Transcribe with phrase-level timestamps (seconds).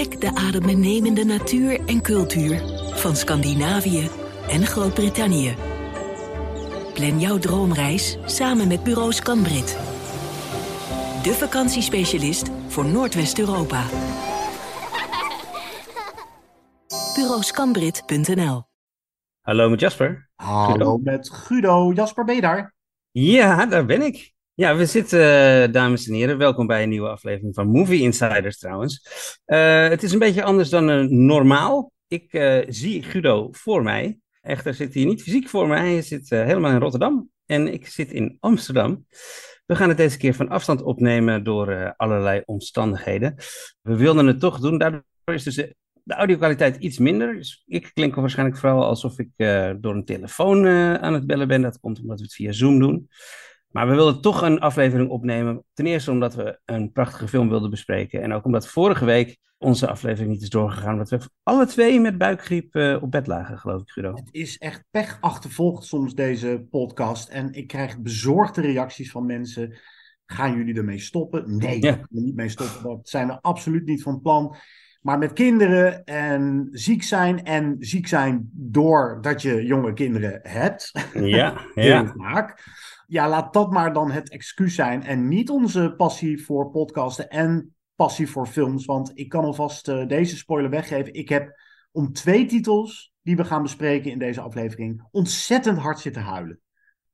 [0.00, 2.62] Ontdek de adembenemende natuur en cultuur
[2.94, 4.08] van Scandinavië
[4.48, 5.54] en Groot-Brittannië.
[6.94, 9.78] Plan jouw droomreis samen met Bureau Scanbrit.
[11.22, 13.82] De vakantiespecialist voor Noordwest-Europa.
[17.16, 18.62] Bureauscanbrit.nl
[19.40, 20.30] Hallo met Jasper.
[20.34, 20.98] Hallo Guido.
[20.98, 21.92] met Guido.
[21.92, 22.74] Jasper, ben je daar?
[23.10, 24.32] Ja, daar ben ik.
[24.60, 26.38] Ja, we zitten, eh, dames en heren.
[26.38, 29.02] Welkom bij een nieuwe aflevering van Movie Insiders trouwens.
[29.44, 31.92] Eh, het is een beetje anders dan eh, normaal.
[32.08, 32.28] Ik
[32.68, 34.18] zie Guido voor mij.
[34.40, 35.92] Echter zit hij niet fysiek voor mij.
[35.92, 37.30] Hij zit helemaal in Rotterdam.
[37.46, 39.06] En ik zit in Amsterdam.
[39.66, 43.34] We gaan het deze keer van afstand opnemen door allerlei omstandigheden.
[43.80, 44.78] We wilden het toch doen.
[44.78, 45.74] Daardoor is dus de,
[46.06, 47.34] audio-kwaliteit iets minder.
[47.34, 49.30] Dus ik klink waarschijnlijk vooral alsof ik
[49.80, 50.66] door een telefoon
[50.98, 51.62] aan het bellen ben.
[51.62, 53.08] Dat komt omdat we het via Zoom doen.
[53.70, 55.64] Maar we wilden toch een aflevering opnemen.
[55.72, 58.22] Ten eerste omdat we een prachtige film wilden bespreken.
[58.22, 60.92] En ook omdat vorige week onze aflevering niet is doorgegaan.
[60.92, 64.14] Omdat we alle twee met buikgriep eh, op bed lagen, geloof ik, Guido.
[64.14, 67.28] Het is echt pech achtervolgd soms deze podcast.
[67.28, 69.78] En ik krijg bezorgde reacties van mensen.
[70.26, 71.56] Gaan jullie ermee stoppen?
[71.56, 71.98] Nee, Ja.
[72.10, 72.82] we niet mee stoppen.
[72.82, 74.56] Dat zijn we absoluut niet van plan.
[75.00, 77.44] Maar met kinderen en ziek zijn.
[77.44, 80.92] En ziek zijn doordat je jonge kinderen hebt.
[81.14, 82.12] Ja, Heel ja.
[82.16, 82.64] vaak.
[83.10, 85.02] Ja, laat dat maar dan het excuus zijn.
[85.02, 88.84] En niet onze passie voor podcasten en passie voor films.
[88.84, 91.14] Want ik kan alvast eh, deze spoiler weggeven.
[91.14, 91.60] Ik heb
[91.92, 96.60] om twee titels die we gaan bespreken in deze aflevering ontzettend hard zitten huilen.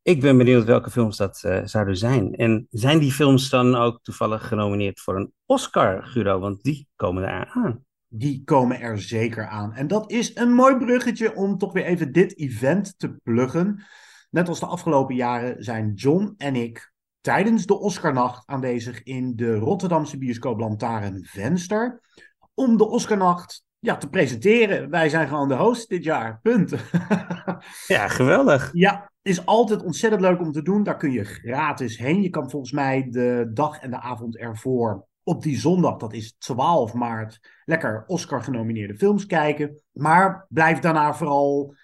[0.03, 2.35] Ik ben benieuwd welke films dat eh, zouden zijn.
[2.35, 6.39] En zijn die films dan ook toevallig genomineerd voor een Oscar, Guido?
[6.39, 7.85] Want die komen eraan aan.
[8.09, 9.73] Die komen er zeker aan.
[9.73, 13.85] En dat is een mooi bruggetje om toch weer even dit event te pluggen.
[14.31, 19.55] Net als de afgelopen jaren zijn John en ik tijdens de Oscarnacht aanwezig in de
[19.55, 22.01] Rotterdamse bioscoop Lantaarn Venster.
[22.55, 24.91] Om de Oscarnacht ja, te presenteren.
[24.91, 26.41] Wij zijn gewoon de host dit jaar.
[26.43, 26.75] Punt.
[27.87, 28.71] Ja, geweldig.
[28.73, 30.83] Ja, is altijd ontzettend leuk om te doen.
[30.83, 32.23] Daar kun je gratis heen.
[32.23, 36.37] Je kan volgens mij de dag en de avond ervoor op die zondag, dat is
[36.39, 39.81] 12 maart, lekker Oscar-genomineerde films kijken.
[39.93, 41.75] Maar blijf daarna vooral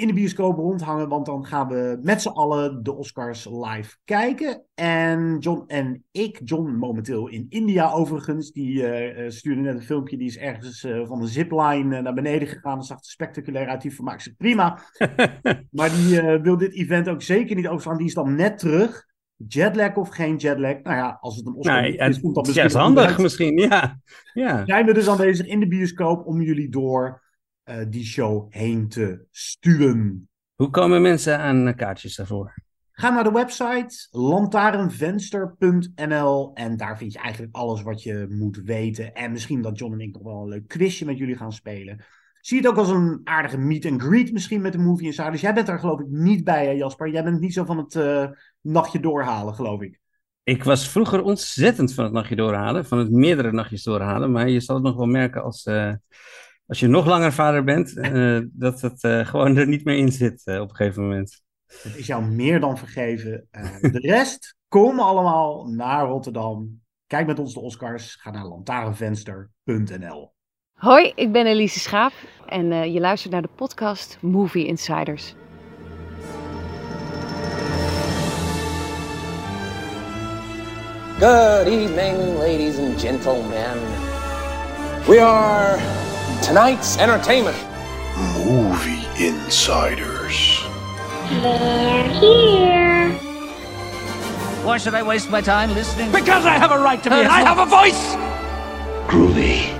[0.00, 4.64] in de bioscoop rondhangen, want dan gaan we met z'n allen de Oscars live kijken.
[4.74, 9.82] En John en ik, John momenteel in India overigens, die eh, eh, stuurde net een
[9.82, 12.76] filmpje, die is ergens eh, van een zipline naar beneden gegaan.
[12.76, 14.78] Dat zag er spectaculair uit, die vermaakt zich prima.
[15.70, 17.96] Maar die wil dit event ook zeker niet overstaan.
[17.96, 19.06] Die is dan net terug.
[19.48, 20.82] Jetlag of geen jetlag.
[20.82, 23.58] Nou ja, als het een Oscar Nou, is, komt het dat is misschien handig misschien,
[23.58, 24.00] ja.
[24.32, 24.64] ja.
[24.66, 27.22] Zijn we dus aanwezig in de bioscoop om jullie door
[27.88, 30.28] die show heen te sturen.
[30.54, 32.54] Hoe komen mensen aan eh, kaartjes daarvoor?
[32.92, 39.14] Ga naar de website lantaarnvenster.nl en daar vind je eigenlijk alles wat je moet weten.
[39.14, 42.04] En misschien dat John en ik nog wel een leuk quizje met jullie gaan spelen.
[42.40, 45.40] Zie het ook als een aardige meet and greet misschien met de Movie Insiders.
[45.40, 47.10] Jij bent daar geloof ik niet bij, hè, Jasper.
[47.10, 48.26] Jij bent niet zo van het eh,
[48.60, 50.00] nachtje doorhalen, geloof ik.
[50.42, 54.60] Ik was vroeger ontzettend van het nachtje doorhalen, van het meerdere nachtjes doorhalen, maar je
[54.60, 55.92] zal het nog wel merken als, eh,
[56.70, 60.12] als je nog langer vader bent, eh, dat het eh, gewoon er niet meer in
[60.12, 61.42] zit eh, op een gegeven moment.
[61.82, 63.46] Het is jou meer dan vergeven.
[63.50, 66.80] Eh, de rest, kom allemaal naar Rotterdam.
[67.06, 68.14] Kijk met ons de Oscars.
[68.14, 70.32] Ga naar lantaarnvenster.nl.
[70.72, 72.12] Hoi, ik ben Elise Schaap
[72.46, 75.34] en eh, je luistert naar de podcast Movie Insiders.
[81.18, 83.78] Good evening, ladies and gentlemen.
[85.06, 86.08] We are
[86.42, 87.56] tonight's entertainment.
[88.44, 90.60] Movie Insiders.
[91.42, 92.90] They're here
[94.64, 96.12] Why should I waste my time listening?
[96.12, 97.16] Because I have a right to be.
[97.16, 98.16] I have a voice.
[99.08, 99.76] Groovy.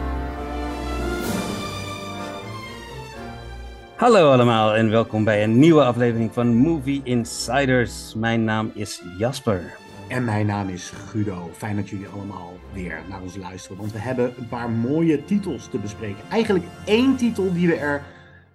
[3.96, 8.14] Hallo allemaal en welkom bij een nieuwe aflevering van Movie Insiders.
[8.16, 9.76] Mijn naam is Jasper.
[10.10, 11.50] En mijn naam is Guido.
[11.52, 13.76] Fijn dat jullie allemaal weer naar ons luisteren.
[13.76, 16.24] Want we hebben een paar mooie titels te bespreken.
[16.30, 18.02] Eigenlijk één titel die we er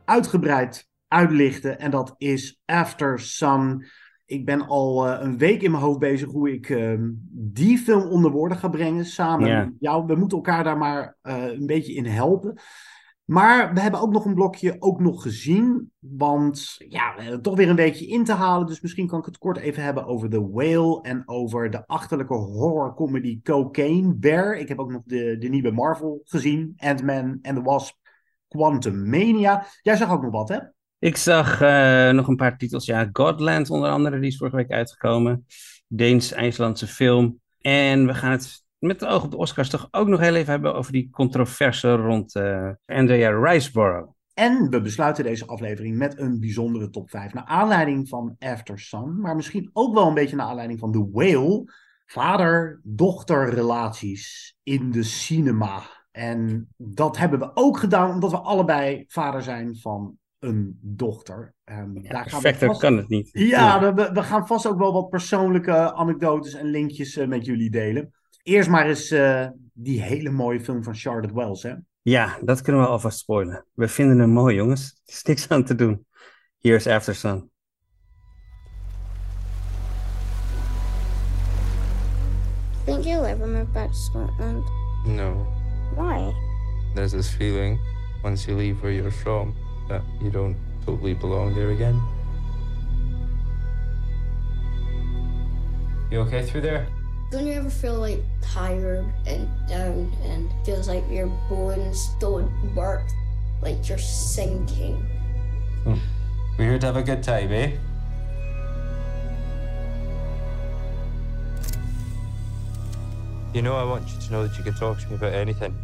[0.06, 1.80] uitgebreid uitlichten.
[1.80, 3.86] En dat is After Sun.
[4.26, 8.02] Ik ben al eh, een week in mijn hoofd bezig hoe ik ehm, die film
[8.02, 9.06] onder woorden ga brengen.
[9.06, 10.06] Samen met jou.
[10.06, 12.60] We moeten elkaar daar maar eh, een beetje in helpen.
[13.26, 15.92] Maar we hebben ook nog een blokje ook nog gezien.
[16.00, 18.68] Want ja, toch weer een weekje in te halen.
[18.68, 21.02] Dus misschien kan ik het kort even hebben over The Whale.
[21.02, 24.58] En over de achterlijke horrorcomedy Cocaine Bear.
[24.58, 26.74] Ik heb ook nog de, de nieuwe Marvel gezien.
[26.78, 27.96] Ant-Man and the Wasp
[28.48, 29.66] Quantum Mania.
[29.82, 30.60] Jij zag ook nog wat, hè?
[31.00, 32.86] Ik zag eh, nog een paar titels.
[32.86, 35.46] Ja, Godland onder andere, die is vorige week uitgekomen.
[35.88, 37.40] Deens-IJslandse film.
[37.62, 40.52] En we gaan het met de oog op de Oscars toch ook nog heel even
[40.52, 44.14] hebben over die controverse rond uh, Andrea Riceborough.
[44.34, 49.20] En we besluiten deze aflevering met een bijzondere top 5 naar aanleiding van After Sun,
[49.20, 51.64] maar misschien ook wel een beetje naar aanleiding van The Whale.
[52.06, 55.82] Vader-dochter relaties in de cinema.
[56.12, 61.54] En dat hebben we ook gedaan omdat we allebei vader zijn van een dochter.
[61.66, 62.80] Um, ja, daar perfecter vast...
[62.80, 63.30] kan het niet.
[63.32, 67.70] Ja, We, we, gaan vast ook wel wat persoonlijke anekdotes en linkjes uh, met jullie
[67.70, 68.14] delen.
[68.46, 71.74] Eerst maar eens uh, die hele mooie film van Charlotte Wells, hè?
[72.02, 73.66] Ja, dat kunnen we alvast spoilen.
[73.74, 75.02] We vinden hem mooi, jongens.
[75.06, 76.06] Er is niks aan te doen.
[76.60, 77.50] Here's After Sun.
[82.84, 84.64] Think you'll ever move back to Scotland?
[85.06, 85.48] No.
[85.96, 86.34] Why?
[86.94, 87.80] There's this feeling
[88.24, 89.56] once you leave where you're from
[89.88, 90.56] that you don't
[90.86, 92.02] totally belong there again.
[96.12, 96.95] You okay through there?
[97.36, 103.04] Don't you ever feel like tired and down and feels like your bones don't work,
[103.62, 104.96] like you're sinking?
[105.84, 105.96] Hmm.
[106.58, 107.74] We're here to have a good time, eh?
[113.54, 115.76] You know, I want you to know that you can talk to me about anything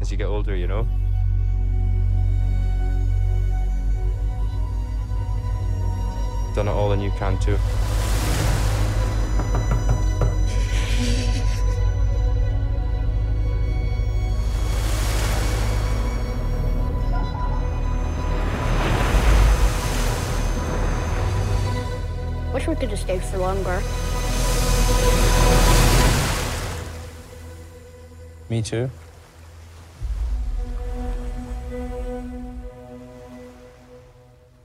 [0.00, 0.86] as you get older, you know?
[6.54, 7.58] Done it all and you can too.
[10.98, 11.06] Wish
[22.66, 23.80] we could have stayed for longer.
[28.48, 28.88] Me too.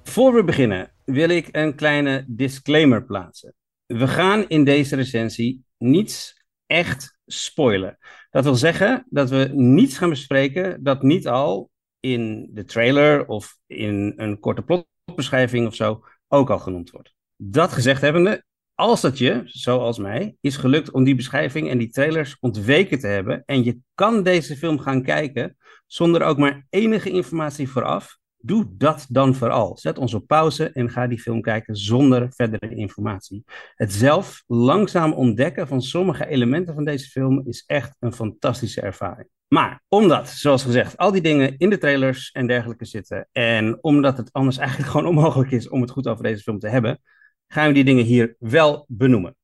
[0.04, 3.54] Voor we beginnen wil ik een kleine disclaimer plaatsen.
[3.86, 7.98] We gaan in deze recensie niets echt spoilen.
[8.30, 13.58] Dat wil zeggen dat we niets gaan bespreken dat niet al in de trailer of
[13.68, 17.14] in een korte plotbeschrijving of zo ook al genoemd wordt.
[17.36, 18.44] Dat gezegd hebbende,
[18.76, 23.08] als dat je, zoals mij, is gelukt om die beschrijving en die trailers ontweken te
[23.08, 25.58] hebben en je kan deze film gaan kijken
[25.88, 29.78] zonder ook maar enige informatie vooraf, doe dat dan vooral.
[29.78, 33.44] Zet ons op pauze en ga die film kijken zonder verdere informatie.
[33.76, 39.28] Het zelf langzaam ontdekken van sommige elementen van deze film is echt een fantastische ervaring.
[39.48, 44.18] Maar omdat, zoals gezegd, al die dingen in de trailers en dergelijke zitten en omdat
[44.18, 47.02] het anders eigenlijk gewoon onmogelijk is om het goed over deze film te hebben,
[47.48, 49.36] gaan we die dingen hier wel benoemen.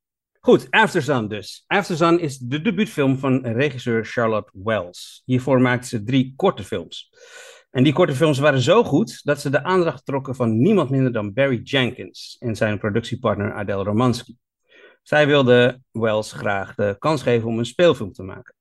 [0.42, 1.64] Goed, After dus.
[1.68, 5.22] After is de debuutfilm van regisseur Charlotte Wells.
[5.26, 7.10] Hiervoor maakte ze drie korte films.
[7.70, 11.12] En die korte films waren zo goed dat ze de aandacht trokken van niemand minder
[11.12, 14.36] dan Barry Jenkins en zijn productiepartner Adele Romansky.
[15.04, 18.56] Zij wilde Wells graag de kans geven om een speelfilm te maken.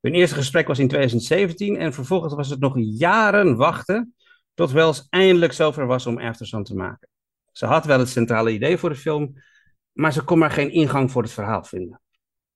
[0.00, 4.14] Hun eerste gesprek was in 2017 en vervolgens was het nog jaren wachten
[4.54, 7.08] tot Wells eindelijk zover was om After Sun te maken.
[7.52, 9.32] Ze had wel het centrale idee voor de film,
[9.92, 12.00] maar ze kon maar geen ingang voor het verhaal vinden.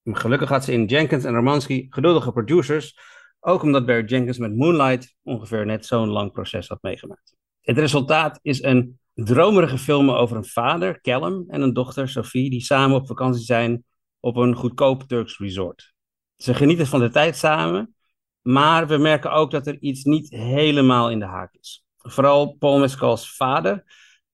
[0.05, 2.99] gelukkig had ze in Jenkins en Romansky geduldige producers,
[3.41, 7.37] ook omdat Barry Jenkins met Moonlight ongeveer net zo'n lang proces had meegemaakt.
[7.61, 12.61] Het resultaat is een dromerige film over een vader, Callum, en een dochter, Sophie, die
[12.61, 13.85] samen op vakantie zijn
[14.21, 15.95] op een goedkoop Turks resort.
[16.37, 17.95] Ze genieten van de tijd samen,
[18.43, 21.85] maar we merken ook dat er iets niet helemaal in de haak is.
[21.97, 23.85] Vooral Paul Mescal's vader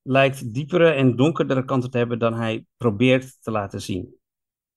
[0.03, 4.15] lijkt diepere en donkerdere kanten te hebben dan hij probeert te laten zien.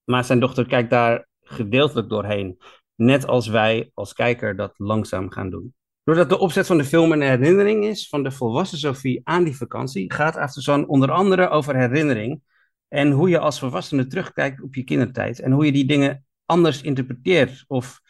[0.03, 2.57] Maar zijn dochter kijkt daar gedeeltelijk doorheen,
[2.97, 5.73] net als wij als kijker dat langzaam gaan doen.
[6.03, 9.57] Doordat de opzet van de film een herinnering is van de volwassen Sophie aan die
[9.57, 12.41] vakantie, gaat After Sun onder andere over herinnering
[12.87, 16.81] en hoe je als volwassene terugkijkt op je kindertijd en hoe je die dingen anders
[16.81, 18.01] interpreteert of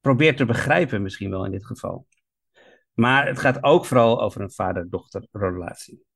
[0.00, 2.06] probeert te begrijpen misschien wel in dit geval.
[2.92, 6.06] Maar het gaat ook vooral over een vader-dochter relatie.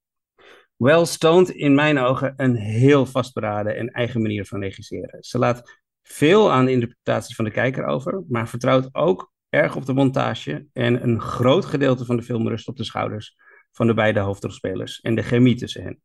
[0.76, 5.23] Wells toont in mijn ogen een heel vastberaden en eigen manier van regisseren.
[5.23, 9.87] Ze laat veel aan de interpretatie van de kijker over, maar vertrouwt ook erg op
[9.87, 13.37] de montage en een groot gedeelte van de film rust op de schouders
[13.71, 16.00] van de beide hoofdrolspelers en de chemie tussen hen.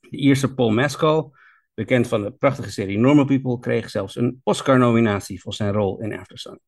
[0.00, 1.34] De Ierse Paul Mescal,
[1.74, 6.18] bekend van de prachtige serie Normal People, kreeg zelfs een Oscar-nominatie voor zijn rol in
[6.18, 6.60] Aftersun.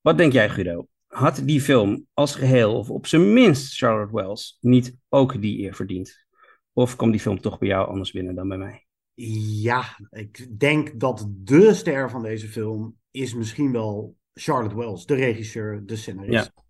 [0.00, 0.86] Wat denk jij, Guido?
[1.06, 5.74] Had die film als geheel, of op zijn minst Charlotte Wells, niet ook die eer
[5.74, 6.26] verdiend?
[6.72, 8.89] Of komt die film toch bij jou anders binnen dan bij mij?
[9.62, 15.14] Ja, ik denk dat de ster van deze film is misschien wel Charlotte Wells, de
[15.14, 16.52] regisseur, de scenarist.
[16.54, 16.64] Ja.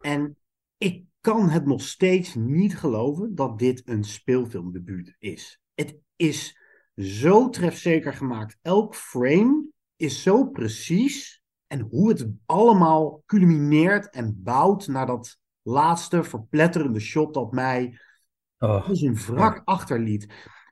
[0.00, 0.36] En
[0.78, 5.60] ik kan het nog steeds niet geloven dat dit een speelfilmdebuut is.
[5.74, 6.58] Het is
[6.96, 8.58] zo trefzeker gemaakt.
[8.62, 9.66] Elk frame
[9.96, 11.42] is zo precies.
[11.66, 17.98] En hoe het allemaal culmineert en bouwt naar dat laatste verpletterende shot dat mij
[18.60, 20.26] Oh, als een wrak achterliet.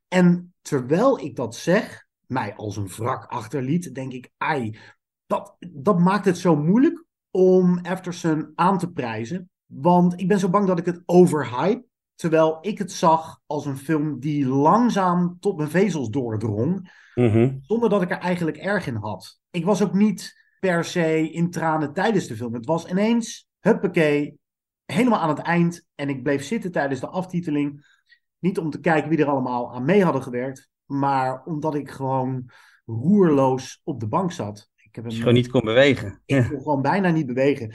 [0.09, 4.79] En terwijl ik dat zeg, mij als een wrak achterliet, denk ik, ai,
[5.27, 9.51] dat, dat maakt het zo moeilijk om Aftersun aan te prijzen.
[9.67, 11.87] Want ik ben zo bang dat ik het overhype.
[12.15, 16.93] Terwijl ik het zag als een film die langzaam tot mijn vezels doordrong.
[17.15, 17.57] mhm.
[17.61, 19.41] Zonder dat ik er eigenlijk erg in had.
[19.51, 22.55] Ik was ook niet per se in tranen tijdens de film.
[22.55, 24.39] Het was ineens, huppakee,
[24.85, 25.87] helemaal aan het eind.
[25.95, 27.98] En ik bleef zitten tijdens de aftiteling.
[28.39, 30.69] Niet om te kijken wie er allemaal aan mee hadden gewerkt.
[30.87, 32.51] Maar omdat ik gewoon
[32.85, 34.71] roerloos op de bank zat.
[34.77, 36.23] Ik heb gewoon niet kon bewegen.
[36.27, 37.75] ik kon gewoon bijna niet bewegen.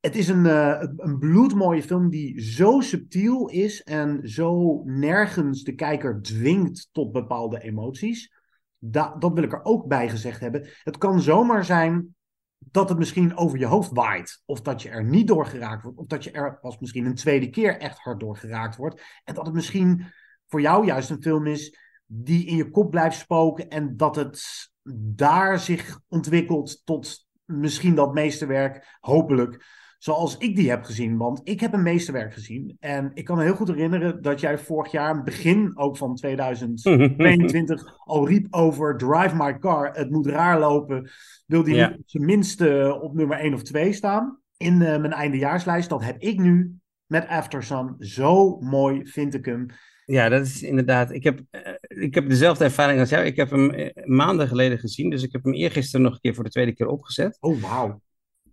[0.00, 5.74] Het is een, eh, een bloedmooie film die zo subtiel is en zo nergens de
[5.74, 8.34] kijker dwingt tot bepaalde emoties.
[8.78, 10.68] Da- dat wil ik er ook bij gezegd hebben.
[10.82, 12.15] Het kan zomaar zijn
[12.58, 14.42] dat het misschien over je hoofd waait.
[14.44, 15.98] Of dat je er niet door geraakt wordt.
[15.98, 19.02] Of dat je er pas misschien een tweede keer echt hard door geraakt wordt.
[19.24, 20.06] En dat het misschien
[20.46, 23.68] voor jou juist een film is die in je kop blijft spoken.
[23.68, 29.64] En dat het daar zich ontwikkelt tot misschien dat meesterwerk, hopelijk.
[30.06, 31.16] Zoals ik die heb gezien.
[31.16, 32.76] Want ik heb een meesterwerk gezien.
[32.80, 37.96] En ik kan me heel goed herinneren dat jij vorig jaar, begin ook van 2022,
[38.04, 39.90] al riep over Drive My Car.
[39.92, 41.10] Het moet raar lopen.
[41.46, 41.96] Wil die Ja.
[42.12, 45.88] op eh, op nummer 1 of 2 staan in eh, mijn eindejaarslijst.
[45.88, 46.74] Dat heb ik nu
[47.06, 47.94] met Aftersun.
[47.98, 49.66] Zo mooi vind ik hem.
[50.04, 51.10] Ja, dat is inderdaad.
[51.12, 53.24] Ik heb, eh, ik heb dezelfde ervaring als jou.
[53.24, 55.10] Ik heb hem eh, maanden geleden gezien.
[55.10, 57.36] Dus ik heb hem eergisteren nog een keer voor de tweede keer opgezet.
[57.40, 58.00] Oh, wauw.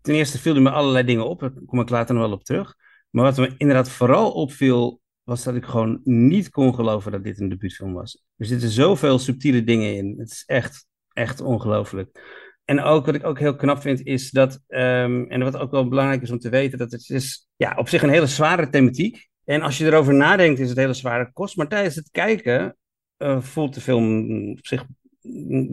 [0.04, 1.40] Ten eerste viel er me allerlei dingen op.
[1.40, 2.76] Daar kom ik later nog wel op terug.
[3.10, 7.40] Maar wat me inderdaad vooral opviel, was dat ik gewoon niet kon geloven dat dit
[7.40, 8.24] een debuutfilm was.
[8.38, 10.16] Er zitten zoveel subtiele dingen in.
[10.18, 12.22] Het is echt, echt ongelooflijk.
[12.66, 15.88] En ook wat ik ook heel knap vind, is dat, ehm, en wat ook wel
[15.88, 19.28] belangrijk is om te weten, dat het is ja, op zich een hele zware thematiek.
[19.44, 21.58] En als je erover nadenkt, is het hele zware kost.
[21.58, 22.78] Maar tijdens het kijken
[23.18, 24.86] eh, voelt de film op zich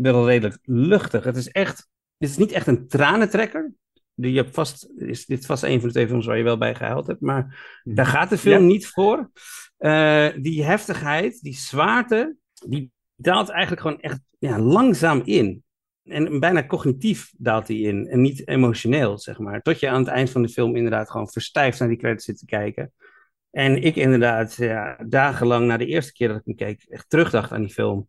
[0.01, 1.25] wel redelijk luchtig.
[1.25, 1.79] Het is echt,
[2.19, 3.73] het is niet echt een tranentrekker.
[4.21, 6.75] Je hebt vast, is dit vast een van de twee films waar je wel bij
[6.75, 8.67] gehuild hebt, maar daar gaat de film Ja.
[8.67, 9.31] niet voor.
[9.77, 12.37] Eh, die heftigheid, die zwaarte,
[12.69, 15.63] die daalt eigenlijk gewoon echt ja, langzaam in.
[16.05, 19.63] En bijna cognitief daalt die in en niet emotioneel, zeg maar.
[19.63, 22.39] Tot je aan het eind van de film inderdaad gewoon verstijfd naar die credits zit
[22.39, 22.93] te kijken.
[23.51, 27.53] En ik inderdaad ja, dagenlang na de eerste keer dat ik hem keek, echt terugdacht
[27.53, 28.09] aan die film.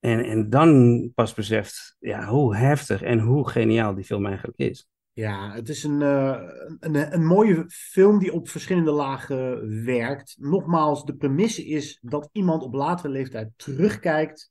[0.00, 4.88] En, en dan pas beseft ja, hoe heftig en hoe geniaal die film eigenlijk is.
[5.14, 6.40] Ja, het is een, eh,
[6.80, 10.36] een, een mooie film die op verschillende lagen werkt.
[10.38, 14.50] Nogmaals, de premisse is dat iemand op latere leeftijd terugkijkt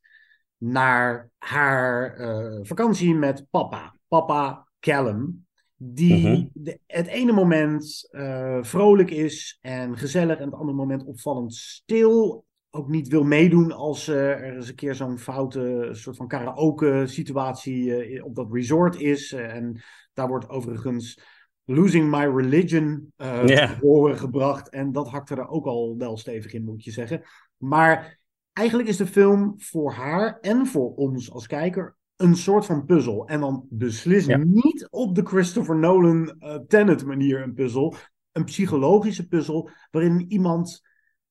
[0.56, 3.96] naar haar eh, vakantie met papa.
[4.08, 5.46] Papa Callum.
[5.76, 6.46] Die Mhm.
[6.52, 12.44] de- het ene moment eh, vrolijk is en gezellig en het andere moment opvallend stil.
[12.74, 17.02] Ook niet wil meedoen als eh, er eens een keer zo'n foute soort van karaoke
[17.06, 19.32] situatie eh, op dat resort is.
[19.32, 19.80] Eh, en
[20.12, 21.20] daar wordt overigens
[21.64, 24.68] Losing My Religion te horen gebracht.
[24.68, 27.22] En dat hakte er ook al wel stevig in, moet je zeggen.
[27.56, 28.18] Maar
[28.52, 33.26] eigenlijk is de film voor haar en voor ons als kijker een soort van puzzel.
[33.26, 34.36] En dan beslist Ja.
[34.36, 37.94] niet op de Christopher Nolan eh Tenet manier een puzzel.
[38.32, 40.82] Een psychologische puzzel waarin iemand,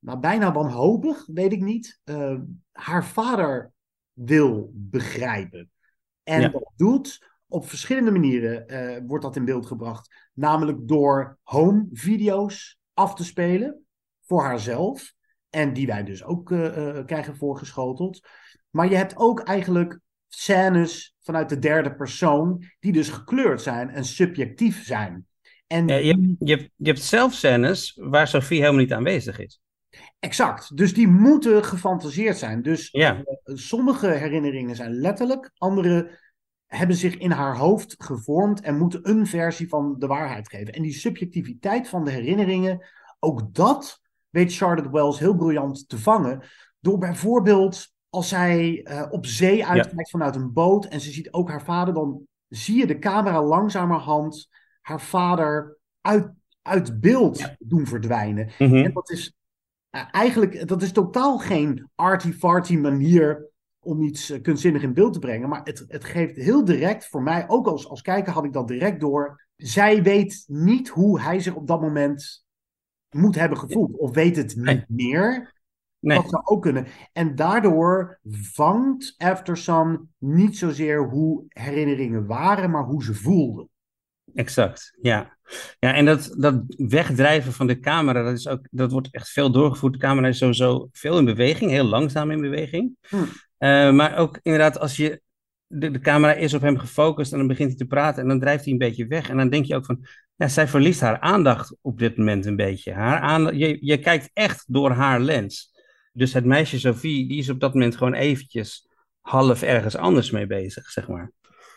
[0.01, 2.38] nou bijna wanhopig, weet ik niet, eh,
[2.72, 3.72] haar vader
[4.13, 5.72] wil begrijpen.
[6.24, 6.50] En Ja.
[6.50, 10.29] dat doet op verschillende manieren, eh, wordt dat in beeld gebracht.
[10.34, 13.86] Namelijk door home video's af te spelen
[14.25, 15.13] voor haarzelf.
[15.50, 18.27] En die wij dus ook eh, krijgen voorgeschoteld.
[18.70, 24.05] Maar je hebt ook eigenlijk scènes vanuit de derde persoon, die dus gekleurd zijn en
[24.05, 25.27] subjectief zijn.
[25.67, 29.39] En Ja, je, hebt, je, hebt, je hebt zelf scènes waar Sophie helemaal niet aanwezig
[29.39, 29.60] is.
[30.19, 30.77] Exact.
[30.77, 32.62] Dus die moeten gefantaseerd zijn.
[32.62, 33.15] Dus Ja.
[33.15, 36.19] eh, sommige herinneringen zijn letterlijk, andere
[36.67, 40.74] hebben zich in haar hoofd gevormd en moeten een versie van de waarheid geven.
[40.74, 42.86] En die subjectiviteit van de herinneringen,
[43.19, 46.43] ook dat weet Charlotte Wells heel briljant te vangen.
[46.79, 51.50] Door bijvoorbeeld als zij eh, op zee uitkijkt vanuit een boot en ze ziet ook
[51.50, 54.48] haar vader, dan zie je de camera langzamerhand
[54.81, 56.31] haar vader uit,
[56.62, 58.51] uit beeld doen verdwijnen.
[58.57, 58.75] Mhm.
[58.75, 59.33] En dat is
[59.91, 65.50] eigenlijk, dat is totaal geen arty-farty manier om iets uh, kunstzinnig in beeld te brengen.
[65.50, 68.67] Maar het, het geeft heel direct, voor mij ook als, als kijker had ik dat
[68.67, 69.48] direct door.
[69.55, 72.45] Zij weet niet hoe hij zich op dat moment
[73.10, 73.98] moet hebben gevoeld.
[73.98, 75.53] Of weet het niet meer.
[76.00, 76.17] Nee.
[76.17, 76.88] Dat zou ook kunnen.
[77.13, 83.69] En daardoor vangt Aftersun niet zozeer hoe herinneringen waren, maar hoe ze voelden.
[84.33, 85.38] Exact, ja.
[85.79, 89.51] Ja, en dat, dat wegdrijven van de camera, dat, is ook, dat wordt echt veel
[89.51, 89.93] doorgevoerd.
[89.93, 92.96] De camera is sowieso veel in beweging, heel langzaam in beweging.
[93.08, 93.15] Hm.
[93.15, 95.22] Uh, maar ook inderdaad, als je
[95.67, 98.39] de, de camera is op hem gefocust en dan begint hij te praten en dan
[98.39, 99.29] drijft hij een beetje weg.
[99.29, 100.05] En dan denk je ook van,
[100.36, 102.93] ja, zij verliest haar aandacht op dit moment een beetje.
[102.93, 105.72] Haar aandacht, je, je kijkt echt door haar lens.
[106.13, 108.88] Dus het meisje Sophie, die is op dat moment gewoon eventjes
[109.22, 111.31] half ergens anders mee bezig, zeg maar.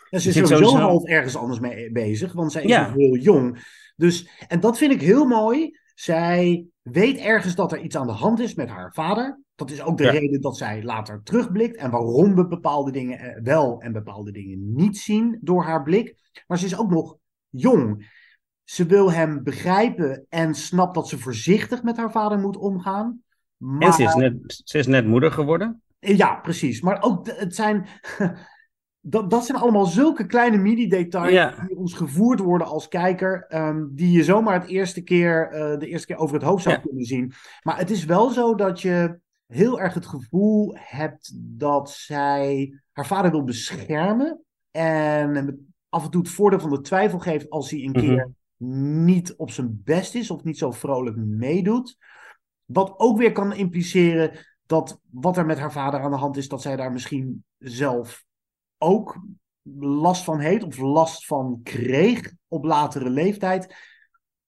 [0.09, 2.87] Ja, ze is sowieso sowieso half ergens anders mee bezig, want zij is ja.
[2.87, 3.57] nog heel jong.
[3.95, 5.77] Dus, en dat vind ik heel mooi.
[5.93, 9.39] Zij weet ergens dat er iets aan de hand is met haar vader.
[9.55, 10.11] Dat is ook de ja.
[10.11, 14.97] reden dat zij later terugblikt en waarom we bepaalde dingen wel en bepaalde dingen niet
[14.97, 16.15] zien door haar blik.
[16.47, 17.17] Maar ze is ook nog
[17.49, 18.13] jong.
[18.63, 23.23] Ze wil hem begrijpen en snapt dat ze voorzichtig met haar vader moet omgaan.
[23.57, 23.87] Maar...
[23.87, 25.81] En ze is, net, ze is net moeder geworden.
[25.99, 26.81] Ja, precies.
[26.81, 27.87] Maar ook het zijn.
[29.07, 31.65] Dat, dat zijn allemaal zulke kleine mini-details ja.
[31.67, 35.87] die ons gevoerd worden als kijker, um, die je zomaar het eerste keer, uh, de
[35.87, 36.81] eerste keer over het hoofd zou ja.
[36.81, 37.33] kunnen zien.
[37.63, 43.05] Maar het is wel zo dat je heel erg het gevoel hebt dat zij haar
[43.05, 47.79] vader wil beschermen en af en toe het voordeel van de twijfel geeft als hij
[47.79, 48.15] een mm -hmm.
[48.15, 48.33] keer
[49.03, 51.97] niet op zijn best is of niet zo vrolijk meedoet.
[52.65, 54.31] Wat ook weer kan impliceren
[54.65, 58.24] dat wat er met haar vader aan de hand is, dat zij daar misschien zelf
[58.85, 59.19] ook
[59.79, 63.75] last van heeft of last van kreeg op latere leeftijd.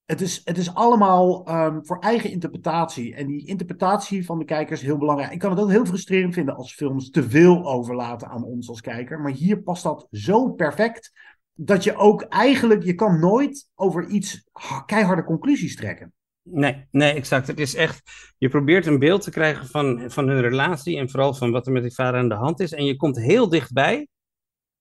[0.06, 3.15] Het is, het is allemaal um, voor eigen interpretatie.
[3.15, 5.32] En die interpretatie van de kijker is heel belangrijk.
[5.32, 8.82] Ik kan het ook heel frustrerend vinden als films te veel overlaten aan ons als
[8.82, 9.20] kijker.
[9.20, 11.12] Maar hier past dat zo perfect
[11.53, 14.50] dat je ook eigenlijk, je kan nooit over iets
[14.86, 16.13] keiharde conclusies trekken.
[16.50, 17.48] Nee, nee, exact.
[17.48, 18.01] Het is echt,
[18.38, 21.72] je probeert een beeld te krijgen van, van hun relatie en vooral van wat er
[21.72, 22.74] met die vader aan de hand is.
[22.74, 24.08] En je komt heel dichtbij,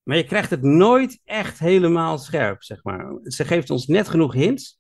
[0.07, 3.19] maar je krijgt het nooit echt helemaal scherp, zeg maar.
[3.23, 4.77] Ze geeft ons net genoeg hints.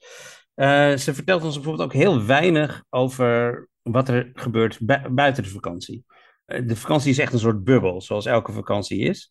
[0.55, 5.49] Uh, ze vertelt ons bijvoorbeeld ook heel weinig over wat er gebeurt bu buiten de
[5.49, 6.05] vakantie.
[6.47, 9.31] Uh, de vakantie is echt een soort bubbel, zoals elke vakantie is.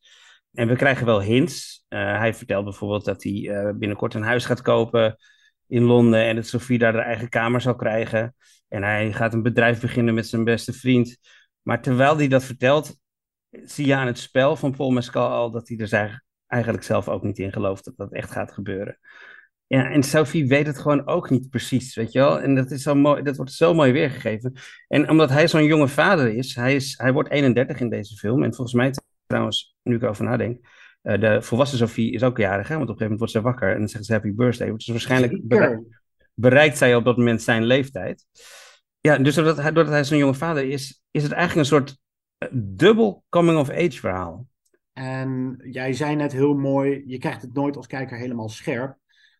[0.52, 1.86] En we krijgen wel hints.
[1.90, 5.18] Uh, hij vertelt bijvoorbeeld dat hij binnenkort een huis gaat kopen
[5.68, 8.36] in Londen en dat Sophie daar haar eigen kamer zal krijgen.
[8.68, 11.18] En hij gaat een bedrijf beginnen met zijn beste vriend.
[11.62, 12.98] Maar terwijl hij dat vertelt,
[13.64, 17.24] zie je aan het spel van Paul Mescal al dat hij er eigenlijk zelf ook
[17.24, 19.00] niet in gelooft dat dat echt gaat gebeuren.
[19.68, 22.42] Ja, en Sophie weet het gewoon ook niet precies, weet je wel.
[22.42, 24.54] En dat, is zo mooi, dat wordt zo mooi weergegeven.
[24.88, 28.44] En omdat hij zo'n jonge vader is hij, is, hij wordt 31 in deze film.
[28.44, 28.94] En volgens mij
[29.28, 30.68] trouwens, nu ik erover nadenk,
[31.04, 32.76] uh, de volwassen Sophie is ook jarig, hè?
[32.78, 34.72] want op een gegeven moment wordt ze wakker en dan zegt ze happy birthday.
[34.72, 36.02] Dus waarschijnlijk bereikt,
[36.34, 38.26] bereikt zij op dat moment zijn leeftijd.
[39.00, 41.98] Ja, dus doordat hij, doordat hij zo'n jonge vader is, is het eigenlijk een soort
[42.52, 44.48] dubbel coming-of-age verhaal.
[44.94, 48.98] En jij zei net heel mooi, je krijgt het nooit als kijker helemaal scherp.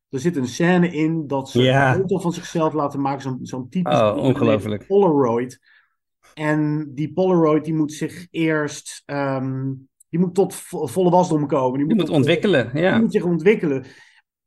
[0.10, 1.94] Er zit een scène in dat ze ja.
[1.94, 4.88] een foto van zichzelf laten maken, zo'n zo'n typisch oh, ongelooflijk.
[4.88, 5.60] Polaroid.
[6.34, 11.78] En die Polaroid die moet zich eerst, um, die moet tot volle wasdom komen.
[11.78, 12.92] Die, die moet, ontwikkelen, ja.
[12.92, 13.86] Die moet zich ontwikkelen.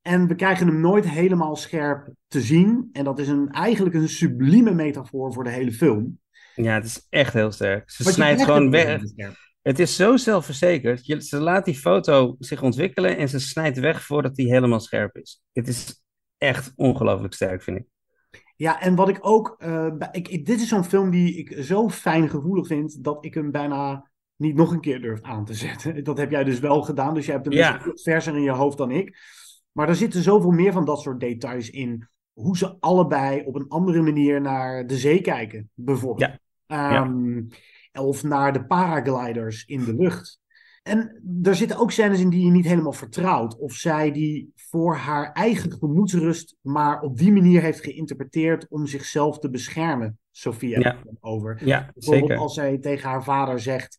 [0.03, 2.89] En we krijgen hem nooit helemaal scherp te zien.
[2.93, 6.19] En dat is een, eigenlijk een sublieme metafoor voor de hele film.
[6.63, 7.91] Ja, het is echt heel sterk.
[7.91, 9.01] Ze snijdt gewoon weg.
[9.63, 11.07] Het is zo zelfverzekerd.
[11.07, 15.17] Je, ze laat die foto zich ontwikkelen en ze snijdt weg voordat die helemaal scherp
[15.17, 15.43] is.
[15.53, 16.03] Het is
[16.39, 17.87] echt ongelooflijk sterk, vind ik.
[18.57, 19.57] Ja, en wat ik ook.
[19.59, 23.35] Uh, ik, ik, dit is zo'n film die ik zo fijn gevoelig vind dat ik
[23.35, 26.05] hem bijna niet nog een keer durf aan te zetten.
[26.05, 27.81] Dat heb jij dus wel gedaan, dus jij hebt hem ja.
[27.95, 29.19] verser in je hoofd dan ik.
[29.73, 32.09] Maar er zitten zoveel meer van dat soort details in.
[32.33, 36.31] Hoe ze allebei op een andere manier naar de zee kijken, bijvoorbeeld.
[36.31, 36.39] Ja.
[36.69, 37.49] Um, ja
[38.01, 40.41] of naar de paragliders in de lucht.
[40.83, 43.59] En er zitten ook scènes in die je niet helemaal vertrouwt.
[43.59, 49.39] Of zij die voor haar eigen gemoedsrust maar op die manier heeft geïnterpreteerd om zichzelf
[49.39, 50.19] te beschermen.
[50.31, 50.99] Sophia ja.
[51.21, 51.61] over.
[51.65, 52.43] Ja, Bijvoorbeeld zeker.
[52.43, 53.99] als zij tegen haar vader zegt.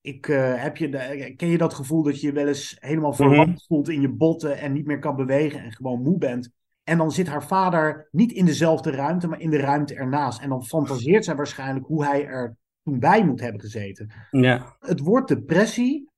[0.00, 3.12] Ik, uh, heb je de, ken je dat gevoel dat je je wel eens helemaal
[3.12, 3.64] verlamd mm -hmm.
[3.66, 6.50] voelt in je botten en niet meer kan bewegen en gewoon moe bent?
[6.90, 10.40] En dan zit haar vader niet in dezelfde ruimte, maar in de ruimte ernaast.
[10.40, 14.12] En dan fantaseert zij waarschijnlijk hoe hij er toen bij moet hebben gezeten.
[14.30, 14.76] Ja.
[14.80, 16.08] Het woord depressie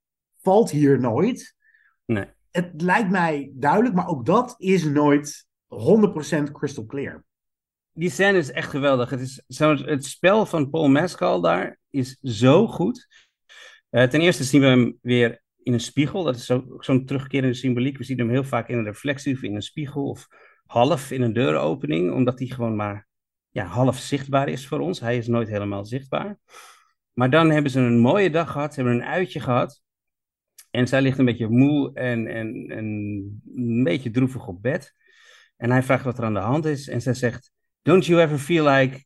[0.41, 1.55] valt hier nooit.
[2.05, 2.25] Nee.
[2.51, 7.23] Het lijkt mij duidelijk, maar ook dat is nooit 100% crystal clear.
[7.91, 9.09] Die scène is echt geweldig.
[9.09, 13.07] Het, is zo, het spel van Paul Mescal daar is zo goed.
[13.91, 16.23] Uh, ten eerste zien we hem weer in een spiegel.
[16.23, 17.97] Dat is zo'n zo terugkerende symboliek.
[17.97, 20.27] We zien hem heel vaak in een reflectie of in een spiegel of
[20.73, 23.07] half in een deuropening, omdat hij gewoon maar
[23.49, 24.99] ja, half zichtbaar is voor ons.
[24.99, 26.39] Hij is nooit helemaal zichtbaar.
[27.13, 29.81] Maar dan hebben ze een mooie dag gehad, ze hebben een uitje gehad.
[30.71, 32.85] En zij ligt een beetje moe en, en, en
[33.55, 34.93] een beetje droevig op bed.
[35.57, 36.87] En hij vraagt wat er aan de hand is.
[36.87, 39.05] En zij zegt: Don't you ever feel like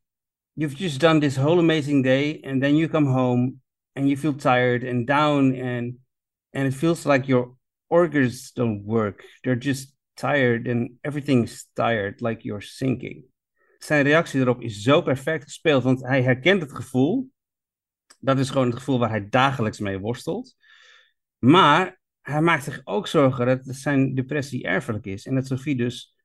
[0.54, 3.54] you've just done this whole amazing day, and then you come home
[3.94, 5.96] and you feel tired and down, and
[6.50, 9.24] and it feels like your organs don't work.
[9.42, 13.26] They're just tired and everything's tired, like you're sinking.
[13.78, 17.30] Zijn reactie erop is zo perfect gespeeld, want hij herkent het gevoel.
[18.20, 20.56] Dat is gewoon het gevoel waar hij dagelijks mee worstelt.
[21.38, 25.26] Maar hij maakt zich ook zorgen dat zijn depressie erfelijk is.
[25.26, 26.16] En dat Sophie dus,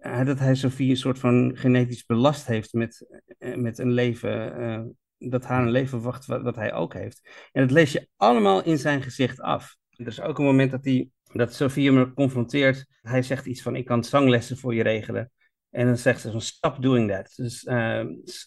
[0.00, 4.60] uh, dat hij Sophie een soort van genetisch belast heeft met, uh, met een leven,
[4.60, 4.82] uh,
[5.30, 7.48] dat haar een leven wacht wat, wat, hij ook heeft.
[7.52, 9.76] En dat lees je allemaal in zijn gezicht af.
[9.90, 12.86] Er is ook een moment dat, hij, dat Sophie hem confronteert.
[13.02, 15.30] Hij zegt iets van, ik kan zanglessen voor je regelen.
[15.70, 17.32] En dan zegt ze van, stop doing that.
[17.36, 17.68] Dus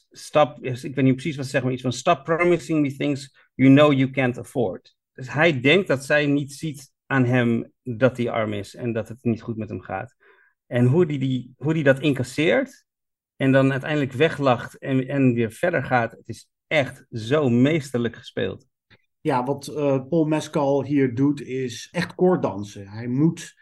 [0.09, 3.49] stop, ik weet niet precies wat ze zegt, maar iets van, stop promising me things
[3.53, 4.95] you know you can't afford.
[5.13, 9.07] Dus hij denkt dat zij niet ziet aan hem dat hij arm is en dat
[9.07, 10.15] het niet goed met hem gaat.
[10.65, 12.85] En hoe die, die, hoe die dat incasseert
[13.35, 18.67] en dan uiteindelijk weglacht en, en weer verder gaat, het is echt zo meesterlijk gespeeld.
[19.19, 22.87] Ja, wat uh, Paul Mescal hier doet is echt koorddansen.
[22.87, 23.55] Hij moet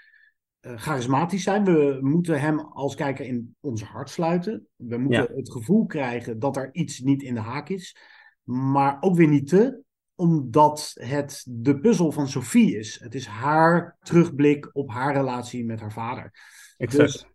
[0.62, 1.64] uh, charismatisch zijn.
[1.64, 4.68] We moeten hem als kijker in ons hart sluiten.
[4.76, 5.36] We moeten ja.
[5.36, 7.98] het gevoel krijgen dat er iets niet in de haak is.
[8.44, 9.84] Maar ook weer niet te
[10.16, 13.00] omdat het de puzzel van Sophie is.
[13.00, 16.32] Het is haar terugblik op haar relatie met haar vader.
[16.78, 17.12] Exact.
[17.12, 17.26] Dus,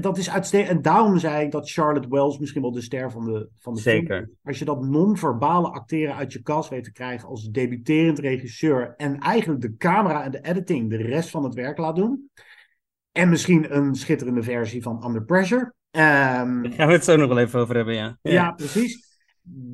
[0.00, 0.70] dat is uitstekend.
[0.70, 3.80] En daarom zei ik dat Charlotte Wells misschien wel de ster van de, van de
[3.80, 4.16] Zeker.
[4.16, 8.94] film Als je dat non-verbale acteren uit je kast weet te krijgen als debuterend regisseur.
[8.96, 12.30] En eigenlijk de camera en de editing de rest van het werk laat doen.
[13.12, 15.62] En misschien een schitterende versie van Under Pressure.
[15.62, 18.18] Um, Daar gaan we het zo nog wel even over hebben, ja.
[18.22, 19.06] Ja, ja precies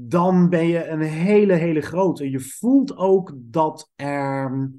[0.08, 2.30] dan ben je een hele, hele grote.
[2.30, 4.70] Je voelt ook dat er.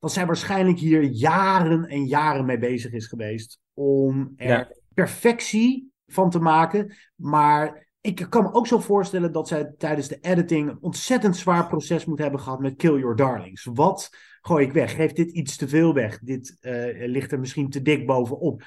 [0.00, 3.60] Dat zij waarschijnlijk hier jaren en jaren mee bezig is geweest.
[3.74, 4.68] om er ja.
[4.94, 6.94] perfectie van te maken.
[7.14, 10.68] Maar ik kan me ook zo voorstellen dat zij tijdens de editing.
[10.68, 13.64] een ontzettend zwaar proces moet hebben gehad met Kill Your Darlings.
[13.64, 14.10] Wat
[14.40, 14.94] gooi ik weg?
[14.94, 16.18] Geeft dit iets te veel weg?
[16.18, 18.62] Dit uh, ligt er misschien te dik bovenop.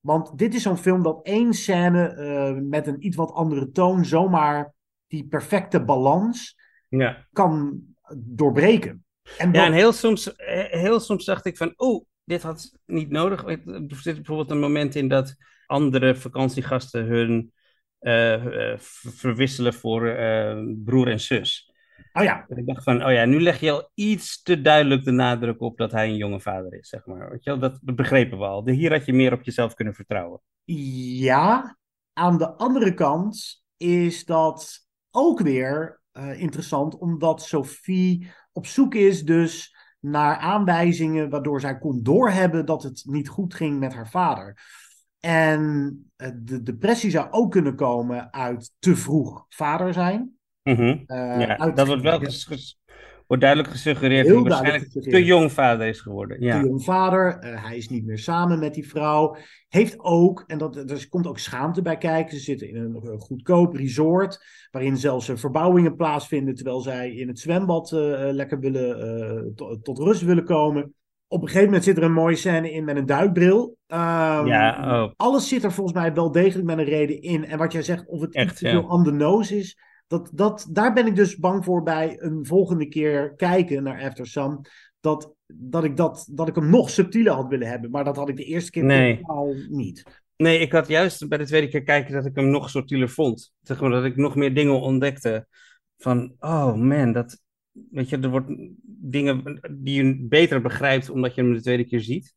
[0.00, 4.04] Want dit is zo'n film dat één scène uh, met een iets wat andere toon
[4.04, 4.74] zomaar
[5.06, 6.56] die perfecte balans
[6.88, 7.26] ja.
[7.32, 7.80] kan
[8.16, 9.03] doorbreken.
[9.38, 10.32] En ja, en heel soms,
[10.70, 13.44] heel soms dacht ik van, oh, dit had niet nodig.
[13.44, 17.52] Er zit bijvoorbeeld een moment in dat andere vakantiegasten hun
[18.00, 21.72] uh, uh, verwisselen voor uh, broer en zus.
[22.12, 22.44] Oh ja.
[22.48, 25.60] En ik dacht van, oh ja, nu leg je al iets te duidelijk de nadruk
[25.60, 27.30] op dat hij een jonge vader is, zeg maar.
[27.30, 27.58] Weet je wel?
[27.58, 28.68] Dat begrepen we al.
[28.68, 30.40] Hier had je meer op jezelf kunnen vertrouwen.
[30.64, 31.78] Ja,
[32.12, 39.24] aan de andere kant is dat ook weer uh, interessant, omdat Sophie op zoek is
[39.24, 44.62] dus naar aanwijzingen waardoor zij kon doorhebben dat het niet goed ging met haar vader.
[45.20, 45.60] En
[46.16, 50.38] uh, de depressie zou ook kunnen komen uit te vroeg vader zijn.
[50.62, 51.04] Mm -hmm.
[51.06, 51.76] uh, ja, uit...
[51.76, 52.18] dat wordt wel
[53.26, 56.40] wordt duidelijk gesuggereerd dat hij waarschijnlijk te jong vader is geworden.
[56.40, 56.60] Ja.
[56.60, 59.36] Te jong vader, uh, hij is niet meer samen met die vrouw.
[59.68, 63.74] Heeft ook, en dat, er komt ook schaamte bij kijken, ze zitten in een goedkoop
[63.74, 69.80] resort, waarin zelfs verbouwingen plaatsvinden, terwijl zij in het zwembad uh, lekker willen, uh, to,
[69.80, 70.94] tot rust willen komen.
[71.28, 73.76] Op een gegeven moment zit er een mooie scène in met een duikbril.
[73.86, 75.12] Um, ja, oh.
[75.16, 77.44] Alles zit er volgens mij wel degelijk met een reden in.
[77.44, 79.78] En wat jij zegt, of het Echt, iets te veel on the nose is,
[80.14, 84.26] dat, dat, daar ben ik dus bang voor bij een volgende keer kijken naar After
[84.26, 84.66] Sun.
[85.00, 87.90] Dat, dat, ik dat, dat ik hem nog subtieler had willen hebben.
[87.90, 89.16] Maar dat had ik de eerste keer nee.
[89.16, 90.22] totaal niet.
[90.36, 93.52] Nee, ik had juist bij de tweede keer kijken dat ik hem nog subtieler vond.
[93.62, 95.46] Zeg maar dat ik nog meer dingen ontdekte.
[95.98, 97.40] Van, oh man, dat,
[97.90, 98.50] weet je, er wordt
[98.82, 102.34] dingen die je beter begrijpt omdat je hem de tweede keer ziet.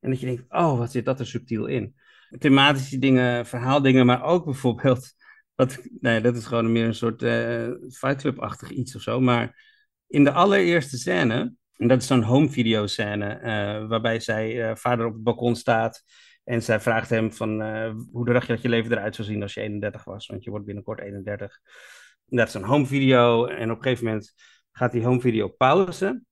[0.00, 1.94] En dat je denkt, oh, wat zit dat er subtiel in?
[2.38, 5.14] Thematische dingen, verhaaldingen, maar ook bijvoorbeeld
[5.58, 9.20] dat, nee, dat is gewoon meer een soort uh, Fight Club-achtig iets of zo.
[9.20, 9.64] Maar
[10.06, 14.74] in de allereerste scène, en dat is zo'n home video scène, uh, waarbij zij uh,
[14.74, 16.02] vader op het balkon staat.
[16.44, 17.62] En zij vraagt hem van,
[18.12, 20.26] hoe dacht je dat je leven eruit zou zien als je 31 was?
[20.26, 21.60] Want je wordt binnenkort 31.
[22.28, 23.46] En dat is een home video.
[23.46, 24.34] En op een gegeven moment
[24.72, 26.22] gaat die home video pauze.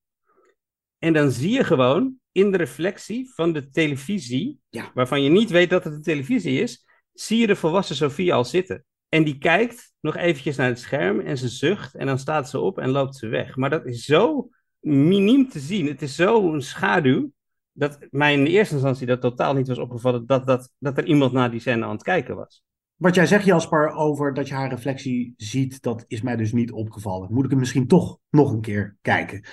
[0.99, 4.91] En dan zie je gewoon in de reflectie van de televisie, ja.
[4.95, 8.45] waarvan je niet weet dat het een televisie is, zie je de volwassen Sofie al
[8.45, 8.85] zitten.
[9.09, 12.61] En die kijkt nog eventjes naar het scherm en ze zucht en dan staat ze
[12.61, 13.57] op en loopt ze weg.
[13.57, 14.49] Maar dat is zo
[14.81, 15.87] miniem te zien.
[15.87, 17.31] Het is zo'n schaduw
[17.73, 21.07] dat mij in de eerste instantie dat totaal niet was opgevallen dat, dat, dat er
[21.07, 22.65] iemand naar die scène aan het kijken was.
[22.97, 26.73] Wat jij zegt, Jasper, over dat je haar reflectie ziet, dat is mij dus niet
[26.73, 27.33] opgevallen.
[27.33, 29.45] Moet ik hem misschien toch nog een keer kijken?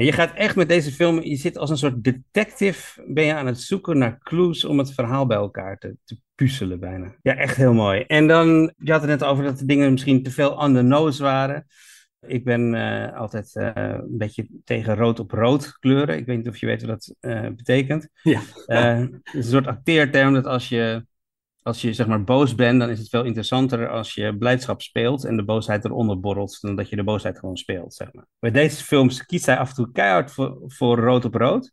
[0.00, 3.34] En je gaat echt met deze film, je zit als een soort detective, ben je
[3.34, 7.14] aan het zoeken naar clues om het verhaal bij elkaar te, te puzzelen bijna.
[7.22, 8.00] Ja, echt heel mooi.
[8.00, 10.82] En dan, je had het net over dat de dingen misschien te veel on the
[10.82, 11.66] nose waren.
[12.26, 16.16] Ik ben uh, altijd uh, een beetje tegen rood op rood kleuren.
[16.16, 18.08] Ik weet niet of je weet wat dat uh, betekent.
[18.22, 18.40] Ja.
[18.66, 21.06] het is een soort acteerterm dat als je
[21.62, 25.24] als je zeg maar boos bent, dan is het veel interessanter als je blijdschap speelt
[25.24, 28.26] en de boosheid eronder borrelt, dan dat je de boosheid gewoon speelt, zeg maar.
[28.38, 31.72] Bij deze films kiest hij af en toe keihard voor, voor rood op rood,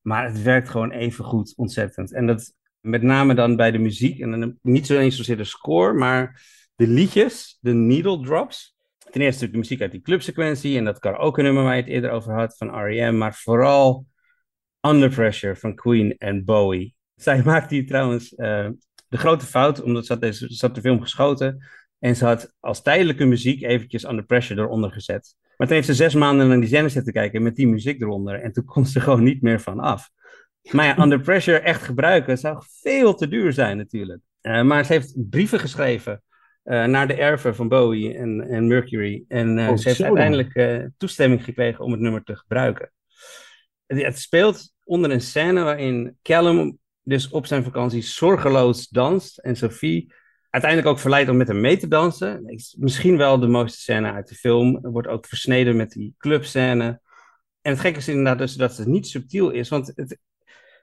[0.00, 2.12] maar het werkt gewoon even goed, ontzettend.
[2.12, 5.92] En dat met name dan bij de muziek, en niet zo eens zozeer de score,
[5.92, 6.42] maar
[6.76, 8.76] de liedjes, de needle drops.
[9.10, 12.10] Ten eerste de muziek uit die clubsequentie en dat karaoke nummer waar je het eerder
[12.10, 14.06] over had van R.E.M., maar vooral
[14.80, 16.94] Under Pressure van Queen en Bowie.
[17.14, 18.68] Zij maakt hier trouwens uh,
[19.14, 21.66] de grote fout, omdat ze had, deze, ze had de film geschoten
[21.98, 25.34] en ze had als tijdelijke muziek eventjes Under Pressure eronder gezet.
[25.56, 28.40] Maar toen heeft ze zes maanden naar die scène zitten kijken met die muziek eronder
[28.40, 30.10] en toen kon ze gewoon niet meer van af.
[30.70, 34.20] Maar ja, Under Pressure echt gebruiken zou veel te duur zijn natuurlijk.
[34.42, 36.22] Uh, maar ze heeft brieven geschreven
[36.64, 39.24] uh, naar de erven van Bowie en, en Mercury.
[39.28, 42.92] En uh, oh, ze heeft uiteindelijk toestemming gekregen om het nummer te gebruiken.
[43.86, 49.38] Het, het speelt onder een scène waarin Callum dus op zijn vakantie zorgeloos danst.
[49.38, 50.12] En Sophie
[50.50, 52.46] uiteindelijk ook verleidt om met hem mee te dansen.
[52.46, 54.78] Is misschien wel de mooiste scène uit de film.
[54.82, 57.00] Wordt ook versneden met die clubscène.
[57.60, 59.68] En het gekke is inderdaad dus dat het niet subtiel is.
[59.68, 60.18] Want het,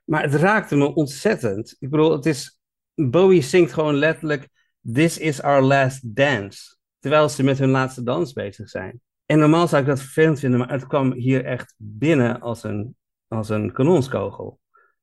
[0.06, 1.76] maar het raakte me ontzettend.
[1.80, 2.60] Ik bedoel, het is.
[2.96, 4.50] Bowie zingt gewoon letterlijk.
[4.94, 6.76] This is our last dance.
[7.00, 9.02] Terwijl ze met hun laatste dans bezig zijn.
[9.26, 12.96] En normaal zou ik dat vervelend vinden, maar het kwam hier echt binnen als een,
[13.28, 14.61] als een kanonskogel.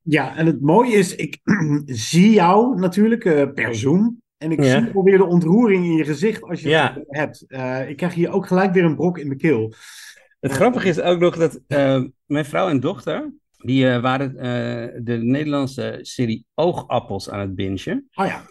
[0.09, 1.39] Ja, en het mooie is, ik
[2.11, 4.23] zie jou natuurlijk uh, per Zoom.
[4.37, 4.81] En ik ja.
[4.81, 6.95] zie alweer de ontroering in je gezicht als je ja.
[6.95, 7.45] het hebt.
[7.49, 9.73] Uh, ik krijg hier ook gelijk weer een brok in de keel.
[10.41, 11.61] Het grappige is ook nog dat
[12.27, 14.35] mijn vrouw en dochter, die waren
[15.05, 18.09] de Nederlandse serie Oogappels aan het bingen.
[18.15, 18.45] Oh ja.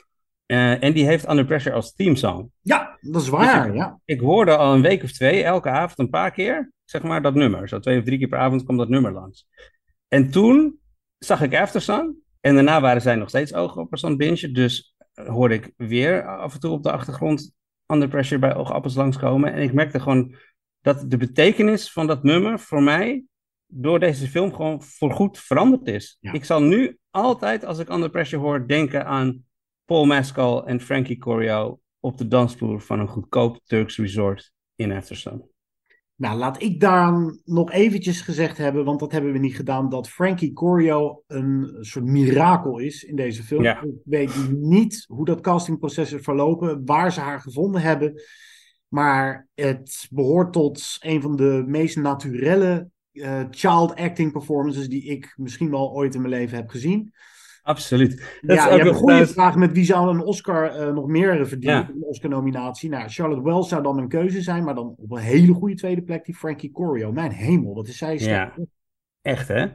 [0.80, 2.50] en die heeft Under Pressure als teamsong.
[2.62, 3.63] Ja, dat is waar.
[3.63, 4.00] Dus ik, ja.
[4.06, 7.36] ik hoorde al een week of twee, elke avond een paar keer, zeg maar, dat
[7.36, 7.67] nummer.
[7.67, 9.48] Zo twee of drie keer per avond komt dat nummer langs.
[10.08, 10.80] En toen
[11.18, 12.22] zag ik Aftersun.
[12.42, 14.54] En daarna waren zij nog steeds oogappels aan het bingen.
[14.54, 17.56] Dus hoorde ik weer af en toe op de achtergrond
[17.88, 19.54] Under Pressure bij oogappels langskomen.
[19.54, 20.36] En ik merkte gewoon
[20.82, 23.24] dat de betekenis van dat nummer voor mij
[23.68, 26.18] door deze film gewoon voorgoed veranderd is.
[26.20, 26.34] Ja.
[26.34, 29.46] Ik zal nu altijd, als ik Under Pressure hoor, denken aan
[29.86, 35.50] Paul Mescal en Frankie Corio op de dansvloer van een goedkoop Turks resort in Aftersun.
[36.18, 40.10] Nou, laat ik daar nog eventjes gezegd hebben, want dat hebben we niet gedaan, dat
[40.10, 43.64] Frankie Corio een soort mirakel is in deze film.
[43.64, 43.82] Ja.
[43.82, 48.22] Ik weet niet hoe dat castingproces is verlopen, waar ze haar gevonden hebben.
[48.88, 55.34] Maar het behoort tot een van de meest naturelle uh, child acting performances die ik
[55.36, 57.14] misschien wel ooit in mijn leven heb gezien.
[57.68, 58.40] Absoluut.
[58.42, 59.32] Dat ja, je hebt een goede thuis...
[59.32, 61.90] vraag met wie zou een Oscar uh, nog meer verdienen, ja.
[61.90, 62.90] een Oscar-nominatie.
[62.90, 66.02] Nou, Charlotte Wells zou dan een keuze zijn, maar dan op een hele goede tweede
[66.02, 67.12] plek die Frankie Corio.
[67.12, 68.54] Mijn hemel, wat is zij sterk.
[68.58, 68.64] Ja.
[69.22, 69.66] Echt, hè?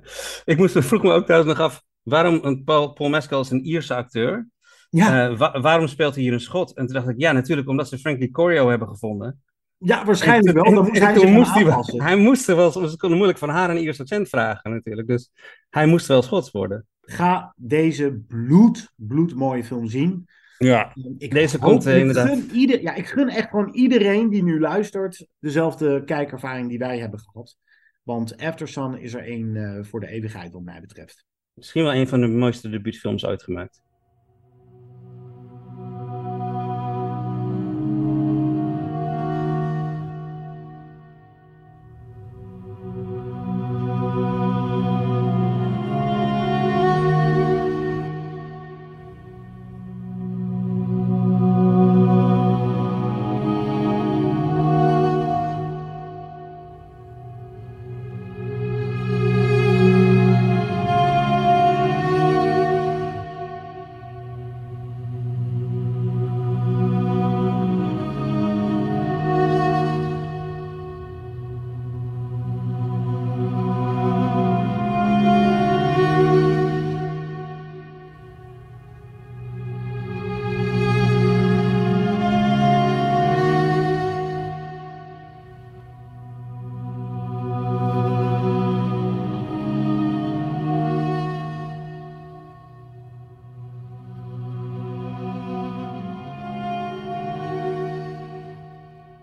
[0.44, 3.64] Ik moest, vroeg me ook trouwens nog af, waarom een Paul, Paul Mescal is een
[3.64, 4.48] Ierse acteur.
[4.90, 5.30] Ja.
[5.30, 6.76] Uh, wa waarom speelt hij hier een schot?
[6.76, 9.42] En toen dacht ik, ja, natuurlijk omdat ze Frankie Corio hebben gevonden.
[9.84, 10.74] Ja, waarschijnlijk wel.
[10.74, 13.48] Dan moest hij, zich moest hij, wel, hij moest er wel, ze konden moeilijk van
[13.48, 15.08] haar een Iers accent vragen natuurlijk.
[15.08, 15.30] Dus
[15.70, 16.86] hij moest wel Schots worden.
[17.00, 20.26] Ga deze bloed, bloedmooie film zien.
[20.58, 22.28] Ja, ik deze komt uh, inderdaad.
[22.28, 26.98] Gun ieder, ja, ik gun echt gewoon iedereen die nu luistert dezelfde kijkervaring die wij
[26.98, 27.56] hebben gehad.
[28.02, 31.24] Want Aftersun is er één uh, voor de eeuwigheid wat mij betreft.
[31.54, 33.82] Misschien wel een van de mooiste debuutfilms uitgemaakt.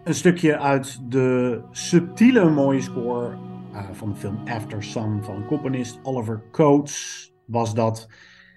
[0.09, 3.37] Een stukje uit de subtiele mooie score
[3.73, 8.07] uh, van de film After Sun van componist Oliver Coates was dat.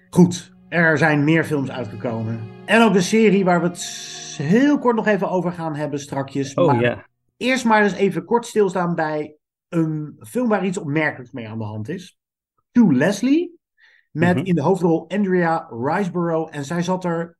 [0.09, 2.39] Goed, er zijn meer films uitgekomen.
[2.65, 3.83] En ook de serie waar we het
[4.41, 6.53] heel kort nog even over gaan hebben strakjes.
[6.53, 7.09] Oh maar.
[7.37, 9.35] Eerst maar eens even kort stilstaan bij
[9.69, 12.17] een film waar iets opmerkelijks mee aan de hand is.
[12.71, 13.59] To Leslie,
[14.11, 14.45] met Mhm.
[14.45, 16.55] in de hoofdrol Andrea Riseborough.
[16.55, 17.35] En zij zat er eh,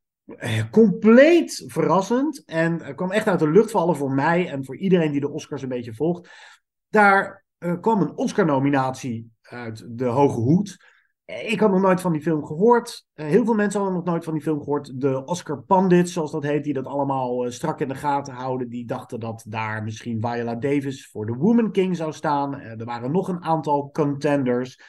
[0.70, 5.12] compleet verrassend en eh, kwam echt uit de lucht vallen voor mij en voor iedereen
[5.12, 6.30] die de Oscars een beetje volgt.
[6.88, 10.76] Daar eh, kwam een Oscar-nominatie uit de hoge hoed.
[11.24, 13.06] Eh, Ik had nog nooit van die film gehoord.
[13.14, 15.00] Eh, heel veel mensen hadden nog nooit van die film gehoord.
[15.00, 18.68] De Oscar Pandits, zoals dat heet, die dat allemaal eh, strak in de gaten houden,
[18.68, 22.60] die dachten dat daar misschien Viola Davis voor de Woman King zou staan.
[22.60, 24.80] Eh, er waren nog een aantal contenders.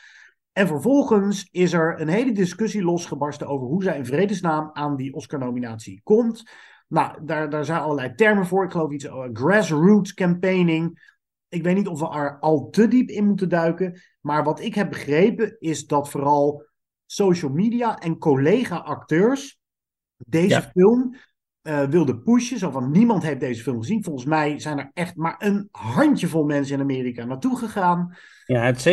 [0.57, 5.13] En vervolgens is er een hele discussie losgebarsten over hoe zij in vredesnaam aan die
[5.13, 6.43] Oscar-nominatie komt.
[6.87, 8.63] Nou, daar, daar zijn allerlei termen voor.
[8.63, 11.13] Ik geloof iets uh, grassroots campaigning.
[11.49, 14.01] Ik weet niet of we er al te diep in moeten duiken.
[14.21, 16.65] Maar wat ik heb begrepen is dat vooral
[17.05, 19.59] social media en collega-acteurs
[20.17, 20.71] deze Ja.
[20.73, 21.15] film
[21.61, 22.59] eh, wilden pushen.
[22.59, 24.03] Zo van niemand heeft deze film gezien.
[24.03, 28.17] Volgens mij zijn er echt maar een handjevol mensen in Amerika naartoe gegaan.
[28.45, 28.87] Ja, heeft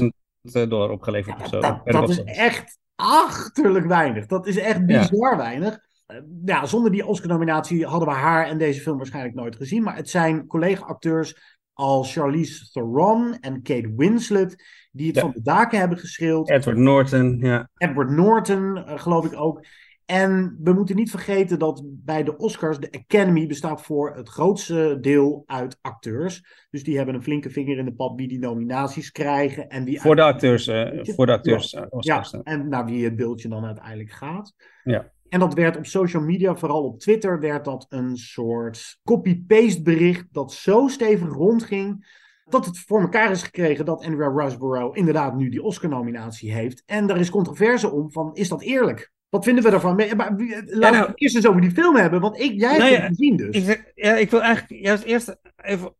[0.00, 0.06] 27.000
[0.42, 1.60] dollar opgeleverd of zo.
[1.84, 4.26] Dat, is echt achterlijk weinig.
[4.26, 5.00] Dat is echt Ja.
[5.00, 5.78] bizar weinig.
[6.06, 9.82] Eh, Ja, zonder die Oscar-nominatie hadden we haar en deze film waarschijnlijk nooit gezien.
[9.82, 15.20] Maar het zijn collega-acteurs als Charlize Theron en Kate Winslet die het Ja.
[15.22, 16.50] van de daken hebben geschreeuwd.
[16.50, 17.68] Edward Norton, ja.
[17.76, 19.64] Edward Norton, eh, geloof ik ook.
[20.10, 24.98] En we moeten niet vergeten dat bij de Oscars de Academy bestaat voor het grootste
[25.00, 26.66] deel uit acteurs.
[26.70, 29.68] Dus die hebben een flinke vinger in de pap wie die nominaties krijgen.
[29.68, 31.72] En wie Voor de acteurs, eh, voor de acteurs.
[31.74, 32.42] eh, ja, Oscars dan.
[32.42, 34.54] en naar wie het beeldje dan uiteindelijk gaat.
[34.84, 35.10] Ja.
[35.28, 40.26] En dat werd op social media, vooral op Twitter, werd dat een soort copy-paste bericht
[40.32, 42.18] dat zo stevig rondging.
[42.44, 46.82] Dat het voor elkaar is gekregen dat Andrea Riseborough inderdaad nu die Oscar-nominatie heeft.
[46.86, 49.12] En daar is controverse om van, is dat eerlijk?
[49.30, 49.96] Wat vinden we daarvan?
[49.96, 52.68] Maar, maar, wie- laten nou- we eerst eens over die film hebben, want ik, jij
[52.68, 53.56] hebt Nou ja, het gezien dus.
[53.56, 55.94] Ik, ja, ik wil eigenlijk juist eerst even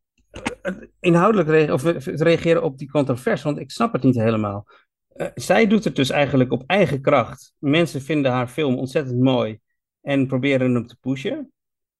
[0.61, 4.67] eh, inhoudelijk rea- of, eh, reageren op die controverse, want ik snap het niet helemaal.
[5.07, 7.53] Eh, zij doet het dus eigenlijk op eigen kracht.
[7.59, 9.59] Mensen vinden haar film ontzettend mooi
[10.01, 11.51] en proberen hem te pushen.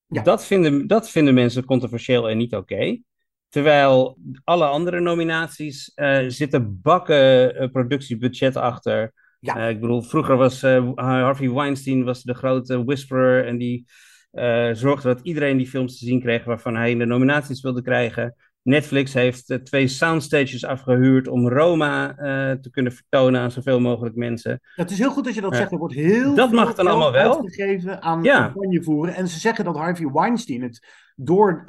[0.07, 0.21] Ja.
[0.21, 3.01] Dat, vinden, dat vinden mensen controversieel en niet oké.
[3.49, 9.13] Terwijl alle andere nominaties eh, zitten bakken eh, productiebudget achter.
[9.43, 9.55] Ja.
[9.55, 13.85] Eh, ik bedoel, vroeger was eh, Harvey Weinstein was de grote whisperer en die
[14.31, 18.35] eh, zorgde dat iedereen die films te zien kreeg waarvan hij de nominaties wilde krijgen.
[18.61, 22.13] Netflix heeft twee soundstages afgehuurd om Roma
[22.61, 24.59] te kunnen vertonen aan zoveel mogelijk mensen.
[24.75, 25.71] Het is heel goed dat je dat zegt.
[25.71, 27.37] Er wordt heel Dat veel mag dan geld allemaal wel.
[27.41, 28.41] uitgegeven aan Ja.
[28.43, 29.15] campagnevoeren.
[29.15, 31.63] En ze zeggen dat Harvey Weinstein het door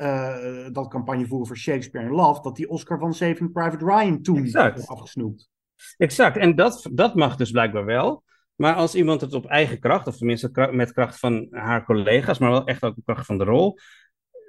[0.72, 4.74] dat campagnevoeren voor Shakespeare in Love, dat die Oscar van Saving Private Ryan toen Exact.
[4.74, 5.50] heeft afgesnoept.
[5.96, 8.24] Exact, en dat, dat mag dus blijkbaar wel.
[8.54, 12.50] Maar als iemand het op eigen kracht, of tenminste met kracht van haar collega's, maar
[12.50, 13.78] wel echt ook op kracht van de rol,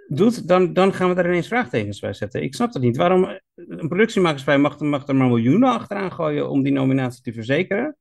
[0.08, 2.44] doet, dan, dan gaan we daar ineens vraagtekens bij zetten.
[2.44, 2.98] Ik snap dat niet.
[2.98, 7.98] Waarom een productiemaatschappij mag, mag er maar miljoenen achteraan gooien om die nominatie te verzekeren,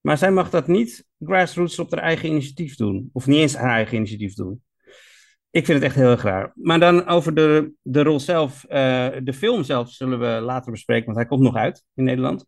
[0.00, 3.10] maar zij mag dat niet grassroots op haar eigen initiatief doen.
[3.12, 4.62] Of niet eens haar eigen initiatief doen.
[5.50, 6.52] Ik vind het echt heel erg raar.
[6.54, 11.04] Maar dan over de, de rol zelf, eh, de film zelf zullen we later bespreken,
[11.04, 12.46] want hij komt nog uit in Nederland.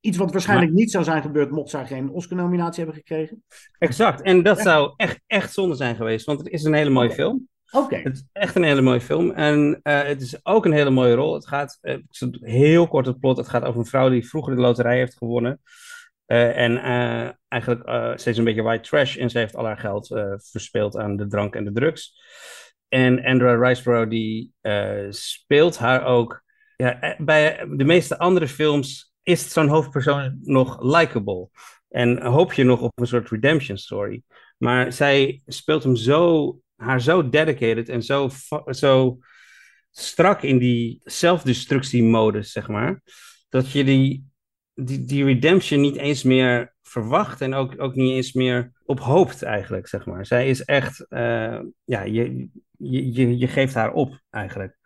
[0.00, 3.44] Iets wat waarschijnlijk niet zou zijn gebeurd mocht zij geen Oscar-nominatie hebben gekregen.
[3.78, 7.10] Exact, en dat zou echt, echt zonde zijn geweest, want het is een hele mooie
[7.10, 7.48] film.
[7.70, 7.96] Oké.
[7.96, 11.14] Het is echt een hele mooie film en eh, het is ook een hele mooie
[11.14, 11.34] rol.
[11.34, 11.78] Het gaat,
[12.10, 15.16] zal heel kort het plot, het gaat over een vrouw die vroeger de loterij heeft
[15.16, 15.60] gewonnen.
[16.26, 16.78] Eh, en
[17.48, 17.82] eigenlijk
[18.18, 20.06] steeds een beetje white trash en ze heeft al haar geld
[20.36, 22.20] verspeeld aan de drank en de drugs.
[22.88, 24.52] En Andrea Riseborough die
[25.08, 26.42] speelt haar ook.
[26.76, 31.48] Ja, bij de meeste andere films is zo'n hoofdpersoon nog likable.
[31.88, 34.22] En hoop je nog op een soort redemption story.
[34.58, 38.28] Maar zij speelt hem zo, haar zo dedicated en zo,
[38.70, 39.18] zo
[39.90, 43.02] strak in die zelfdestructiemodus, zeg maar.
[43.48, 44.26] Dat je die,
[44.74, 49.42] die, die redemption niet eens meer verwacht en ook, ook niet eens meer op hoopt
[49.42, 50.26] eigenlijk, zeg maar.
[50.26, 52.48] Zij is echt, eh, ja, je,
[52.78, 54.76] je, je, je geeft haar op eigenlijk.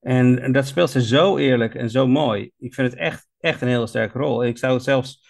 [0.00, 2.50] En, en dat speelt ze zo eerlijk en zo mooi.
[2.58, 4.44] Ik vind het echt, echt een hele sterke rol.
[4.44, 5.28] Ik zou het zelfs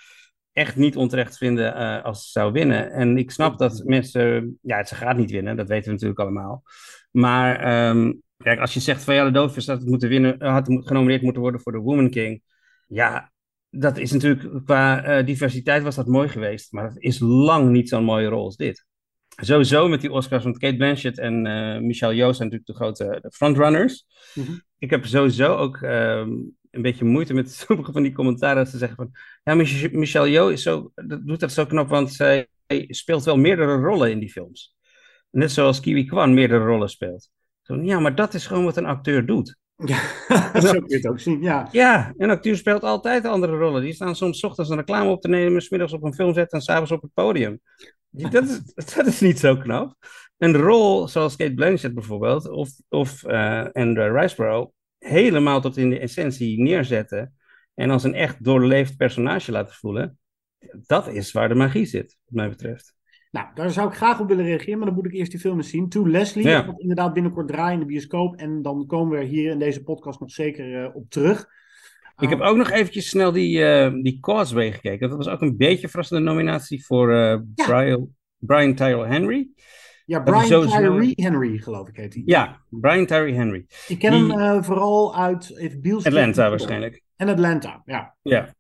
[0.53, 2.93] echt niet onterecht vinden eh, als ze zou winnen.
[2.93, 6.63] En ik snap dat mensen, ja, ze gaat niet winnen, dat weten we natuurlijk allemaal.
[7.11, 10.53] Maar ehm, kijk, als je zegt van ja, de Doofvis had het moeten winnen, eh,
[10.53, 12.43] had genomineerd moeten worden voor de Woman King.
[12.87, 13.33] Ja,
[13.71, 17.89] dat is natuurlijk qua eh, diversiteit was dat mooi geweest, maar dat is lang niet
[17.89, 18.87] zo'n mooie rol als dit.
[19.43, 23.31] Sowieso met die Oscars, want Kate Blanchett en uh, Michelle Yeoh zijn natuurlijk de grote
[23.33, 24.07] frontrunners.
[24.35, 24.63] Mm -hmm.
[24.79, 26.31] Ik heb sowieso ook ehm,
[26.71, 28.67] een beetje moeite met sommige van die commentaren.
[28.67, 29.11] Ze zeggen van,
[29.45, 29.55] ja,
[29.93, 32.49] Michelle Yeoh is zo, dat doet dat zo knap, want zij
[32.89, 34.77] speelt wel meerdere rollen in die films.
[35.31, 37.31] Net zoals Kiwi Kwan meerdere rollen speelt.
[37.63, 39.59] Zo, ja, maar dat is gewoon wat een acteur doet.
[39.85, 39.99] Ja,
[40.61, 41.69] zo kun je het ook zien, ja.
[41.73, 43.83] Ja, een acteur speelt altijd andere rollen.
[43.83, 46.61] Die staan soms 's ochtends een reclame op te nemen, smiddags op een filmzet en
[46.61, 47.61] s'avonds op het podium.
[48.11, 48.61] Dat is,
[48.95, 49.95] dat is niet zo knap.
[50.39, 55.99] Een rol zoals Kate Blanchett bijvoorbeeld, of, of uh, Andrew Riceborough, helemaal tot in de
[55.99, 57.35] essentie neerzetten
[57.75, 60.19] en als een echt doorleefd personage laten voelen,
[60.87, 62.95] dat is waar de magie zit, wat mij betreft.
[63.31, 65.57] Nou, daar zou ik graag op willen reageren, maar dan moet ik eerst die film
[65.57, 65.89] eens zien.
[65.89, 66.63] To Leslie, ja.
[66.63, 68.37] dat inderdaad binnenkort draaien in de bioscoop.
[68.37, 71.49] En dan komen we hier in deze podcast nog zeker uh, op terug.
[72.19, 75.09] Ik heb ook nog eventjes snel die, uh, die Causeway gekeken.
[75.09, 77.67] Dat was ook een beetje een verrassende nominatie voor uh, ja.
[77.67, 79.49] Brian, Brian Tyrell Henry.
[80.11, 82.23] Ja, Brian Tyree Henry, geloof ik heet hij.
[82.27, 83.67] Ja, Brian Tyree Henry.
[83.89, 84.39] Ik ken die...
[84.39, 85.71] hem vooral uit
[86.03, 87.03] Atlanta waarschijnlijk.
[87.17, 88.17] En Atlanta, ja.
[88.23, 88.55] Ja,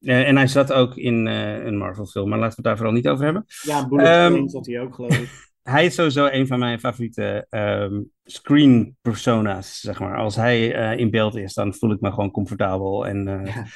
[0.00, 2.94] uh, en hij zat ook in uh, een Marvel-film, maar laten we het daar vooral
[2.94, 3.44] niet over hebben.
[3.62, 5.48] Ja, Bullet um, zat hij ook, geloof ik.
[5.62, 10.16] hij is sowieso een van mijn favoriete um, screen persona's, zeg maar.
[10.16, 10.66] Als hij
[10.96, 13.66] in beeld is, dan voel ik me gewoon comfortabel en ja.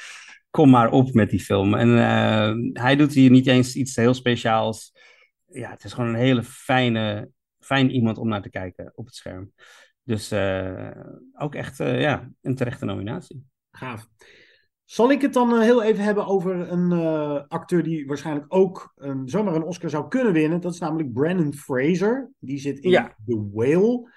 [0.49, 1.73] kom maar op met die film.
[1.73, 1.89] En
[2.73, 4.91] hij doet hier niet eens iets heel speciaals.
[5.51, 7.29] Ja, het is gewoon een hele fijne,
[7.59, 9.51] fijn iemand om naar te kijken op het scherm.
[10.03, 10.33] Dus
[11.33, 13.45] ook echt ja, een terechte nominatie.
[13.71, 14.07] Gaaf.
[14.91, 16.91] Zal ik het dan uh, heel even hebben over een
[17.47, 20.61] acteur die waarschijnlijk ook um, zomaar een Oscar zou kunnen winnen.
[20.61, 22.31] Dat is namelijk Brandon Fraser.
[22.39, 23.15] Die zit in ja.
[23.25, 24.09] The Whale.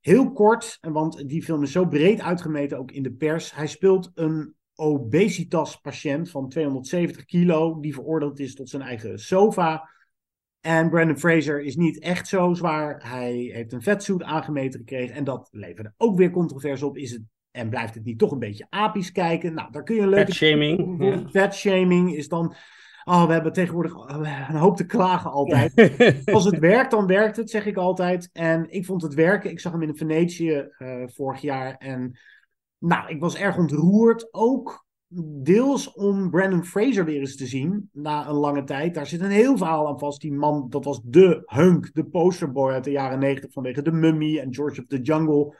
[0.00, 3.54] Heel kort, want die film is zo breed uitgemeten ook in de pers.
[3.54, 9.90] Hij speelt een obesitas-patiënt van 270 kilo die veroordeeld is tot zijn eigen sofa.
[10.66, 13.10] En Brandon Fraser is niet echt zo zwaar.
[13.10, 15.14] Hij heeft een vetsuit aangemeten gekregen.
[15.14, 16.96] En dat leverde ook weer controverse op.
[16.96, 19.54] Is het en blijft het niet toch een beetje apisch kijken?
[19.54, 20.26] Nou, daar kun je een leuke...
[20.26, 20.96] Fatshaming.
[21.04, 21.28] Ja.
[21.28, 22.54] Fatshaming is dan...
[23.04, 23.94] Oh, we hebben tegenwoordig
[24.48, 25.72] een hoop te klagen altijd.
[26.34, 28.30] Als het werkt, dan werkt het, zeg ik altijd.
[28.32, 29.50] En ik vond het werken.
[29.50, 31.74] Ik zag hem in Venetië uh, vorig jaar.
[31.76, 32.18] En
[32.78, 34.34] nou, ik was erg ontroerd.
[34.34, 34.85] Ook
[35.42, 37.88] deels om Brandon Fraser weer eens te zien.
[37.92, 38.94] Na een lange tijd.
[38.94, 40.20] Daar zit een heel verhaal aan vast.
[40.20, 43.52] Die man, dat was de hunk, de posterboy uit de jaren negentig.
[43.52, 45.56] Vanwege de Mummy en George of the Jungle.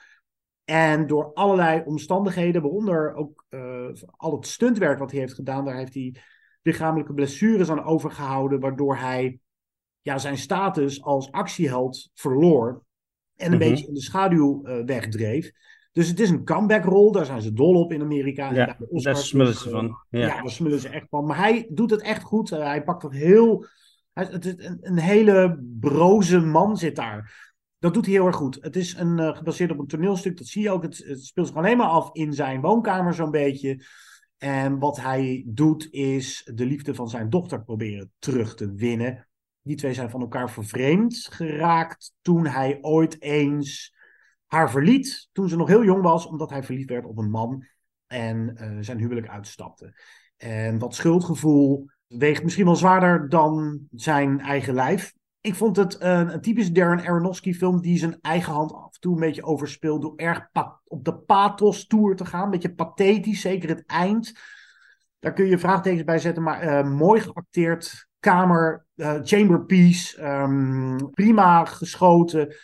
[0.64, 5.76] En door allerlei omstandigheden, waaronder ook uh, al het stuntwerk wat hij heeft gedaan, daar
[5.76, 6.14] heeft hij
[6.62, 9.38] lichamelijke blessures aan overgehouden, waardoor hij
[10.00, 12.68] ja, zijn status als actieheld verloor
[13.36, 13.70] en een mm -hmm.
[13.70, 15.52] beetje in de schaduw uh, wegdreef.
[15.96, 18.52] Dus het is een comeback-rol, daar zijn ze dol op in Amerika.
[18.52, 19.98] Ja, daar smullen ze van.
[20.10, 20.20] Ja.
[20.20, 21.26] ja, daar smullen ze echt van.
[21.26, 22.50] Maar hij doet het echt goed.
[22.50, 23.66] Uh, hij pakt dat heel...
[24.12, 27.46] Hij, het, een, een hele broze man zit daar
[27.78, 28.58] dat doet hij heel erg goed.
[28.60, 30.82] Het is een, uh, gebaseerd op een toneelstuk, dat zie je ook.
[30.82, 33.84] Het, het speelt zich alleen maar af in zijn woonkamer zo'n beetje.
[34.38, 39.28] En wat hij doet is de liefde van zijn dochter proberen terug te winnen.
[39.62, 43.95] Die twee zijn van elkaar vervreemd geraakt toen hij ooit eens
[44.46, 45.28] haar verliet.
[45.32, 47.66] Toen ze nog heel jong was, omdat hij verliefd werd op een man
[48.06, 50.00] en uh, zijn huwelijk uitstapte.
[50.36, 55.14] En dat schuldgevoel weegt misschien wel zwaarder dan zijn eigen lijf
[55.46, 59.00] ik vond het een, een typisch Darren Aronofsky film die zijn eigen hand af en
[59.00, 60.48] toe een beetje overspeelt door erg
[60.84, 62.44] op de pathos tour te gaan.
[62.44, 64.32] Een beetje pathetisch, zeker het eind.
[65.18, 68.08] Daar kun je vraagtekens bij zetten, maar uh, mooi geacteerd.
[68.20, 68.86] Kamer,
[69.22, 72.54] chamber piece, um, prima geschoten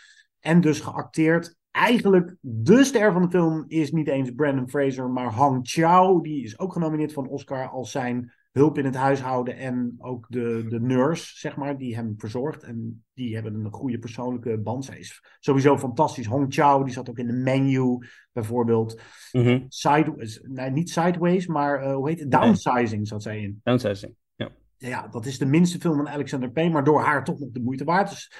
[0.40, 1.56] en dus geacteerd.
[1.72, 6.20] Eigenlijk de ster van de film is niet eens Brandon Fraser, maar Hang Chao.
[6.20, 10.26] Die is ook genomineerd voor een Oscar als zijn hulp in het huishouden en ook
[10.28, 12.62] de, de nurse, zeg maar, die hem verzorgt.
[12.62, 14.84] En die hebben een goede persoonlijke band.
[14.84, 16.26] Zij is sowieso fantastisch.
[16.26, 17.98] Hong Chao, die zat ook in de menu,
[18.32, 19.00] bijvoorbeeld.
[19.32, 19.64] Mm -hmm.
[19.68, 22.30] Side, nee, niet Sideways, maar uh, hoe heet het?
[22.30, 23.60] Downsizing zat zij in.
[23.62, 24.50] Downsizing, ja.
[24.76, 27.62] Ja, dat is de minste film van Alexander Payne, maar door haar toch nog de
[27.62, 28.08] moeite waard.
[28.10, 28.32] Dus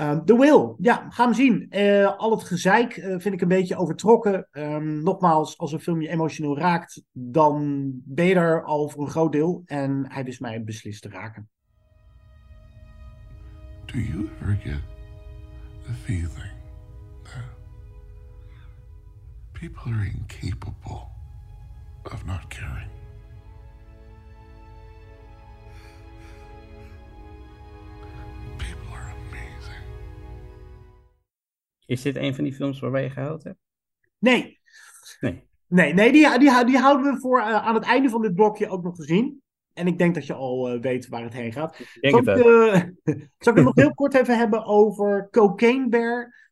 [0.00, 1.66] Uh, The Will, ja, ga hem zien.
[1.70, 4.48] Uh, al het gezeik uh, vind ik een beetje overtrokken.
[4.52, 9.10] Um, nogmaals, als een film je emotioneel raakt, dan ben je er al voor een
[9.10, 9.62] groot deel.
[9.66, 11.48] En hij wist mij beslist te raken.
[13.84, 14.80] Do you ever get
[15.82, 16.52] the feeling
[17.22, 17.44] that
[19.52, 21.06] people are incapable
[22.02, 23.03] of not caring?
[31.86, 33.58] Is dit een van die films waarbij je gehuild hebt?
[34.18, 34.60] Nee.
[35.20, 35.48] Nee.
[35.68, 38.68] Nee, nee die, die, die houden we voor uh, aan het einde van dit blokje
[38.68, 39.42] ook nog te zien.
[39.72, 41.78] En ik denk dat je al uh, weet waar het heen gaat.
[42.00, 42.74] Denk zal, ik, uh,
[43.38, 46.42] zal ik het nog heel kort even hebben over Cocaine Bear?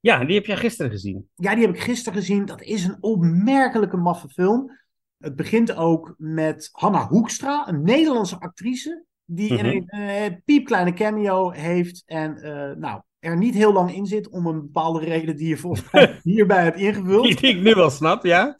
[0.00, 1.28] Ja, die heb jij gisteren gezien.
[1.34, 2.44] Ja, die heb ik gisteren gezien.
[2.44, 4.78] Dat is een opmerkelijke maffe film.
[5.18, 9.04] Het begint ook met Hanna Hoekstra, een Nederlandse actrice.
[9.24, 9.66] Die Mhm.
[9.66, 12.02] een uh, piepkleine cameo heeft.
[12.06, 12.34] En
[12.78, 14.28] nou, er niet heel lang in zit.
[14.28, 17.38] Om een bepaalde reden die je volgens mij hierbij hebt ingevuld.
[17.38, 18.56] Die, ik nu wel snap, ja.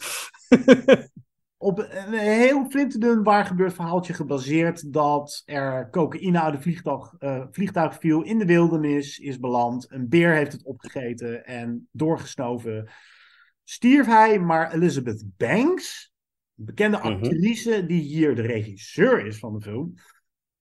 [1.62, 7.44] op een heel flinterdun waar gebeurd verhaaltje gebaseerd dat er cocaïne uit een vliegtuig, uh,
[7.50, 9.92] vliegtuig viel in de wildernis, is beland.
[9.92, 12.90] Een beer heeft het opgegeten en doorgesnoven
[13.64, 14.38] stierf hij.
[14.38, 16.12] Maar Elizabeth Banks,
[16.56, 17.86] een bekende actrice mm-hmm.
[17.86, 19.94] die hier de regisseur is van de film,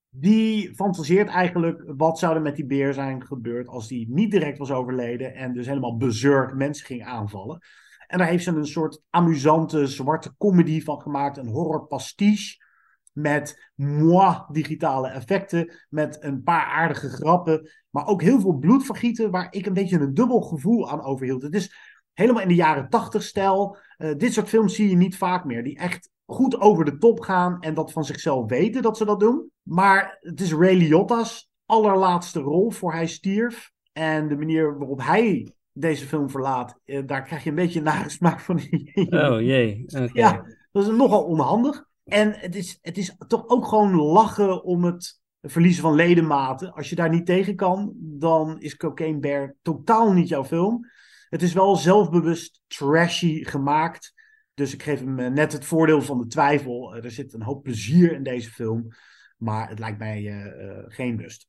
[0.10, 4.58] die fantaseert eigenlijk wat zou er met die beer zijn gebeurd als die niet direct
[4.58, 7.62] was overleden en dus helemaal bezurk mensen ging aanvallen.
[8.10, 11.38] En daar heeft ze een soort amusante zwarte comedy van gemaakt.
[11.38, 12.68] Een horror pastiche.
[13.14, 15.74] Met moi digitale effecten.
[15.90, 17.70] Met een paar aardige grappen.
[17.90, 19.32] Maar ook heel veel bloedvergieten.
[19.32, 21.42] Waar ik een beetje een dubbel gevoel aan overhield.
[21.42, 21.76] Het is
[22.14, 23.78] helemaal in de jaren tachtig stijl.
[23.98, 25.64] Uh, dit soort films zie je niet vaak meer.
[25.64, 27.60] Die echt goed over de top gaan.
[27.60, 29.52] En dat van zichzelf weten dat ze dat doen.
[29.64, 33.72] Maar het is Ray Liotta's allerlaatste rol voor hij stierf.
[33.94, 37.86] En de manier waarop hij deze film verlaat, eh, daar krijg je een beetje een
[37.86, 38.60] nagesmaak van.
[39.10, 39.84] oh jee.
[39.88, 40.10] Okay.
[40.14, 41.88] Ja, dat is nogal onhandig.
[42.04, 46.74] En het is, het is toch ook gewoon lachen om het verliezen van ledematen.
[46.74, 50.88] Als je daar niet tegen kan, dan is Cocaine Bear totaal niet jouw film.
[51.30, 54.14] Het is wel zelfbewust trashy gemaakt.
[54.60, 56.96] Dus ik geef hem net het voordeel van de twijfel.
[56.96, 58.88] Er zit een hoop plezier in deze film.
[59.38, 61.48] Maar het lijkt mij uh, uh, geen lust.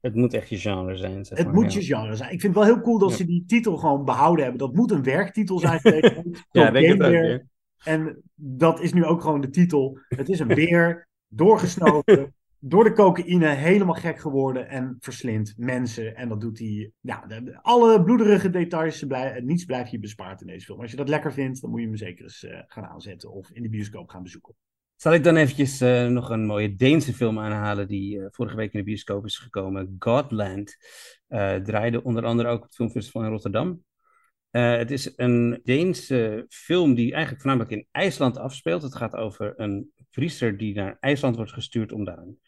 [0.00, 1.24] Het moet echt je genre zijn.
[1.24, 1.78] Zeg het maar, moet ja.
[1.78, 2.32] je genre zijn.
[2.32, 3.16] Ik vind het wel heel cool dat Ja.
[3.16, 4.66] ze die titel gewoon behouden hebben.
[4.66, 5.80] Dat moet een werktitel zijn.
[6.50, 7.26] Ja, het Bear.
[7.26, 7.42] ja.
[7.84, 9.98] En dat is nu ook gewoon de titel.
[10.08, 12.34] Het is een beer, doorgesnoven,
[12.68, 16.16] door de cocaïne, helemaal gek geworden en verslindt mensen.
[16.16, 16.90] En dat doet hij.
[17.00, 17.26] Ja,
[17.62, 20.80] alle bloederige details, blij, niets blijft je bespaard in deze film.
[20.80, 23.50] Als je dat lekker vindt, dan moet je hem zeker eens eh, gaan aanzetten of
[23.50, 24.54] in de bioscoop gaan bezoeken.
[24.96, 28.72] Zal ik dan eventjes eh, nog een mooie Deense film aanhalen die eh, vorige week
[28.72, 29.96] in de bioscoop is gekomen.
[29.98, 30.76] Godland.
[31.26, 33.84] Eh, draaide onder andere ook op het filmfestival in Rotterdam.
[34.50, 38.82] Eh, het is een Deense film die eigenlijk voornamelijk in IJsland afspeelt.
[38.82, 42.38] Het gaat over een priester die naar IJsland wordt gestuurd om daar een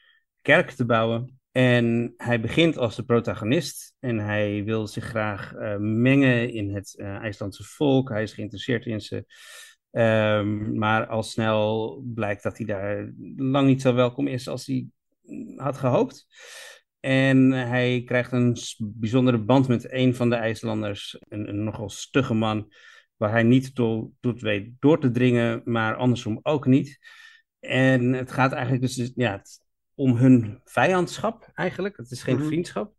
[0.49, 1.41] kerk te bouwen.
[1.53, 6.95] En hij begint als de protagonist en hij wil zich graag eh, mengen in het
[6.99, 8.09] eh, IJslandse volk.
[8.09, 9.25] Hij is geïnteresseerd in ze.
[9.91, 14.87] Ehm, maar al snel blijkt dat hij daar lang niet zo welkom is als hij
[15.57, 16.27] had gehoopt.
[17.01, 22.73] En hij krijgt een bijzondere band met een van de IJslanders, een, nogal stugge man,
[23.17, 26.99] waar hij niet toe, toe weet door te dringen, maar andersom ook niet.
[27.61, 29.67] En het gaat eigenlijk dus ja, het-
[29.99, 31.97] om hun vijandschap eigenlijk.
[31.97, 32.47] Het is geen Mhm.
[32.47, 32.95] vriendschap.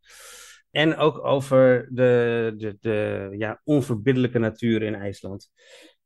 [0.72, 5.52] En ook over de, de, de ja, onverbiddelijke natuur in IJsland.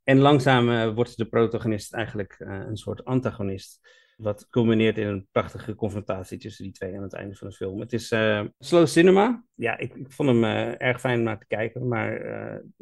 [0.03, 3.79] En langzaam eh, wordt de protagonist eigenlijk eh, een soort antagonist.
[4.17, 7.79] Wat culmineert in een prachtige confrontatie tussen die twee aan het einde van de film.
[7.79, 9.45] Het is eh, slow cinema.
[9.53, 10.43] Ja, ik, ik vond hem
[10.77, 11.87] erg fijn om naar te kijken.
[11.87, 12.21] Maar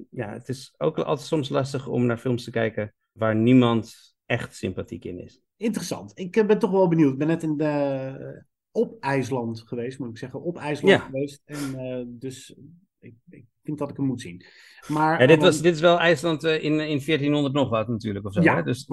[0.10, 4.56] ja, het is ook altijd soms lastig om naar films te kijken waar niemand echt
[4.56, 5.42] sympathiek in is.
[5.62, 6.12] Interessant.
[6.20, 7.12] Ik eh, ben toch wel benieuwd.
[7.12, 10.42] Ik ben net in de, op IJsland geweest, moet ik zeggen.
[10.42, 11.06] Op IJsland Ja.
[11.06, 11.42] geweest.
[11.46, 11.76] En
[12.20, 12.56] dus dus
[13.00, 14.46] ik, ik vind dat ik hem moet zien.
[14.88, 17.88] Maar, Ja, dit, ehm, was, dit is wel IJsland eh, in, in 1400 nog wat
[17.88, 18.26] natuurlijk.
[18.26, 18.64] Of zo, Ja, hè?
[18.64, 18.88] Dus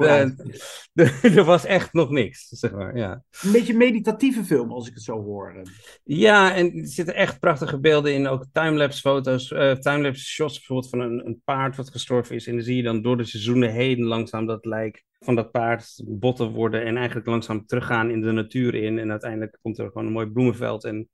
[1.37, 2.97] er was echt nog niks, zeg maar.
[2.97, 3.23] Ja.
[3.43, 5.63] een beetje een meditatieve film, als ik het zo hoor.
[6.05, 8.27] Ja, en er zitten echt prachtige beelden in.
[8.27, 12.47] Ook timelapse foto's, eh timelapse shots bijvoorbeeld van een, een paard wat gestorven is.
[12.47, 16.03] En dan zie je dan door de seizoenen heen langzaam dat lijk van dat paard
[16.07, 16.85] botten worden.
[16.85, 18.99] En eigenlijk langzaam teruggaan in de natuur in.
[18.99, 20.85] En uiteindelijk komt er gewoon een mooi bloemenveld.
[20.85, 21.09] En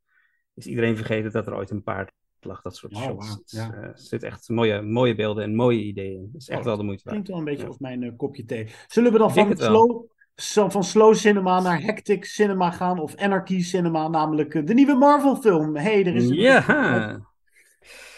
[0.55, 2.12] is iedereen vergeten dat er ooit een paard
[2.45, 2.62] lag.
[2.62, 3.53] Dat soort Oh, shots.
[3.55, 6.28] eh, er zitten echt mooie, mooie beelden en mooie ideeën in.
[6.32, 7.16] Het is echt Oh, wel de moeite waard.
[7.16, 7.68] Klinkt wel een beetje Ja.
[7.68, 8.68] als mijn eh, kopje thee.
[8.86, 12.99] Zullen we dan van slow, van slow cinema naar hectic cinema gaan?
[12.99, 15.76] Of anarchy cinema, namelijk eh, de nieuwe Marvel film.
[15.76, 16.34] hey, er is een...
[16.36, 17.20] Ja,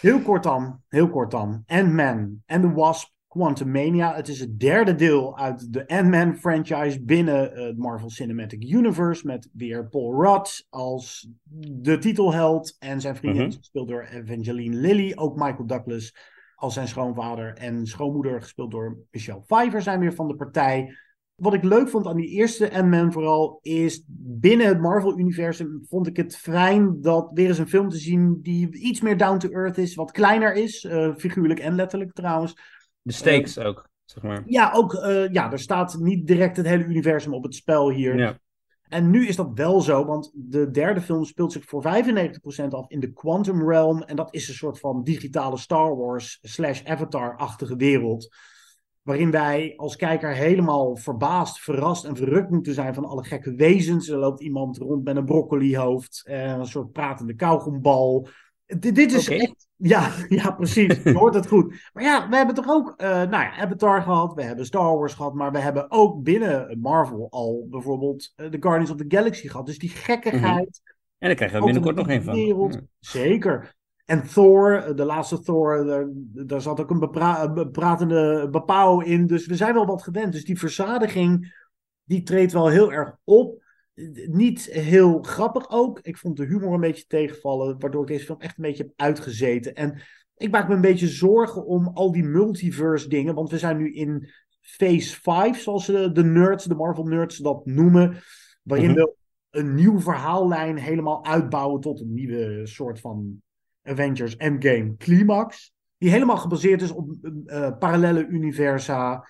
[0.01, 1.63] Heel kort dan, heel kort dan.
[1.67, 4.15] Ant-Man and the Wasp Quantumania.
[4.15, 9.25] Het is het derde deel uit de Ant-Man franchise binnen eh, het Marvel Cinematic Universe.
[9.25, 12.75] Met weer Paul Rudd als de titelheld.
[12.79, 13.49] En zijn vriendin Mhm.
[13.49, 15.13] is gespeeld door Evangeline Lilly.
[15.15, 16.15] Ook Michael Douglas
[16.55, 17.53] als zijn schoonvader.
[17.53, 20.95] En schoonmoeder gespeeld door Michelle Pfeiffer zijn weer van de partij.
[21.35, 26.17] Wat ik leuk vond aan die eerste Ant-Man vooral is binnen het Marvel-universum vond ik
[26.17, 29.77] het fijn dat weer eens een film te zien die iets meer down to earth
[29.77, 32.55] is, wat kleiner is, eh, figuurlijk en letterlijk trouwens.
[33.07, 34.43] De stakes ook, zeg maar.
[34.45, 38.17] Ja, ook, eh, ja, er staat niet direct het hele universum op het spel hier.
[38.17, 38.39] Ja.
[38.87, 42.89] En nu is dat wel zo, want de derde film speelt zich voor 95% af
[42.89, 44.01] in de Quantum Realm.
[44.01, 48.35] En dat is een soort van digitale Star Wars slash Avatar-achtige wereld.
[49.01, 54.09] Waarin wij als kijker helemaal verbaasd, verrast en verrukt moeten zijn van alle gekke wezens.
[54.09, 58.27] Er loopt iemand rond met een broccolihoofd, en een soort pratende kauwgombal.
[58.65, 59.66] Dit, dit is echt.
[59.77, 61.03] Ja, ja, precies.
[61.03, 61.89] Je hoort het goed.
[61.93, 62.93] Maar ja, we hebben toch ook.
[62.97, 64.33] eh nou ja, Avatar gehad.
[64.33, 65.33] We hebben Star Wars gehad.
[65.33, 69.65] Maar we hebben ook binnen Marvel al bijvoorbeeld eh, de Guardians of the Galaxy gehad.
[69.65, 70.81] Dus die gekkigheid.
[71.17, 72.33] En daar krijgen we binnenkort nog een van.
[72.35, 72.73] Wereld.
[72.73, 72.79] Ja.
[72.99, 73.75] Zeker.
[74.05, 76.05] En Thor, eh, de laatste Thor, daar,
[76.45, 77.53] daar zat ook een bepra-
[78.49, 79.27] bepauw in.
[79.27, 80.31] Dus we zijn wel wat gewend.
[80.31, 81.55] Dus die verzadiging,
[82.03, 83.63] die treedt wel heel erg op.
[84.25, 85.99] Niet heel grappig ook.
[86.01, 88.93] Ik vond de humor een beetje tegenvallen, waardoor ik deze film echt een beetje heb
[88.95, 89.75] uitgezeten.
[89.75, 90.01] En
[90.35, 93.93] ik maak me een beetje zorgen om al die multiverse dingen, want we zijn nu
[93.93, 94.29] in
[94.61, 98.17] phase 5, zoals de, de nerds, de Marvel nerds dat noemen,
[98.63, 98.99] waarin Mhm.
[98.99, 99.15] we
[99.49, 103.41] een nieuw verhaallijn helemaal uitbouwen tot een nieuwe soort van
[103.83, 105.73] Avengers Endgame climax.
[105.97, 107.09] Die helemaal gebaseerd is op
[107.45, 109.27] eh, parallele universa.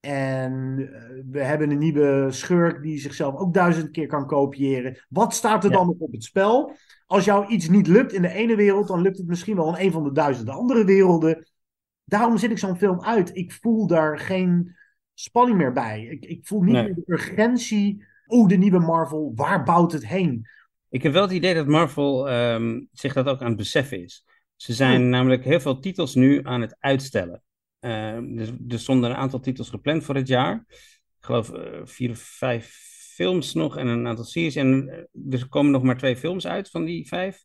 [0.00, 5.04] En eh, we hebben een nieuwe schurk die zichzelf ook duizend keer kan kopiëren.
[5.08, 5.76] Wat staat er Ja.
[5.76, 6.76] dan nog op het spel?
[7.06, 9.84] Als jou iets niet lukt in de ene wereld, dan lukt het misschien wel in
[9.86, 11.48] een van de duizenden andere werelden.
[12.04, 13.36] Daarom zit ik zo'n film uit.
[13.36, 14.76] Ik voel daar geen
[15.14, 16.02] spanning meer bij.
[16.04, 16.82] Ik, ik voel niet Nee.
[16.84, 18.04] meer de urgentie.
[18.26, 20.46] Oh, de nieuwe Marvel, waar bouwt het heen?
[20.88, 24.24] Ik heb wel het idee dat Marvel ehm, zich dat ook aan het beseffen is.
[24.56, 27.42] Ze zijn namelijk heel veel titels nu aan het uitstellen.
[27.80, 30.64] Ehm, dus, er stonden een aantal titels gepland voor het jaar.
[30.68, 34.56] Ik geloof eh, vier of vijf films nog en een aantal series.
[34.56, 37.44] En eh, er komen nog maar twee films uit van die vijf.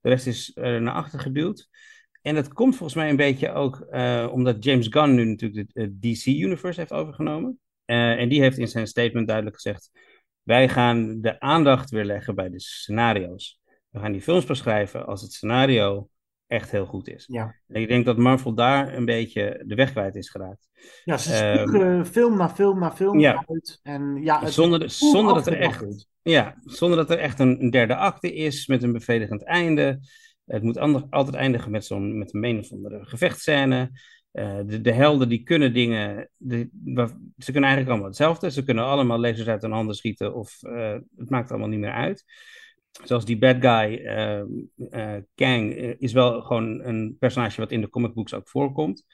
[0.00, 1.68] De rest is eh, naar achter geduwd.
[2.22, 3.86] En dat komt volgens mij een beetje ook
[4.32, 7.60] omdat James Gunn nu natuurlijk de DC-universe heeft overgenomen.
[7.84, 9.90] En die heeft in zijn statement duidelijk gezegd:
[10.42, 13.60] wij gaan de aandacht weer leggen bij de scenario's.
[13.90, 16.08] We gaan die films beschrijven als het scenario
[16.46, 17.24] echt heel goed is.
[17.28, 17.54] Ja.
[17.68, 20.68] En ik denk dat Marvel daar een beetje de weg kwijt is geraakt.
[21.04, 23.44] Ja, ze Ehm, spugen film na film na film ja.
[23.48, 23.80] uit.
[23.82, 27.70] En ja, het Zonder, zonder, dat er echt, ja, zonder dat er echt een, een
[27.70, 29.98] derde acte is met een bevredigend einde.
[30.44, 33.90] Het moet ander- altijd eindigen met, zo'n, met een een of andere gevechtscène.
[34.30, 36.68] Eh, de, de helden die kunnen dingen, de,
[37.38, 38.50] ze kunnen eigenlijk allemaal hetzelfde.
[38.50, 41.92] Ze kunnen allemaal lasers uit hun handen schieten of eh, het maakt allemaal niet meer
[41.92, 42.24] uit.
[43.04, 43.94] Zoals die bad guy,
[44.90, 49.04] eh, Kang, eh, is wel gewoon een personage wat in de comic books ook voorkomt.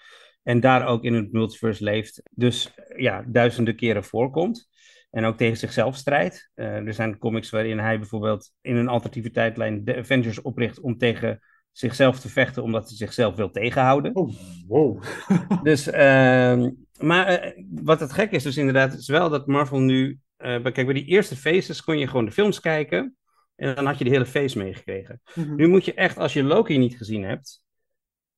[0.43, 2.23] En daar ook in het multiverse leeft.
[2.31, 4.71] Dus eh, ja, duizenden keren voorkomt.
[5.11, 6.51] En ook tegen zichzelf strijdt.
[6.55, 11.41] Er zijn comics waarin hij bijvoorbeeld in een alternatieve tijdlijn de Avengers opricht om tegen
[11.73, 14.17] zichzelf te vechten, omdat hij zichzelf wil tegenhouden.
[14.17, 14.33] Oh,
[14.67, 15.03] wow.
[15.63, 16.71] Dus, ehm,
[17.01, 20.19] maar wat het gek is dus inderdaad, is wel dat Marvel nu...
[20.37, 23.17] bij- kijk, bij die eerste faces kon je gewoon de films kijken
[23.63, 25.21] en dan had je de hele face meegekregen.
[25.35, 25.55] Mhm.
[25.55, 27.63] Nu moet je echt, als je Loki niet gezien hebt,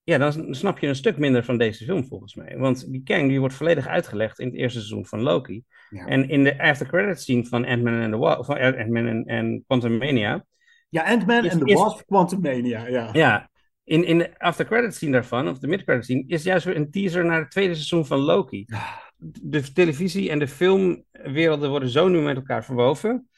[0.02, 2.56] ja, dan snap je een stuk minder van deze film volgens mij.
[2.58, 5.62] Want die Kang die wordt volledig uitgelegd in het eerste seizoen van Loki.
[5.90, 6.06] Ja.
[6.06, 10.44] En in de after credits scene van Ant-Man Ant-Man en, en Quantumania,
[10.88, 13.08] Ja, Ant-Man en is- Wasp, Quantumania, ja.
[13.12, 13.50] ja,
[13.84, 16.76] in, in de after credits scene daarvan, of de mid credits scene, is juist weer
[16.76, 18.64] een teaser naar het tweede seizoen van Loki.
[19.42, 23.28] De televisie en de filmwerelden worden zo nu met elkaar verwoven.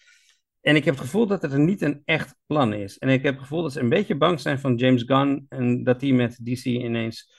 [0.67, 2.99] En ik heb het gevoel dat het er niet een echt plan is.
[2.99, 5.85] En ik heb het gevoel dat ze een beetje bang zijn van James Gunn en
[5.85, 7.33] dat hij met DC ineens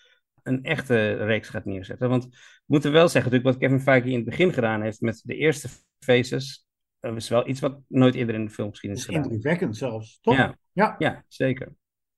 [0.44, 2.10] een echte reeks gaat neerzetten.
[2.10, 2.30] Want we
[2.66, 5.70] moeten wel zeggen, natuurlijk, wat Kevin Feige in het begin gedaan heeft met de eerste
[6.00, 6.66] phases,
[7.00, 10.20] dat is wel iets wat nooit eerder in de filmgeschiedenis Dat is gedaan indrukwekkend zelfs,
[10.22, 10.36] toch?
[10.36, 10.58] Ja.
[10.72, 10.96] ja.
[10.98, 11.76] Ja, zeker.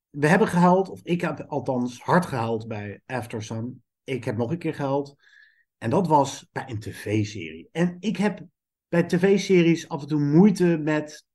[0.10, 3.84] We hebben gehuild, of ik heb althans hard gehuild bij After Sun.
[4.03, 5.16] Ik heb nog een keer gehuild.
[5.78, 7.70] En dat was bij een tv-serie.
[7.72, 8.47] En ik heb
[8.89, 11.25] bij tv-series af en toe moeite met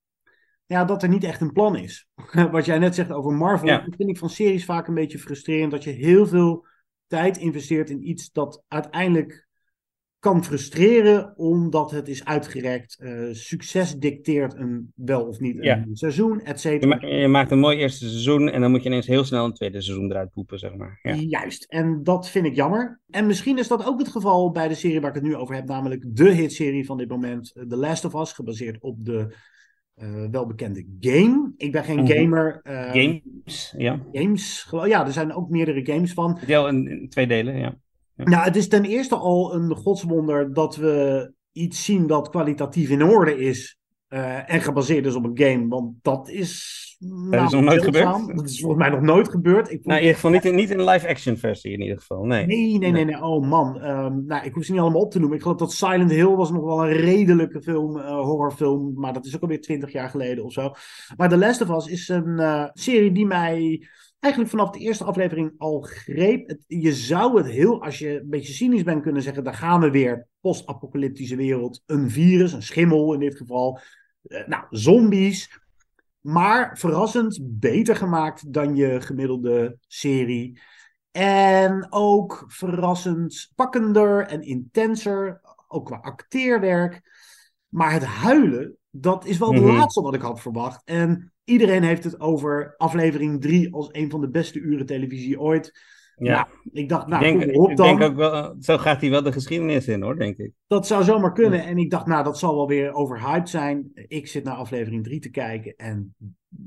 [0.66, 2.08] ja, dat er niet echt een plan is.
[2.50, 3.78] Wat jij net zegt over Marvel, Ja.
[3.78, 5.70] dat vind ik van series vaak een beetje frustrerend.
[5.70, 6.66] Dat je heel veel
[7.06, 9.43] tijd investeert in iets dat uiteindelijk
[10.24, 12.96] kan frustreren omdat het is uitgerekt.
[13.00, 15.84] Eh, succes dicteert een wel of niet een Ja.
[15.92, 16.96] seizoen, et Je, cetera.
[17.00, 19.52] ma- je maakt een mooi eerste seizoen en dan moet je ineens heel snel een
[19.52, 20.98] tweede seizoen eruit poepen, zeg maar.
[21.02, 21.14] Ja.
[21.14, 23.00] Juist, en dat vind ik jammer.
[23.10, 25.54] En misschien is dat ook het geval bij de serie waar ik het nu over
[25.54, 29.34] heb, namelijk de hitserie van dit moment, eh, The Last of Us, gebaseerd op de
[29.94, 31.52] eh, welbekende game.
[31.56, 32.06] Ik ben geen Mhm.
[32.12, 32.60] gamer.
[32.62, 34.00] eh, Games, ja.
[34.12, 36.38] Games, ja, er zijn ook meerdere games van.
[36.46, 37.78] Deel in, in twee delen, ja.
[38.16, 38.24] Ja.
[38.24, 43.02] Nou, het is ten eerste al een godswonder dat we iets zien dat kwalitatief in
[43.02, 43.78] orde is.
[44.08, 46.82] Uh, en gebaseerd is op een game, want dat is.
[46.98, 48.36] Nou, dat is nog nooit gebeurd.
[48.36, 49.70] Dat is volgens mij nog nooit gebeurd.
[49.70, 52.24] Ik nou, in ieder geval niet, niet in live-action versie, in ieder geval.
[52.24, 53.04] Nee, nee, nee, nee.
[53.04, 53.22] nee.
[53.22, 53.84] Oh man.
[53.84, 55.36] Um, nou, ik hoef ze niet allemaal op te noemen.
[55.36, 58.92] Ik geloof dat Silent Hill was nog wel een redelijke film, uh, horrorfilm.
[58.94, 60.72] Maar dat is ook alweer twintig jaar geleden of zo.
[61.16, 63.88] Maar The Last of Us is een uh, serie die mij
[64.24, 66.48] eigenlijk vanaf de eerste aflevering al greep.
[66.48, 69.80] Het, je zou het heel, als je een beetje cynisch bent, kunnen zeggen: daar gaan
[69.80, 70.26] we weer.
[70.40, 71.82] Post-apocalyptische wereld.
[71.86, 73.80] Een virus, een schimmel in dit geval.
[74.22, 75.58] Uh, nou, zombies.
[76.20, 80.60] Maar verrassend beter gemaakt dan je gemiddelde serie.
[81.10, 85.40] En ook verrassend pakkender en intenser.
[85.68, 87.02] Ook qua acteerwerk.
[87.68, 89.76] Maar het huilen, dat is wel de Mhm.
[89.76, 90.82] laatste wat ik had verwacht.
[90.84, 95.72] En iedereen heeft het over aflevering 3 als een van de beste uren televisie ooit.
[96.16, 96.34] Ja.
[96.34, 99.32] Nou, ik dacht, nou, ik denk, ik denk ook wel, zo gaat hij wel de
[99.32, 100.52] geschiedenis in hoor, denk ik.
[100.66, 101.64] Dat zou zomaar kunnen.
[101.64, 103.90] En ik dacht, nou, dat zal wel weer overhyped zijn.
[103.94, 106.14] Ik zit naar aflevering 3 te kijken en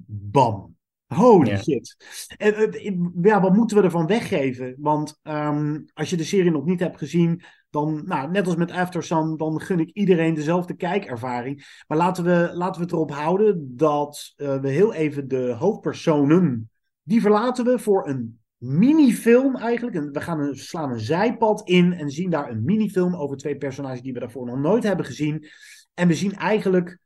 [0.08, 0.77] bam.
[1.08, 1.58] Holy Ja.
[1.58, 1.96] shit.
[2.38, 4.76] En, eh, ja, wat moeten we ervan weggeven?
[4.78, 8.72] Want ehm, als je de serie nog niet hebt gezien, dan, nou, net als met
[8.72, 11.82] Aftersun, dan gun ik iedereen dezelfde kijkervaring.
[11.88, 16.70] Maar laten we, laten we het erop houden dat eh, we heel even de hoofdpersonen,
[17.04, 19.96] die verlaten we voor een minifilm eigenlijk.
[19.96, 23.58] En we gaan een, slaan een zijpad in en zien daar een minifilm over twee
[23.58, 25.48] personages die we daarvoor nog nooit hebben gezien.
[25.94, 27.00] En we zien eigenlijk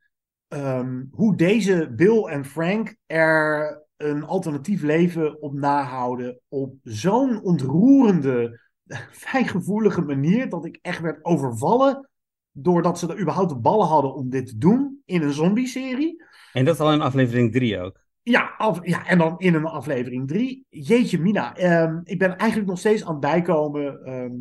[0.48, 6.40] ehm, hoe deze Bill en Frank er een alternatief leven op nahouden.
[6.48, 8.60] Op zo'n ontroerende,
[9.10, 12.10] fijngevoelige manier dat ik echt werd overvallen.
[12.50, 16.24] Doordat ze er überhaupt de ballen hadden om dit te doen in een zombie-serie.
[16.52, 18.00] En dat al in aflevering 3 ook.
[18.22, 20.66] Ja, af, ja, en dan in een aflevering 3.
[20.68, 21.56] Jeetje, Mina.
[21.56, 24.32] ehm, ik ben eigenlijk nog steeds aan het bijkomen ehm,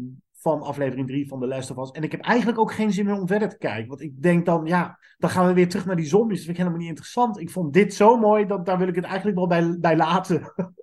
[0.41, 1.91] van aflevering 3 van The Last of Us.
[1.91, 3.87] En ik heb eigenlijk ook geen zin meer om verder te kijken.
[3.87, 6.35] Want ik denk dan, ja, dan gaan we weer terug naar die zombies.
[6.37, 7.39] Dat vind ik helemaal niet interessant.
[7.39, 10.41] Ik vond dit zo mooi, dat daar wil ik het eigenlijk wel bij, bij laten.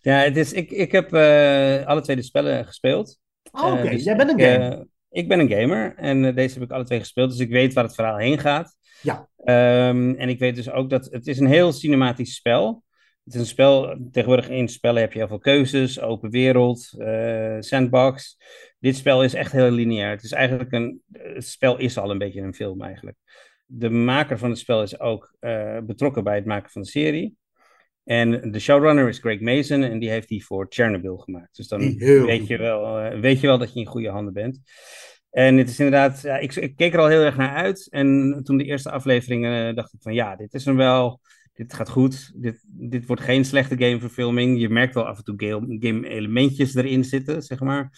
[0.00, 3.18] Ja, het is, ik, ik heb eh, alle twee de spellen gespeeld.
[3.52, 4.72] Oh, Oké, Eh, dus jij bent een gamer.
[4.72, 4.80] eh,
[5.10, 7.84] ik ben een gamer en deze heb ik alle twee gespeeld, dus ik weet waar
[7.84, 8.76] het verhaal heen gaat.
[9.02, 9.28] Ja.
[9.44, 12.84] Ehm, en ik weet dus ook dat het is een heel cinematisch spel.
[13.24, 16.90] Het is een spel, tegenwoordig in spellen heb je heel veel keuzes, open wereld,
[17.60, 18.36] sandbox.
[18.82, 20.10] Dit spel is echt heel lineair.
[20.10, 23.16] Het is eigenlijk een, het spel is al een beetje een film eigenlijk.
[23.66, 27.36] De maker van het spel is ook eh, betrokken bij het maken van de serie.
[28.04, 31.56] En de showrunner is Greg Mason en die heeft die voor Chernobyl gemaakt.
[31.56, 34.32] Dus dan heel weet je, wel, eh, weet je wel dat je in goede handen
[34.32, 34.60] bent.
[35.30, 37.88] En het is inderdaad, ja, ik, ik keek er al heel erg naar uit.
[37.90, 41.20] En toen de eerste afleveringen eh, dacht ik van ja, dit is hem wel.
[41.52, 42.32] Dit gaat goed.
[42.34, 44.60] Dit, dit wordt geen slechte gameverfilming.
[44.60, 47.90] Je merkt wel af en toe game, game elementjes erin zitten, zeg maar.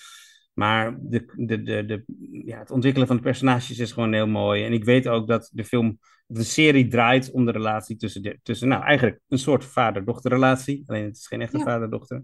[0.54, 2.04] Maar de, de, de, de,
[2.44, 4.64] ja, het ontwikkelen van de personages is gewoon heel mooi.
[4.64, 8.38] En ik weet ook dat de film, de serie draait om de relatie tussen, de,
[8.42, 10.82] tussen nou eigenlijk een soort vader-dochterrelatie.
[10.86, 11.64] Alleen het is geen echte Ja.
[11.64, 12.22] vader-dochter.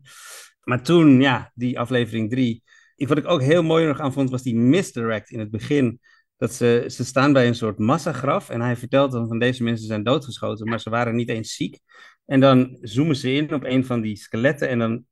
[0.65, 2.63] Maar toen, ja, die aflevering drie.
[2.97, 6.01] Ik, wat ik ook heel mooi nog aan vond, was die misdirect in het begin.
[6.37, 9.87] Dat ze, ze staan bij een soort massagraf en hij vertelt dan van deze mensen
[9.87, 11.79] zijn doodgeschoten, maar ze waren niet eens ziek.
[12.27, 15.05] En dan zoomen ze in op een van die skeletten en dan,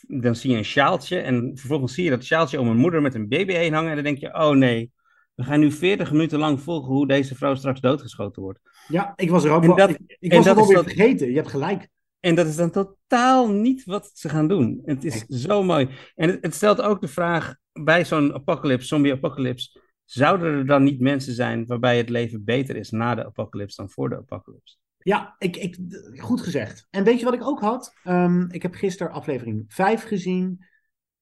[0.00, 3.14] dan zie je een sjaaltje en vervolgens zie je dat sjaaltje om een moeder met
[3.14, 4.92] een baby heen hangen en dan denk je, oh nee,
[5.34, 8.60] we gaan nu 40 minuten lang volgen hoe deze vrouw straks doodgeschoten wordt.
[8.88, 9.76] Ja, ik was er ook En wel.
[9.76, 11.28] dat- ik ik en was dat dat- vergeten.
[11.30, 11.88] Je hebt gelijk.
[12.20, 14.80] En dat is dan totaal niet wat ze gaan doen.
[14.84, 15.88] Het is zo mooi.
[16.14, 21.00] En het, het stelt ook de vraag bij zo'n apocalypse, zombie-apocalypse, zouden er dan niet
[21.00, 24.76] mensen zijn waarbij het leven beter is na de apocalypse dan voor de apocalypse?
[25.02, 25.78] Ja, ik, ik,
[26.16, 26.86] goed gezegd.
[26.90, 27.94] En weet je wat ik ook had?
[28.04, 30.64] Ehm, ik heb gisteren aflevering 5 gezien.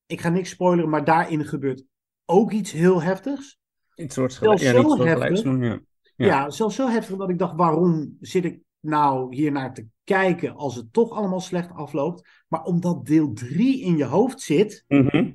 [0.06, 1.84] Ik ga niks spoileren, maar daarin gebeurt
[2.24, 3.58] ook iets heel heftigs.
[3.94, 5.42] Iets soort Zelfs ja, zo heftig.
[5.44, 5.80] ja.
[6.16, 6.26] Ja.
[6.26, 6.50] Ja.
[6.50, 10.74] zelfs zo heftig dat ik dacht, waarom zit ik nou hier naar te kijken als
[10.74, 12.28] het toch allemaal slecht afloopt?
[12.48, 15.30] Maar omdat deel 3 in je hoofd zit, Mhm.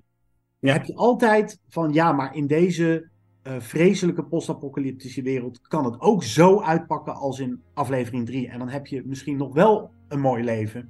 [0.59, 3.09] Heb je altijd van ja, maar in deze
[3.45, 8.49] eh, vreselijke post-apocalyptische wereld kan het ook zo uitpakken als in aflevering 3.
[8.49, 10.89] En dan heb je misschien nog wel een mooi leven.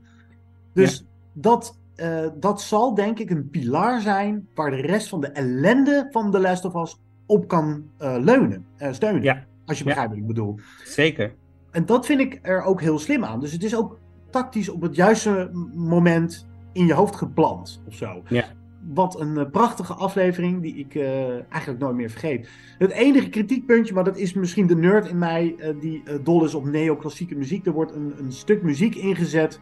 [0.73, 5.27] Dus dat, eh, dat zal denk ik een pilaar zijn waar de rest van de
[5.27, 9.21] ellende van The Last of Us op kan eh, leunen, steunen.
[9.23, 9.45] Ja.
[9.65, 9.89] Als je Ja.
[9.89, 10.59] begrijpt wat ik bedoel.
[10.83, 11.33] Zeker.
[11.71, 13.39] En dat vind ik er ook heel slim aan.
[13.39, 13.99] Dus het is ook
[14.29, 18.23] tactisch op het juiste moment in je hoofd geplant of zo.
[18.27, 18.45] Ja.
[18.93, 22.49] Wat een eh, prachtige aflevering die ik eh, eigenlijk nooit meer vergeet.
[22.77, 26.53] Het enige kritiekpuntje, maar dat is misschien de nerd in mij eh, die dol is
[26.55, 27.65] op neoclassieke muziek.
[27.65, 29.59] Er wordt een, een stuk muziek ingezet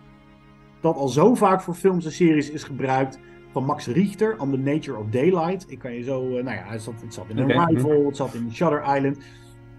[0.81, 3.19] dat al zo vaak voor films en series is gebruikt.
[3.51, 5.65] Van Max Richter, On the Nature of Daylight.
[5.71, 8.33] Ik kan je zo, nou ja, het zat, het zat in Oké, Arrival, het zat
[8.33, 9.17] in Shutter Island.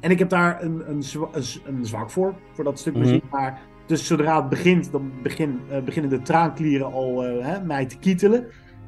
[0.01, 1.29] En ik heb daar een, een, zwa-
[1.65, 3.03] een, zwak voor, voor dat stuk Mhm.
[3.03, 3.23] muziek.
[3.31, 8.47] Maar dus zodra het begint, dan begin, beginnen de traanklieren al hè, mij te kietelen.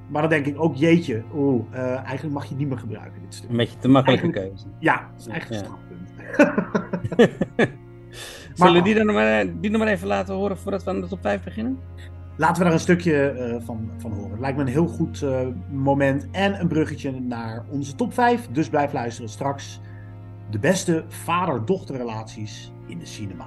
[0.08, 3.20] Maar dan denk ik ook, jeetje, oeh, eh, eigenlijk mag je het niet meer gebruiken,
[3.22, 3.50] dit stuk.
[3.50, 4.76] Een beetje te makkelijke Eigenlijk- keuze.
[4.78, 5.68] Ja, dat is eigenlijk Ja.
[5.68, 7.66] een strafpunt.
[8.54, 11.00] Zullen we die dan nog maar, die nog maar even laten horen voordat we aan
[11.00, 11.78] de top 5 beginnen?
[12.36, 14.30] Laten we daar een stukje eh, van, van horen.
[14.30, 15.40] Het lijkt me een heel goed eh,
[15.70, 18.48] moment en een bruggetje naar onze top 5.
[18.52, 19.80] Dus blijf luisteren straks.
[20.50, 23.46] De beste vader-dochterrelaties in de cinema.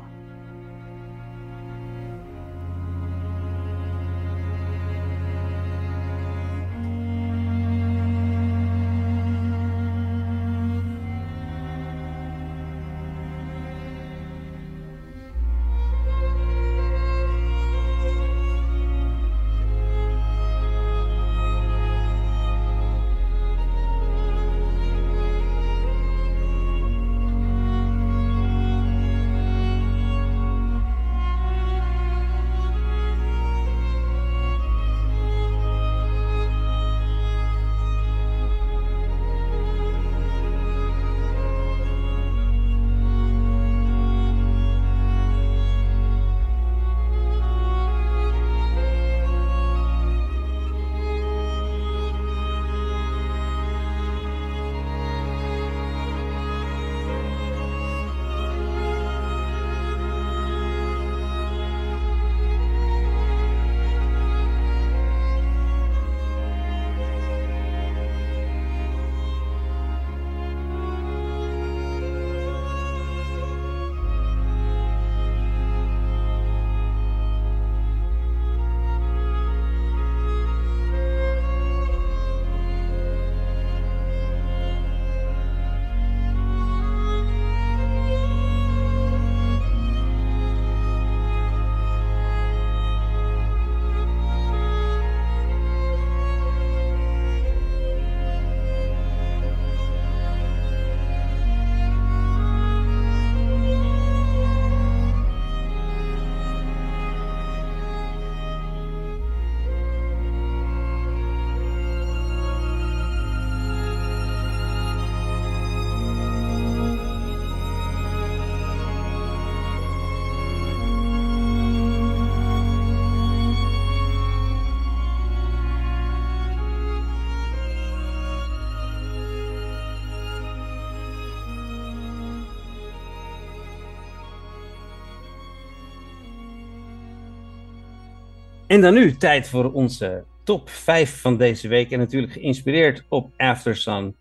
[138.70, 141.92] En dan nu tijd voor onze top 5 van deze week.
[141.92, 144.16] En natuurlijk geïnspireerd op Aftersun.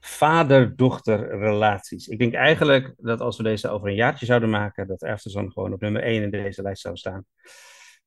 [0.00, 2.08] Vader-dochter relaties.
[2.08, 5.72] Ik denk eigenlijk dat als we deze over een jaartje zouden maken, dat Aftersun gewoon
[5.72, 7.24] op nummer 1 in deze lijst zou staan.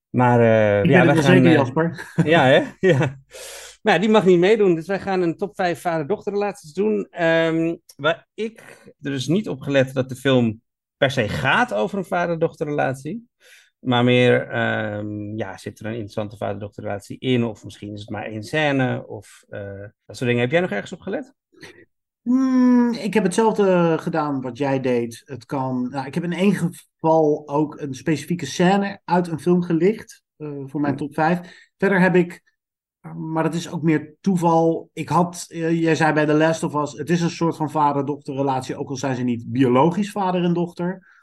[0.09, 0.39] Maar
[0.83, 1.23] Ik ja, wij wel gaan.
[1.23, 2.11] zeker, eh, Jasper.
[2.33, 2.63] ja, hè?
[2.79, 3.19] Ja.
[3.81, 4.75] Ja, die mag niet meedoen.
[4.75, 7.07] Dus wij gaan een top 5 vader-dochterrelaties doen.
[7.09, 8.59] Ehm, waar ik
[9.01, 10.61] er dus niet op gelet dat de film
[10.97, 13.27] per se gaat over een vader-dochterrelatie.
[13.79, 17.43] Maar meer, ehm, ja, zit er een interessante vader-dochterrelatie in?
[17.43, 19.07] Of misschien is het maar één scène?
[19.07, 20.41] Of eh, dat soort dingen.
[20.41, 21.33] Heb jij nog ergens op gelet?
[22.21, 25.21] Hmm, ik heb hetzelfde gedaan wat jij deed.
[25.25, 29.61] Het kan, nou, ik heb in één geval ook een specifieke scène uit een film
[29.61, 31.69] gelicht eh, voor mijn top 5.
[31.77, 32.41] Verder heb ik,
[33.15, 34.89] maar dat is ook meer toeval.
[34.93, 37.71] Ik had, eh, jij zei bij The Last of Us, het is een soort van
[37.71, 41.16] vader-dochter relatie, ook al zijn ze niet biologisch vader en dochter.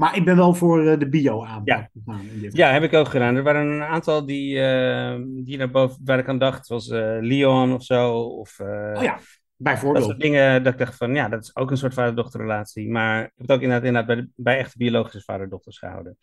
[0.00, 1.90] Maar ik ben wel voor eh, de bio-aanpak Ja.
[2.04, 2.20] gegaan.
[2.50, 3.36] Ja, heb ik ook gedaan.
[3.36, 7.16] Er waren een aantal die, eh, die naar boven, waar ik aan dacht, zoals eh,
[7.20, 8.12] Leon of zo.
[8.20, 9.18] Of, Oh ja,
[9.62, 10.04] Dat bijvoorbeeld.
[10.04, 12.90] soort dingen, dat ik dacht van, ja, dat is ook een soort vader-dochterrelatie.
[12.90, 16.18] Maar ik heb het ook inderdaad, inderdaad bij, bij echte biologische vader-dochters gehouden.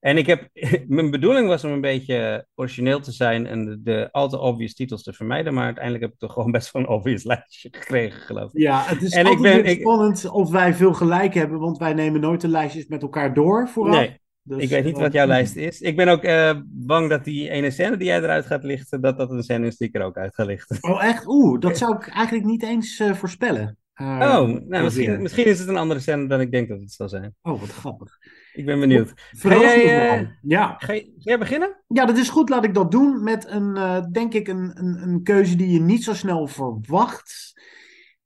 [0.00, 0.48] En ik heb,
[0.86, 4.74] mijn bedoeling was om een beetje origineel te zijn en de, de al te obvious
[4.74, 5.54] titels te vermijden.
[5.54, 8.60] Maar uiteindelijk heb ik toch gewoon best wel een obvious lijstje gekregen, geloof ik.
[8.60, 11.94] Ja, het is En ik ben- ik- spannend of wij veel gelijk hebben, want wij
[11.94, 13.94] nemen nooit de lijstjes met elkaar door vooraf.
[13.96, 15.80] Nee, Dus, ik weet niet wat jouw lijst is.
[15.80, 19.18] Ik ben ook eh, bang dat die ene scène die jij eruit gaat lichten, dat
[19.18, 20.76] dat een scène is die ik er ook uit ga lichten.
[20.80, 21.26] Oh, echt?
[21.26, 23.78] Oeh, dat zou ik eigenlijk niet eens eh, voorspellen.
[23.92, 26.92] Eh, Oh, nou, misschien, misschien is het een andere scène dan ik denk dat het
[26.92, 27.34] zal zijn.
[27.42, 28.18] Oh, wat grappig.
[28.52, 29.12] Ik ben benieuwd.
[29.14, 30.36] Ga jij.
[30.42, 30.74] Ja.
[30.78, 31.82] ga, jij beginnen?
[31.88, 32.48] ja, dat is goed.
[32.48, 33.78] Laat ik dat doen met een,
[34.12, 37.52] denk ik, een, een, een keuze die je niet zo snel verwacht.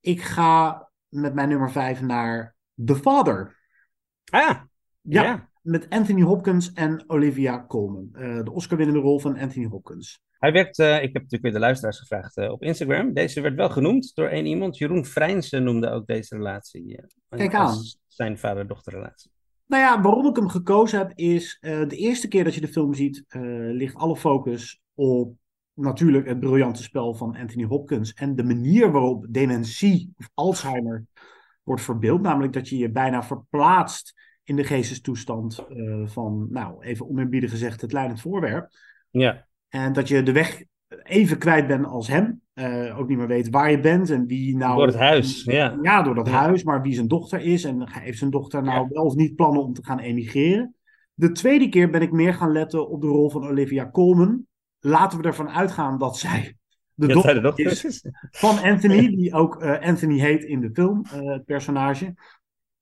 [0.01, 2.55] Ik ga met mijn nummer 5 naar
[2.85, 3.57] The Father.
[4.31, 4.61] Ah,
[5.01, 5.49] Ja, ja.
[5.69, 8.09] Met Anthony Hopkins en Olivia Colman.
[8.13, 10.21] Eh, de Oscar-winnende rol van Anthony Hopkins.
[10.39, 13.13] Hij werd, uh, ik heb natuurlijk weer de luisteraars gevraagd uh, op Instagram.
[13.13, 14.79] Deze werd wel genoemd door één iemand.
[14.79, 17.01] Jeroen Vrijnsen noemde ook deze relatie.
[17.29, 17.77] Kijk aan.
[18.07, 19.31] Zijn vader-dochterrelatie.
[19.67, 22.95] Nou ja, waarom ik hem gekozen heb is de eerste keer dat je de film
[22.95, 23.25] ziet,
[23.71, 25.35] ligt alle focus op
[25.75, 31.05] natuurlijk het briljante spel van Anthony Hopkins en de manier waarop dementie of Alzheimer
[31.63, 32.21] wordt verbeeld.
[32.21, 34.15] Namelijk dat je je bijna verplaatst
[34.49, 38.69] in de geestestoestand uh, van, nou, even oneerbiedig gezegd, het leidend voorwerp.
[39.11, 39.47] Ja.
[39.69, 40.65] En dat je de weg
[41.03, 42.41] even kwijt bent als hem.
[42.55, 44.77] Uh, ook niet meer weet waar je bent en wie nou...
[44.77, 45.79] Door het huis, ja.
[45.83, 47.65] Ja, door dat huis, maar wie zijn dochter is.
[47.65, 48.89] En heeft zijn dochter nou ja.
[48.89, 50.75] wel of niet plannen om te gaan emigreren.
[51.15, 54.47] De tweede keer ben ik meer gaan letten op de rol van Olivia Colman.
[54.79, 56.57] Laten we ervan uitgaan dat zij
[56.95, 60.71] de, ja, dochter, de dochter is, van Anthony, die ook uh, Anthony heet in de
[60.73, 62.15] film, het personage.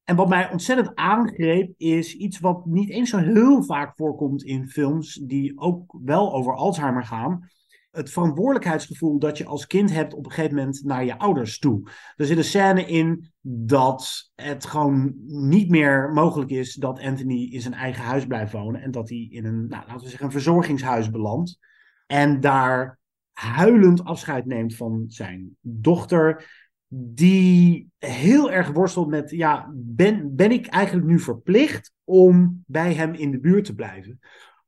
[0.06, 4.68] En wat mij ontzettend aangreep is iets wat niet eens zo heel vaak voorkomt in
[4.68, 7.48] films die ook wel over Alzheimer gaan.
[7.90, 11.90] Het verantwoordelijkheidsgevoel dat je als kind hebt op een gegeven moment naar je ouders toe.
[12.16, 17.60] Er zit een scène in dat het gewoon niet meer mogelijk is dat Anthony in
[17.60, 18.82] zijn eigen huis blijft wonen.
[18.82, 21.58] En dat hij in een, nou, laten we zeggen, een verzorgingshuis belandt.
[22.06, 22.98] En daar
[23.32, 26.44] huilend afscheid neemt van zijn dochter
[26.88, 33.14] die heel erg worstelt met, ja, ben, ben ik eigenlijk nu verplicht om bij hem
[33.14, 34.18] in de buurt te blijven?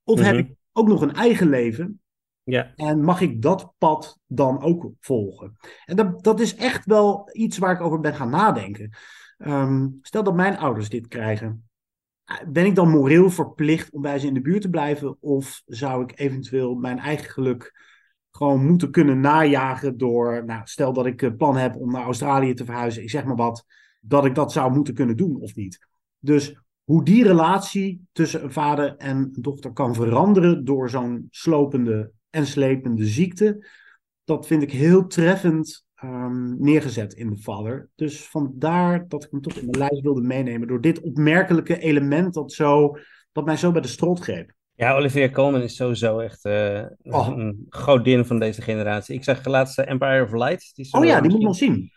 [0.05, 0.37] Of mm -hmm.
[0.37, 2.01] heb ik ook nog een eigen leven?
[2.43, 2.73] Ja.
[2.77, 5.57] En mag ik dat pad dan ook volgen?
[5.85, 8.91] En dat, dat is echt wel iets waar ik over ben gaan nadenken.
[9.39, 11.69] Um, stel dat mijn ouders dit krijgen.
[12.49, 15.17] Ben ik dan moreel verplicht om bij ze in de buurt te blijven?
[15.21, 17.88] Of zou ik eventueel mijn eigen geluk
[18.39, 22.65] gewoon moeten kunnen najagen door, nou, stel dat ik plan heb om naar Australië te
[22.65, 23.65] verhuizen, ik zeg maar wat,
[24.01, 25.87] dat ik dat zou moeten kunnen doen of niet.
[26.19, 32.13] Dus hoe die relatie tussen een vader en een dochter kan veranderen door zo'n slopende
[32.31, 33.67] en slepende ziekte,
[34.25, 37.89] dat vind ik heel treffend um, neergezet in de vader.
[37.95, 42.35] Dus vandaar dat ik hem toch in de lijst wilde meenemen door dit opmerkelijke element
[42.35, 42.97] dat, zo,
[43.33, 44.57] dat mij zo bij de strot greep.
[44.79, 47.29] Ja, Olivia Colman is sowieso echt uh, oh.
[47.29, 49.15] een godin van deze generatie.
[49.15, 50.75] Ik zag laatst Empire of Light.
[50.75, 51.91] Die oh ja, die moet ik nog zien.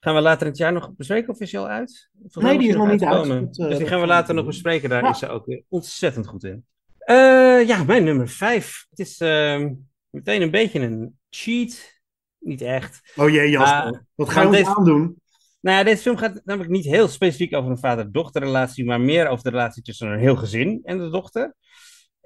[0.00, 2.10] Gaan we later in het jaar nog bespreken of is die al uit?
[2.18, 3.26] Volgens nee, die is nog niet uit.
[3.26, 4.88] Uh, dus die gaan we later nog bespreken.
[4.88, 5.10] Daar ja.
[5.10, 6.64] is ze ook weer ontzettend goed in.
[7.06, 8.86] Uh, ja, mijn nummer vijf.
[8.90, 9.66] Het is uh,
[10.10, 12.00] meteen een beetje een cheat.
[12.38, 13.12] Niet echt.
[13.16, 14.04] Oh jee, Jasper.
[14.14, 14.76] Wat ga je ons deze...
[14.76, 15.20] aandoen?
[15.60, 19.44] Nou ja, deze film gaat namelijk niet heel specifiek over een vader-dochterrelatie, maar meer over
[19.44, 21.54] de relatie tussen een heel gezin en de dochter.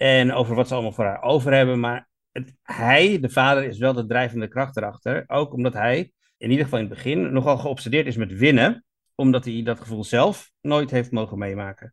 [0.02, 1.80] En over wat ze allemaal voor haar over hebben.
[1.80, 5.24] Maar het, hij, de vader, is wel de drijvende kracht erachter.
[5.26, 8.84] Ook omdat hij, in ieder geval in het begin, nogal geobsedeerd is met winnen.
[9.14, 11.92] Omdat hij dat gevoel zelf nooit heeft mogen meemaken.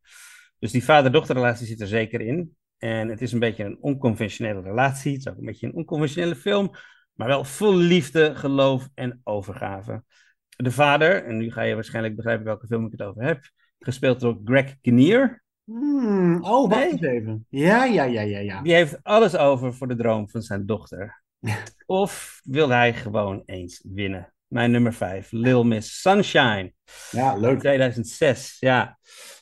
[0.60, 2.56] Dus die vader-dochterrelatie zit er zeker in.
[2.78, 5.12] En het is een beetje een onconventionele relatie.
[5.12, 6.72] Het is ook een beetje een onconventionele film.
[7.14, 10.04] Maar wel vol liefde, geloof en overgave.
[10.48, 13.50] De vader, en nu ga je waarschijnlijk begrijpen welke film ik het over heb.
[13.80, 15.44] Gespeeld door Greg Kinnear.
[15.70, 16.92] Hmm, oh, wacht nee?
[16.92, 17.46] eens even.
[17.50, 18.62] Ja, ja, ja, ja, ja.
[18.62, 21.24] Die heeft alles over voor de droom van zijn dochter.
[21.86, 24.34] of wil hij gewoon eens winnen?
[24.48, 26.74] Mijn nummer 5, Lil Miss Sunshine.
[27.12, 27.60] Ja, leuk.
[27.60, 29.00] 2006, ja.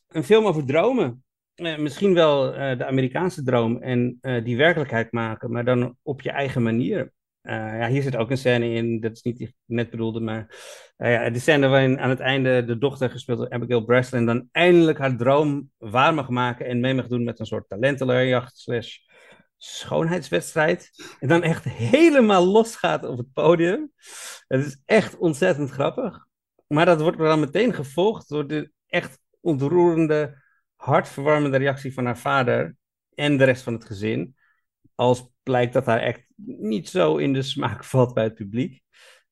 [0.07, 1.23] Een film over dromen.
[1.55, 6.21] Eh, misschien wel uh, de Amerikaanse droom en uh, die werkelijkheid maken, maar dan op
[6.21, 7.13] je eigen manier.
[7.47, 10.19] Uh, ja, hier zit ook een scène in, dat is niet die ik net bedoelde,
[10.19, 10.55] maar
[10.97, 14.49] uh, ja, de scène waarin aan het einde de dochter gespeeld door Abigail Breslin dan
[14.51, 18.97] eindelijk haar droom waar mag maken en mee mag doen met een soort talentenleerjacht slash
[19.57, 20.89] schoonheidswedstrijd.
[21.19, 23.91] En dan echt helemaal losgaat op het podium.
[24.47, 26.25] Het is echt ontzettend grappig.
[26.67, 30.43] Maar dat wordt dan meteen gevolgd door de echt ontroerende,
[30.75, 32.75] hartverwarmende reactie van haar vader
[33.13, 34.35] en de rest van het gezin.
[34.95, 38.81] Als blijkt dat haar echt niet zo in de smaak valt bij het publiek.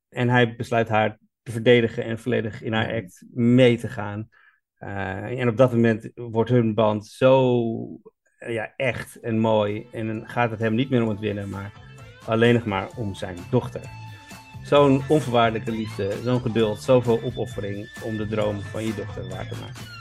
[0.10, 4.30] En hij besluit haar te verdedigen en volledig in haar act mee te gaan.
[4.80, 7.62] Uh, en op dat moment wordt hun band zo
[8.40, 9.88] uh, ja, echt en mooi.
[9.92, 11.72] En dan gaat het hem niet meer om het winnen, maar
[12.26, 13.82] alleen nog maar om zijn dochter.
[14.64, 19.60] Zo'n onvoorwaardelijke liefde, zo'n geduld, zoveel opoffering om de droom van je dochter waar te
[19.60, 19.95] maken.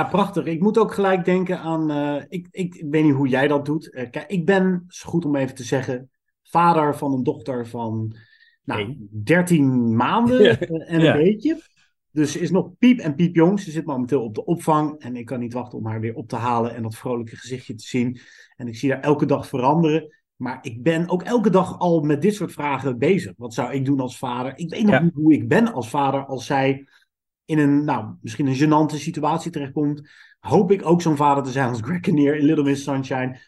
[0.00, 0.44] Ja, prachtig.
[0.44, 1.90] Ik moet ook gelijk denken aan.
[1.90, 3.88] Uh, ik, ik, ik, weet niet hoe jij dat doet.
[3.92, 6.10] Uh, kijk, ik ben, is goed om even te zeggen,
[6.42, 8.16] vader van een dochter van
[8.64, 10.58] nou, 13 maanden ja.
[10.58, 11.62] en een beetje.
[12.12, 13.60] Dus ze is nog piep en piepjong.
[13.60, 14.98] Ze zit momenteel op de opvang.
[14.98, 17.74] En ik kan niet wachten om haar weer op te halen en dat vrolijke gezichtje
[17.74, 18.20] te zien.
[18.56, 20.14] En ik zie haar elke dag veranderen.
[20.36, 23.32] Maar ik ben ook elke dag al met dit soort vragen bezig.
[23.36, 24.52] Wat zou ik doen als vader?
[24.56, 25.02] Ik weet nog Ja.
[25.02, 26.86] niet hoe ik ben als vader als zij
[27.50, 30.08] in een, nou, misschien een gênante situatie terechtkomt.
[30.40, 33.40] Hoop ik ook zo'n vader te zijn als Greg Kinnear in Little Miss Sunshine.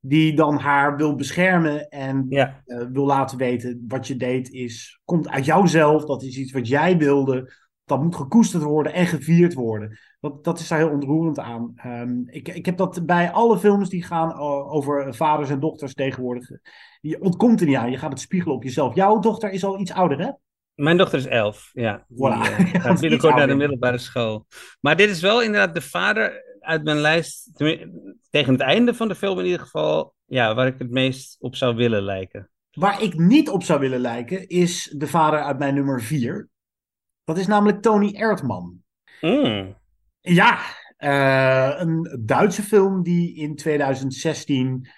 [0.00, 5.00] Die dan haar wil beschermen en Ja, eh, wil laten weten wat je deed is,
[5.04, 6.04] komt uit jouzelf.
[6.04, 7.52] Dat is iets wat jij wilde.
[7.84, 9.98] Dat moet gekoesterd worden en gevierd worden.
[10.20, 11.72] Dat, dat is daar heel ontroerend aan.
[11.76, 15.94] Ehm, ik, ik heb dat bij alle films die gaan o- over vaders en dochters
[15.94, 16.50] tegenwoordig.
[17.00, 17.90] Je ontkomt er niet aan.
[17.90, 18.94] Je gaat het spiegelen op jezelf.
[18.94, 20.30] Jouw dochter is al iets ouder, hè?
[20.78, 21.70] Mijn dochter is elf.
[21.72, 22.18] Ja, Voilà.
[22.18, 24.46] eh, gaat binnenkort naar de middelbare school.
[24.80, 27.50] Maar dit is wel inderdaad de vader uit mijn lijst,
[28.30, 31.56] tegen het einde van de film in ieder geval, ja, waar ik het meest op
[31.56, 32.50] zou willen lijken.
[32.70, 36.48] Waar ik niet op zou willen lijken, is de vader uit mijn nummer 4.
[37.24, 38.82] Dat is namelijk Tony Erdmann.
[39.20, 39.76] Mm.
[40.20, 40.58] Ja,
[40.96, 44.88] eh, een Duitse film die in 2016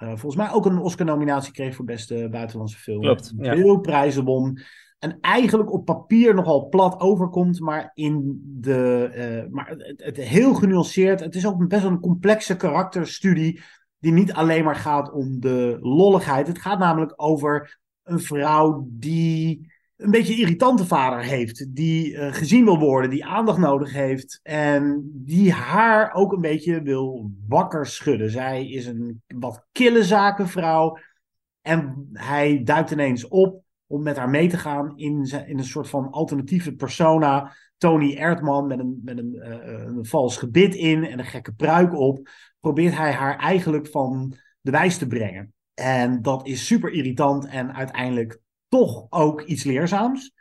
[0.00, 3.00] eh, volgens mij ook een Oscar-nominatie kreeg voor beste buitenlandse film.
[3.00, 3.54] Klopt, ja.
[3.54, 4.60] Veel prijzen won.
[5.00, 11.20] En eigenlijk op papier nogal plat overkomt, maar, in de, eh, maar het, heel genuanceerd.
[11.20, 13.60] Het is ook best wel een complexe karakterstudie
[13.98, 16.46] die niet alleen maar gaat om de lolligheid.
[16.46, 21.74] Het gaat namelijk over een vrouw die een beetje een irritante vader heeft.
[21.74, 24.40] Die eh, gezien wil worden, die aandacht nodig heeft.
[24.42, 28.30] En die haar ook een beetje wil wakker schudden.
[28.30, 30.98] Zij is een wat kille zakenvrouw.
[31.60, 35.88] En hij duikt ineens op om met haar mee te gaan in, in een soort
[35.88, 37.56] van alternatieve persona.
[37.76, 41.94] Tony Erdman met een, met een, eh, een vals gebit in en een gekke pruik
[41.94, 42.28] op.
[42.60, 45.52] Probeert hij haar eigenlijk van de wijs te brengen.
[45.74, 50.32] En dat is super irritant en uiteindelijk toch ook iets leerzaams.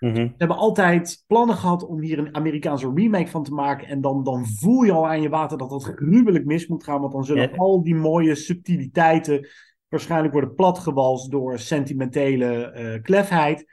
[0.00, 0.14] Mhm.
[0.14, 3.88] We hebben altijd plannen gehad om hier een Amerikaanse remake van te maken.
[3.88, 7.00] En dan, dan voel je al aan je water dat dat gruwelijk mis moet gaan.
[7.00, 9.48] Want dan zullen al die mooie subtiliteiten
[9.88, 13.66] waarschijnlijk worden platgewalst door sentimentele eh klefheid.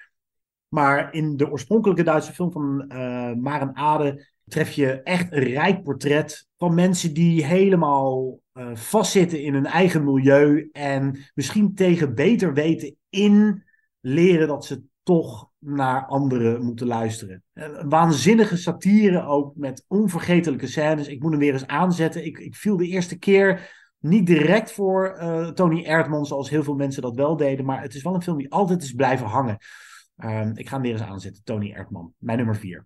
[0.67, 5.83] Maar in de oorspronkelijke Duitse film van eh Maren Ade tref je echt een rijk
[5.83, 10.69] portret van mensen die helemaal eh, vastzitten in hun eigen milieu.
[10.71, 13.63] En misschien tegen beter weten in
[13.99, 17.43] leren dat ze toch naar anderen moeten luisteren.
[17.87, 21.07] Waanzinnige satire ook met onvergetelijke scènes.
[21.07, 22.25] Ik moet hem weer eens aanzetten.
[22.25, 23.73] Ik, ik viel de eerste keer
[24.09, 27.65] niet direct voor eh, Tony Erdmann, zoals heel veel mensen dat wel deden.
[27.65, 29.57] Maar het is wel een film die altijd is blijven hangen.
[30.17, 31.43] Ehm, ik ga hem weer eens aanzetten.
[31.43, 32.85] Tony Erdmann, mijn nummer vier.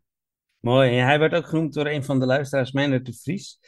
[0.59, 0.97] Mooi.
[0.97, 3.59] En hij werd ook genoemd door een van de luisteraars, Meijner de Vries.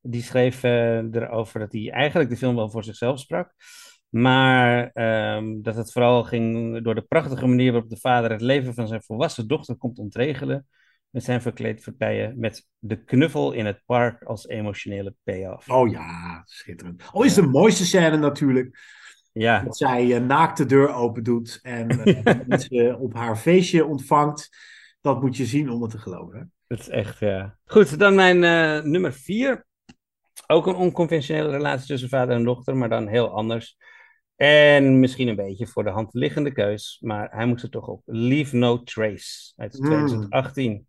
[0.00, 3.54] Die schreef eh, erover dat hij eigenlijk de film wel voor zichzelf sprak.
[4.08, 8.74] Maar ehm, dat het vooral ging door de prachtige manier waarop de vader het leven
[8.74, 10.66] van zijn volwassen dochter komt ontregelen.
[11.18, 15.70] Met zijn verkleedpartijen met de knuffel in het park als emotionele payoff.
[15.70, 17.02] Oh ja, schitterend.
[17.12, 18.78] Oh, is de mooiste scène natuurlijk.
[19.32, 21.86] Ja, Dat zij eh, naakt de deur open doet en
[22.46, 24.48] mensen op haar feestje ontvangt.
[25.00, 26.38] Dat moet je zien om het te geloven.
[26.38, 26.44] Hè?
[26.66, 27.58] dat is echt, ja.
[27.64, 29.66] Goed, dan mijn eh, nummer vier.
[30.46, 33.76] Ook een onconventionele relatie tussen vader en dochter, maar dan heel anders.
[34.38, 38.02] En misschien een beetje voor de hand liggende keus, maar hij moest er toch op.
[38.04, 39.86] Leave No Trace uit Mm.
[39.86, 40.86] 2018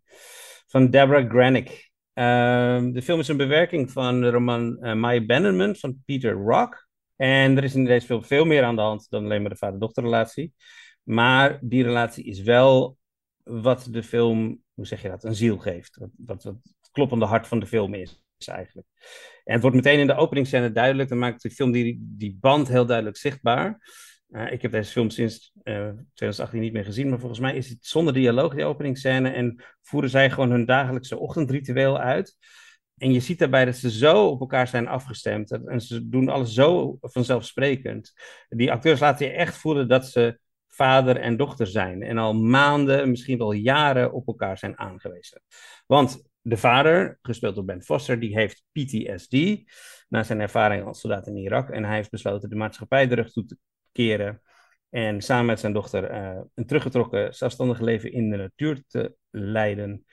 [0.66, 1.90] van Deborah Granick.
[2.12, 6.88] Ehm, de film is een bewerking van de roman eh, My Abandonment van Peter Rock.
[7.16, 9.56] En er is in deze film veel meer aan de hand dan alleen maar de
[9.56, 10.52] vader-dochterrelatie.
[11.02, 12.96] Maar die relatie is wel
[13.42, 15.96] wat de film, hoe zeg je dat, een ziel geeft.
[15.96, 18.86] Wat, wat, wat het kloppende hart van de film is, is eigenlijk.
[19.44, 21.08] En het wordt meteen in de openingsscène duidelijk.
[21.08, 23.78] Dan maakt de film die, die band heel duidelijk zichtbaar.
[24.30, 27.68] Uh, ik heb deze film sinds uh, 2018 niet meer gezien, maar volgens mij is
[27.68, 29.30] het zonder dialoog, die openingsscène.
[29.30, 32.36] En voeren zij gewoon hun dagelijkse ochtendritueel uit.
[32.96, 35.50] En je ziet daarbij dat ze zo op elkaar zijn afgestemd.
[35.50, 38.12] En ze doen alles zo vanzelfsprekend.
[38.48, 40.38] Die acteurs laten je echt voelen dat ze
[40.68, 42.02] vader en dochter zijn.
[42.02, 45.42] En al maanden, misschien wel jaren op elkaar zijn aangewezen.
[45.86, 49.36] Want de vader, gespeeld door Ben Foster, die heeft PTSD
[50.08, 51.70] na zijn ervaring als soldaat in Irak.
[51.70, 53.58] En hij heeft besloten de maatschappij de rug toe te
[53.92, 54.40] keren.
[54.90, 60.04] En samen met zijn dochter uh, een teruggetrokken zelfstandig leven in de natuur te leiden.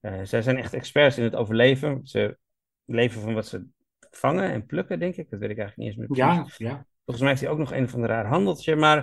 [0.00, 2.06] Uh, zij zijn echt experts in het overleven.
[2.06, 2.38] Ze
[2.84, 3.66] leven van wat ze
[4.10, 5.30] vangen en plukken, denk ik.
[5.30, 6.56] Dat weet ik eigenlijk niet eens meer precies.
[6.56, 6.86] Ja, ja.
[7.04, 8.76] Volgens mij heeft hij ook nog een van de raar handeltje.
[8.76, 9.02] Maar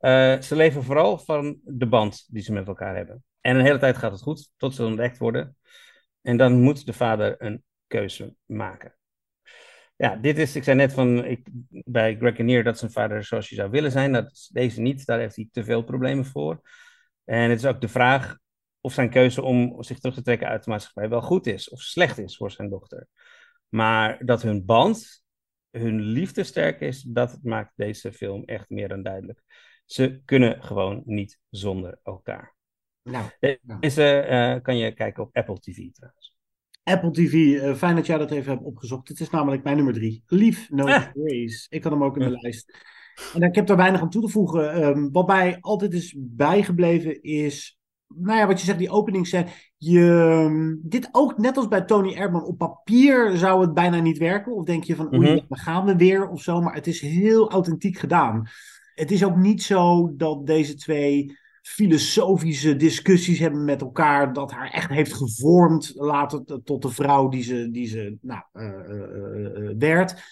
[0.00, 3.24] uh, ze leven vooral van de band die ze met elkaar hebben.
[3.40, 5.56] En een hele tijd gaat het goed, tot ze ontdekt worden.
[6.28, 8.94] En dan moet de vader een keuze maken.
[9.96, 13.54] Ja, dit is, ik zei net van, ik, bij Greg dat zijn vader zoals je
[13.54, 14.12] zou willen zijn.
[14.12, 16.60] Dat is deze niet, daar heeft hij te veel problemen voor.
[17.24, 18.38] En het is ook de vraag,
[18.80, 21.80] of zijn keuze om zich terug te trekken uit de maatschappij wel goed is of
[21.80, 23.06] slecht is voor zijn dochter.
[23.68, 25.24] Maar dat hun band,
[25.70, 29.42] hun liefde sterk is, dat maakt deze film echt meer dan duidelijk.
[29.84, 32.57] Ze kunnen gewoon niet zonder elkaar.
[33.10, 33.24] Nou,
[33.80, 36.36] Deze uh, kan je kijken op Apple TV trouwens.
[36.82, 39.08] Apple TV, uh, fijn dat jij dat even hebt opgezocht.
[39.08, 40.22] Het is namelijk mijn nummer drie.
[40.26, 41.02] Lief No Ah.
[41.14, 41.66] Grace.
[41.68, 42.76] Ik had hem ook in de lijst.
[43.34, 44.82] En ik heb daar weinig aan toe te voegen.
[44.82, 49.46] Um, wat mij altijd is bijgebleven is, nou ja, wat je zegt, die openingsscène.
[49.76, 50.00] Je,
[50.44, 54.54] um, dit ook, net als bij Tony Erdman, op papier zou het bijna niet werken.
[54.54, 55.44] Of denk je van, oei, Mhm.
[55.48, 56.60] dan gaan we weer of zo.
[56.60, 58.48] Maar het is heel authentiek gedaan.
[58.94, 61.36] Het is ook niet zo dat deze twee
[61.68, 67.42] filosofische discussies hebben met elkaar, dat haar echt heeft gevormd later tot de vrouw die
[67.42, 70.22] ze, die ze nou, eh, eh, eh, werd.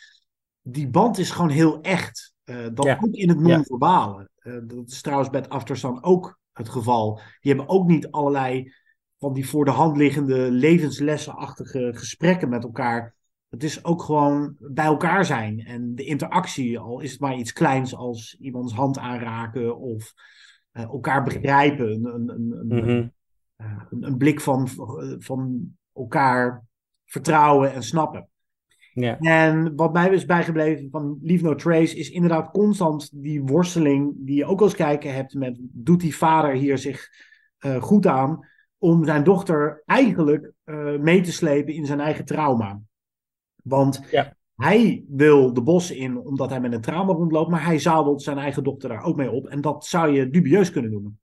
[0.63, 2.35] Die band is gewoon heel echt.
[2.73, 2.99] Dat Ja.
[3.01, 4.29] ook in het non-verbale.
[4.67, 7.21] Dat is trouwens bij het Aftersun ook het geval.
[7.41, 8.73] Die hebben ook niet allerlei
[9.19, 13.15] van die voor de hand liggende levenslessenachtige gesprekken met elkaar.
[13.49, 15.61] Het is ook gewoon bij elkaar zijn.
[15.61, 20.13] En de interactie, al is het maar iets kleins als iemands hand aanraken of
[20.83, 21.93] elkaar begrijpen.
[21.93, 23.09] Een, een, een, een, Mhm.
[23.57, 24.69] eh, een, blik van,
[25.19, 26.65] van elkaar
[27.05, 28.29] vertrouwen en snappen.
[28.93, 29.19] Ja.
[29.19, 34.37] En wat mij is bijgebleven van Leave No Trace is inderdaad constant die worsteling die
[34.37, 37.09] je ook als kijker hebt met doet die vader hier zich
[37.59, 38.49] eh, goed aan
[38.79, 42.81] om zijn dochter eigenlijk eh, mee te slepen in zijn eigen trauma.
[43.63, 44.36] Want Ja.
[44.57, 48.39] Hij wil de bossen in omdat hij met een trauma rondloopt, maar hij zadelt zijn
[48.39, 49.47] eigen dochter daar ook mee op.
[49.47, 51.21] En dat zou je dubieus kunnen noemen.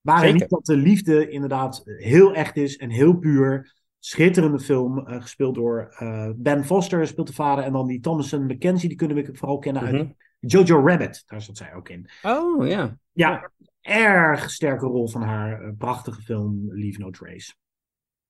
[0.00, 0.34] Waar Zeker.
[0.34, 3.78] niet dat de liefde inderdaad heel echt is en heel puur.
[3.98, 7.64] Schitterende film, eh, gespeeld door eh, Ben Foster, speelt de vader.
[7.64, 9.94] En dan die Thomason McKenzie, die kunnen we vooral kennen Mhm.
[9.94, 11.22] uit Jojo Rabbit.
[11.26, 12.08] Daar zat zij ook in.
[12.22, 12.98] Oh ja.
[13.12, 13.50] Ja,
[13.80, 15.60] erg sterke rol van haar.
[15.62, 17.54] eh, prachtige film, Leave No Trace.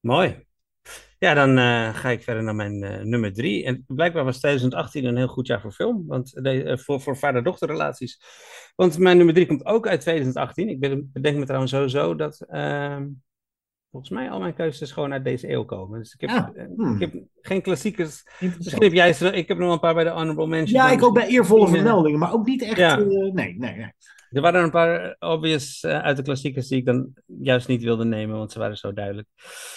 [0.00, 0.46] Mooi.
[1.20, 3.64] Ja, dan eh, ga ik verder naar mijn eh, nummer drie.
[3.64, 8.20] En blijkbaar was 2018 een heel goed jaar voor film, want eh, voor, voor vader-dochterrelaties.
[8.76, 10.68] Want mijn nummer drie komt ook uit 2018.
[10.68, 10.80] Ik
[11.12, 13.08] bedenk me trouwens sowieso dat ehm,
[13.90, 15.98] volgens mij al mijn keuzes gewoon uit deze eeuw komen.
[15.98, 16.94] Dus ik heb, Ah, eh, hmm.
[16.94, 18.26] ik heb geen klassiekers.
[18.58, 20.70] Misschien heb jij ze, ik heb nog een paar bij de honorable mentions.
[20.70, 22.76] Ja, ik ook bij eervolle eh, vermeldingen, maar ook niet echt.
[22.76, 22.98] Ja.
[22.98, 23.92] eh, nee, nee, nee.
[24.30, 28.36] Er waren een paar obvious uit de klassiekers die ik dan juist niet wilde nemen,
[28.36, 29.28] want ze waren zo duidelijk.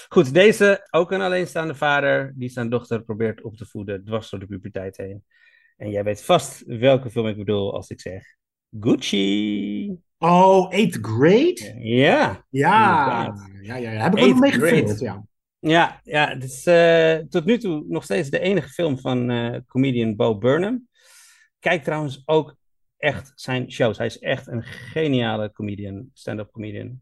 [0.09, 4.39] Goed, deze, ook een alleenstaande vader, die zijn dochter probeert op te voeden, dwars door
[4.39, 5.23] de puberteit heen.
[5.77, 8.23] En jij weet vast welke film ik bedoel als ik zeg
[8.79, 9.97] Gucci.
[10.23, 11.75] Oh, Eighth Grade?
[11.79, 12.45] Ja.
[12.49, 14.01] Ja, ja, ja, ja.
[14.01, 15.25] Heb ik ook nog mee gefilmd, ja.
[15.59, 19.59] Ja, ja het is eh, tot nu toe nog steeds de enige film van eh,
[19.67, 20.87] comedian Bo Burnham.
[21.59, 22.55] Kijk trouwens ook
[22.97, 23.97] echt zijn shows.
[23.97, 27.01] Hij is echt een geniale comedian, stand-up comedian.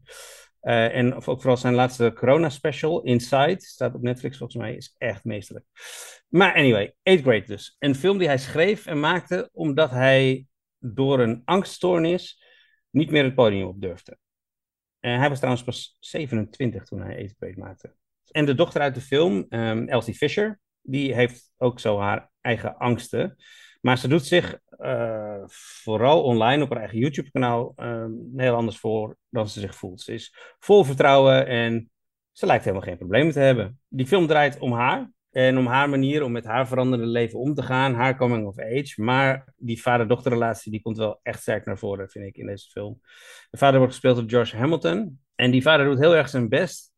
[0.60, 4.94] Eh, en ook vooral zijn laatste corona special, Inside, staat op Netflix volgens mij, is
[4.98, 5.66] echt meesterlijk.
[6.28, 7.76] Maar anyway, Eighth Grade dus.
[7.78, 10.46] Een film die hij schreef en maakte omdat hij
[10.78, 12.41] door een angststoornis
[12.92, 14.18] niet meer het podium op durfde.
[15.00, 17.94] Hij was trouwens pas 27 toen hij Grade maakte.
[18.30, 22.76] En de dochter uit de film, ehm, Elsie Fisher, die heeft ook zo haar eigen
[22.76, 23.36] angsten.
[23.80, 29.16] Maar ze doet zich eh, vooral online op haar eigen YouTube-kanaal ehm, heel anders voor
[29.28, 30.00] dan ze zich voelt.
[30.00, 31.90] Ze is vol vertrouwen en
[32.32, 33.80] ze lijkt helemaal geen problemen te hebben.
[33.88, 37.54] Die film draait om haar en om haar manier om met haar veranderende leven om
[37.54, 38.92] te gaan, haar coming of age.
[38.96, 43.00] Maar die vader-dochterrelatie die komt wel echt sterk naar voren, vind ik, in deze film.
[43.50, 46.92] De vader wordt gespeeld door George Hamilton en die vader doet heel erg zijn best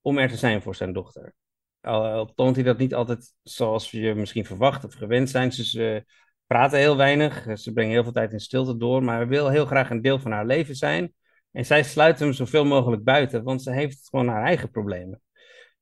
[0.00, 1.34] om er te zijn voor zijn dochter.
[1.80, 5.52] Al, toont hij dat niet altijd zoals je misschien verwacht of gewend zijn.
[5.52, 6.04] Ze,
[6.46, 9.90] praten heel weinig, ze brengen heel veel tijd in stilte door, maar wil heel graag
[9.90, 11.14] een deel van haar leven zijn.
[11.52, 15.20] En zij sluit hem zoveel mogelijk buiten, want ze heeft gewoon haar eigen problemen.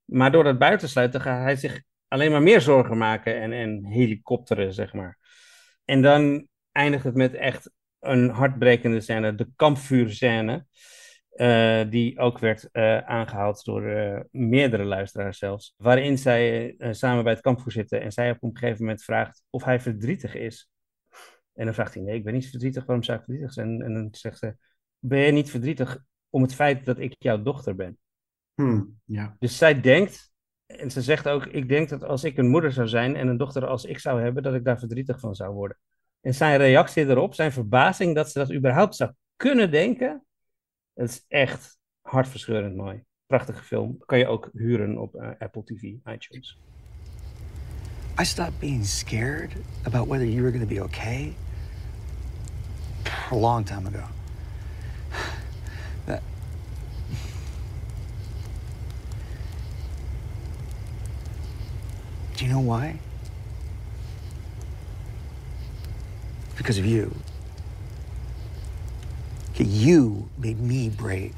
[0.05, 4.73] Maar door dat buitensluiten gaat hij zich alleen maar meer zorgen maken en, en helikopteren,
[4.73, 5.17] zeg maar.
[5.85, 10.65] En dan eindigt het met echt een hartbrekende scène, de kampvuurscène.
[11.35, 15.73] Uh, die ook werd uh, aangehaald door uh, meerdere luisteraars zelfs.
[15.77, 19.63] Waarin zij samen bij het kampvuur zitten en zij op een gegeven moment vraagt of
[19.63, 20.69] hij verdrietig is.
[21.59, 23.81] En dan vraagt hij: Nee, ik ben niet verdrietig, waarom zou ik verdrietig zijn?
[23.81, 24.55] En dan zegt ze:
[24.99, 27.97] Ben je niet verdrietig om het feit dat ik jouw dochter ben?
[28.53, 29.35] Hmm, ja.
[29.39, 30.31] Dus zij denkt,
[30.77, 33.37] en ze zegt ook: Ik denk dat als ik een moeder zou zijn en een
[33.37, 35.77] dochter als ik zou hebben, dat ik daar verdrietig van zou worden.
[36.21, 40.25] En zijn reactie erop, zijn verbazing dat ze dat überhaupt zou kunnen denken.
[40.93, 43.03] Het is echt hartverscheurend mooi.
[43.25, 43.97] Prachtige film.
[44.05, 46.57] Kan je ook huren op uh, Apple TV, iTunes.
[48.21, 49.51] I stopped being scared
[49.83, 51.33] about whether you were going to be okay
[53.31, 54.03] a long time ago.
[62.39, 62.97] Do you know why?
[66.55, 67.13] Because of you.
[69.57, 71.35] You made me brave.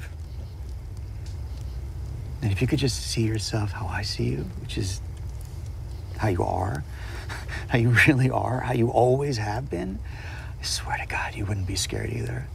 [2.40, 5.00] And if you could just see yourself how I see you, which is
[6.18, 6.84] how you are,
[7.68, 9.98] how you really are, how you always have been,
[10.60, 12.46] I swear to God, you wouldn't be scared either.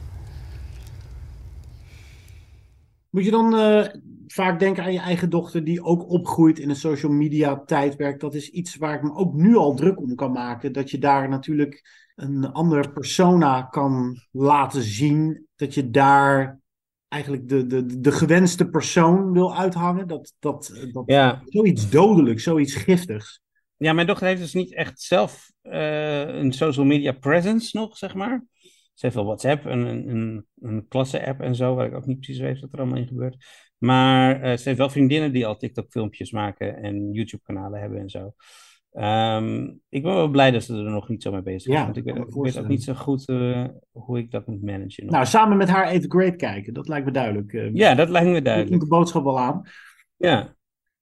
[3.09, 3.87] Moet je dan uh,
[4.27, 8.19] vaak denken aan je eigen dochter die ook opgroeit in een social media tijdperk?
[8.19, 10.73] Dat is iets waar ik me ook nu al druk om kan maken.
[10.73, 15.47] Dat je daar natuurlijk een andere persona kan laten zien.
[15.55, 16.59] Dat je daar
[17.07, 20.07] eigenlijk de, de, de gewenste persoon wil uithangen.
[20.07, 21.41] Dat, dat, dat ja.
[21.45, 23.41] zoiets dodelijks, zoiets giftigs.
[23.77, 28.13] Ja, mijn dochter heeft dus niet echt zelf uh, een social media presence nog, zeg
[28.13, 28.45] maar.
[28.93, 32.41] Ze heeft wel WhatsApp, een, een, een klasse-app en zo, waar ik ook niet precies
[32.41, 33.45] weet wat er allemaal in gebeurt.
[33.77, 38.33] Maar uh, ze heeft wel vriendinnen die al TikTok-filmpjes maken en YouTube-kanalen hebben en zo.
[38.93, 41.77] Um, ik ben wel blij dat ze er nog niet zo mee bezig is.
[41.77, 44.63] Ja, want ik, weet, ik weet ook niet zo goed uh, hoe ik dat moet
[44.63, 45.03] managen.
[45.03, 45.13] Nog.
[45.13, 47.53] Nou, samen met haar even Great kijken, dat lijkt me duidelijk.
[47.53, 48.73] Uh, ja, dat lijkt me duidelijk.
[48.73, 49.61] Ik de boodschap wel aan.
[50.15, 50.55] Ja.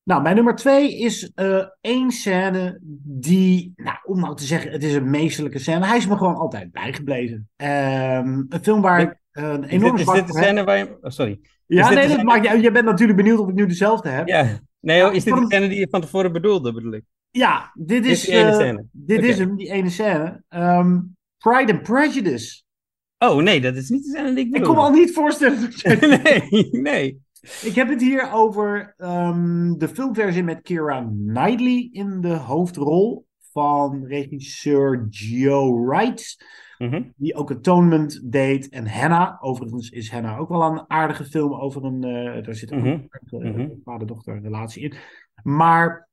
[0.04, 4.84] Nou, mijn nummer twee is uh, één scène die, nou, om nou te zeggen, het
[4.84, 5.86] is een meesterlijke scène.
[5.86, 7.50] Hij is me gewoon altijd bijgebleven.
[7.56, 10.98] Um, een film waar ik een enorm Is dit, is dit de scène waar je...
[11.02, 11.40] Oh, sorry.
[11.66, 14.28] Ja, nee, dat maakt je, je bent natuurlijk benieuwd of ik nu dezelfde heb.
[14.28, 14.60] Ja.
[14.80, 17.04] Nee, is dit de scène die je van tevoren bedoelde, bedoel ik?
[17.32, 18.86] Ja, dit is, dit is, die ene uh, scène.
[18.92, 19.30] dit okay.
[19.30, 20.44] is hem, die ene scène.
[20.50, 22.64] Um, Pride and Prejudice.
[23.18, 24.68] Oh, nee, dat is niet de scène die ik bedoel.
[24.68, 25.72] Ik kon me al niet voorstellen.
[26.24, 27.24] Nee, nee.
[27.62, 34.06] Ik heb het hier over um, de filmversie met Kira Knightley in de hoofdrol van
[34.06, 36.46] regisseur Joe Wright.
[36.78, 37.14] Mm -hmm.
[37.16, 38.70] Die ook Atonement deed.
[38.70, 39.44] En Hannah.
[39.44, 42.06] Overigens is Hannah ook wel een aardige film over een.
[42.06, 43.10] Uh, daar zit een mm -hmm.
[43.30, 43.82] uh, mm -hmm.
[43.84, 44.94] vader-dochter relatie in.
[45.44, 46.10] Maar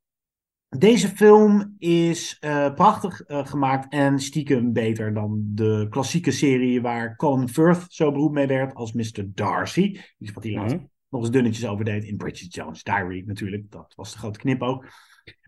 [0.78, 7.16] deze film is uh, prachtig uh, gemaakt en stiekem beter dan de klassieke serie waar
[7.16, 9.24] Colin Firth zo beroemd mee werd als Mr.
[9.34, 10.00] Darcy.
[10.18, 10.84] Iets wat hij laatst Mhm.
[11.08, 13.70] nog eens dunnetjes over deed in Bridget Jones' Diary natuurlijk.
[13.70, 14.82] Dat was de grote knipoog.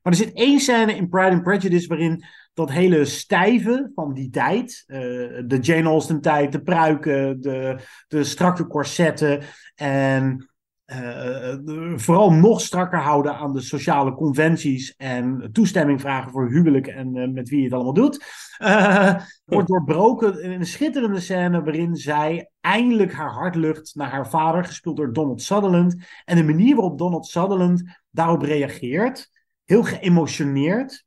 [0.03, 2.25] Maar er zit één scène in Pride and Prejudice waarin
[2.55, 4.99] dat hele stijve van die tijd, uh,
[5.47, 7.77] de Jane Austen tijd, de pruiken, de,
[8.09, 9.43] de strakke corsetten
[9.75, 10.49] en
[10.87, 11.55] uh,
[11.97, 17.29] vooral nog strakker houden aan de sociale conventies en toestemming vragen voor huwelijk en uh,
[17.29, 18.25] met wie je het allemaal doet,
[18.59, 19.15] uh,
[19.45, 24.65] wordt doorbroken in een schitterende scène waarin zij eindelijk haar hart lucht naar haar vader,
[24.65, 25.97] gespeeld door Donald Sutherland.
[26.25, 29.31] En de manier waarop Donald Sutherland daarop reageert,
[29.65, 31.05] heel geëmotioneerd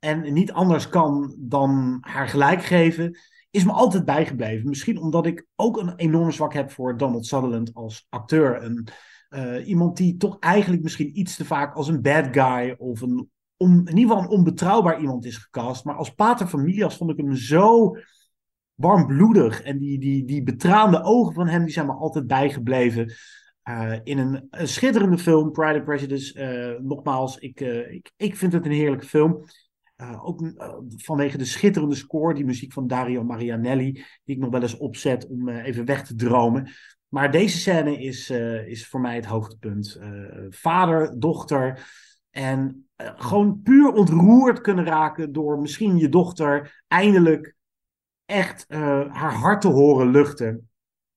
[0.00, 3.18] en niet anders kan dan haar gelijk geven,
[3.50, 4.68] is me altijd bijgebleven.
[4.68, 8.62] Misschien omdat ik ook een enorm zwak heb voor Donald Sutherland als acteur.
[8.62, 8.88] Een,
[9.30, 13.30] uh, iemand die toch eigenlijk misschien iets te vaak als een bad guy of een
[13.60, 15.84] in ieder geval een onbetrouwbaar iemand is gecast.
[15.84, 17.96] Maar als pater familias vond ik hem zo
[18.74, 19.62] warmbloedig.
[19.62, 23.12] En die, die, die betraande ogen van hem die zijn me altijd bijgebleven.
[23.64, 26.38] Uh, in een, schitterende film, Pride and Prejudice.
[26.38, 27.60] Uh, nogmaals, ik,
[27.90, 29.44] ik, ik vind het een heerlijke film.
[30.00, 33.92] Uh, ook uh, vanwege de schitterende score, die muziek van Dario Marianelli,
[34.24, 36.70] die ik nog wel eens opzet om uh, even weg te dromen.
[37.08, 38.30] Maar deze scène is,
[38.66, 40.00] is voor mij het hoogtepunt.
[40.48, 41.90] vader, dochter
[42.30, 47.54] en gewoon puur ontroerd kunnen raken door misschien je dochter eindelijk
[48.24, 50.70] echt haar hart te horen luchten.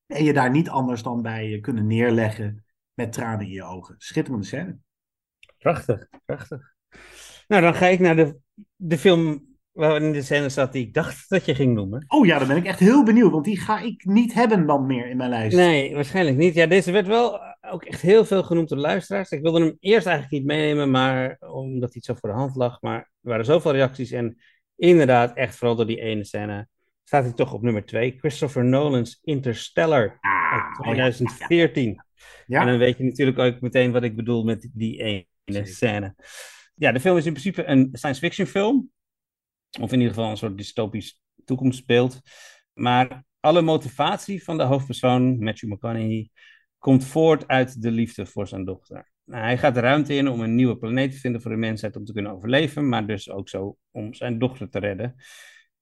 [0.06, 3.96] En je daar niet anders dan bij kunnen neerleggen met tranen in je ogen.
[3.98, 4.78] Schitterende scène.
[5.58, 6.74] Prachtig, prachtig.
[7.48, 8.38] Nou, dan ga ik naar de,
[8.76, 12.06] de film waarin de scène zat die ik dacht dat je ging noemen.
[12.08, 14.86] Oh ja, dan ben ik echt heel benieuwd, want die ga ik niet hebben dan
[14.86, 15.56] meer in mijn lijst.
[15.56, 16.54] Nee, waarschijnlijk niet.
[16.54, 19.30] Ja, deze werd wel ook echt heel veel genoemd door luisteraars.
[19.30, 22.82] Ik wilde hem eerst eigenlijk niet meenemen, maar omdat hij zo voor de hand lag.
[22.82, 24.38] Maar er waren zoveel reacties en
[24.76, 26.68] inderdaad, echt vooral door die ene scène,
[27.04, 28.16] staat hij toch op nummer 2.
[28.18, 30.18] Christopher Nolan's Interstellar
[30.52, 31.94] uit 2014.
[31.94, 32.04] Ja,
[32.46, 32.62] ja.
[32.62, 36.16] En dan weet je natuurlijk ook meteen wat ik bedoel met die ene scène.
[36.76, 38.92] Ja, de film is in principe een science fiction film.
[39.82, 42.22] Of in ieder geval een soort dystopisch toekomstbeeld.
[42.74, 46.30] Maar alle motivatie van de hoofdpersoon, Matthew McConaughey,
[46.78, 49.12] komt voort uit de liefde voor zijn dochter.
[49.26, 51.96] Nou, hij gaat de ruimte in om een nieuwe planeet te vinden voor de mensheid
[51.96, 55.16] om te kunnen overleven, maar dus ook zo om zijn dochter te redden.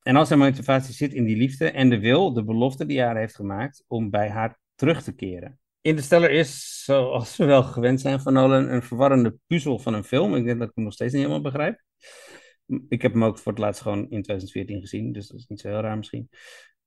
[0.01, 3.19] En al zijn motivatie zit in die liefde en de wil, de belofte die hij
[3.19, 5.59] heeft gemaakt om bij haar terug te keren.
[5.81, 10.35] Interstellar is, zoals we wel gewend zijn van Nolan, een verwarrende puzzel van een film.
[10.35, 11.81] Ik denk dat ik hem nog steeds niet helemaal begrijp.
[12.89, 15.59] Ik heb hem ook voor het laatst gewoon in 2014 gezien, dus dat is niet
[15.59, 16.29] zo heel raar misschien.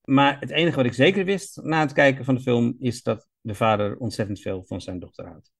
[0.05, 3.29] Maar het enige wat ik zeker wist na het kijken van de film is dat
[3.41, 5.53] de vader ontzettend veel van zijn dochter houdt.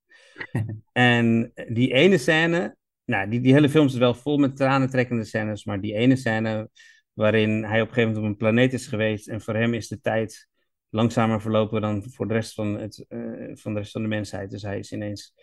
[0.91, 2.75] en die ene scène
[3.05, 6.69] nou, die, die hele film is wel vol met tranentrekkende scènes, maar die ene scène
[7.13, 9.87] waarin hij op een gegeven moment op een planeet is geweest en voor hem is
[9.87, 10.47] de tijd
[10.95, 14.49] langzamer verlopen dan voor de rest van, het, uh, van de rest van de mensheid.
[14.51, 15.33] Dus hij is ineens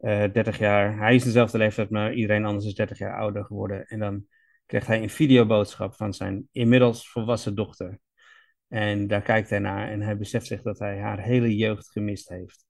[0.00, 3.86] uh, 30 jaar, hij is dezelfde leeftijd, maar iedereen anders is 30 jaar ouder geworden.
[3.86, 4.26] En dan
[4.66, 7.98] krijgt hij een videoboodschap van zijn inmiddels volwassen dochter.
[8.68, 12.28] En daar kijkt hij naar en hij beseft zich dat hij haar hele jeugd gemist
[12.28, 12.66] heeft.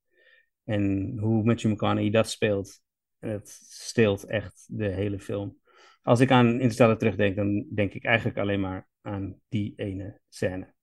[0.65, 2.81] En hoe Matthew McConaughey dat speelt,
[3.19, 5.59] het steelt echt de hele film.
[6.03, 10.77] Als ik aan Interstellar terugdenk, dan denk ik eigenlijk alleen maar aan die ene scène.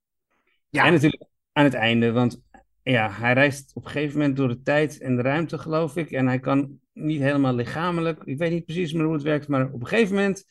[0.76, 0.86] Ja.
[0.86, 2.42] En natuurlijk aan het einde, want
[2.84, 6.12] ja, hij reist op een gegeven moment door de tijd en de ruimte, geloof ik.
[6.12, 9.72] En hij kan niet helemaal lichamelijk, ik weet niet precies meer hoe het werkt, maar
[9.72, 10.46] op een gegeven moment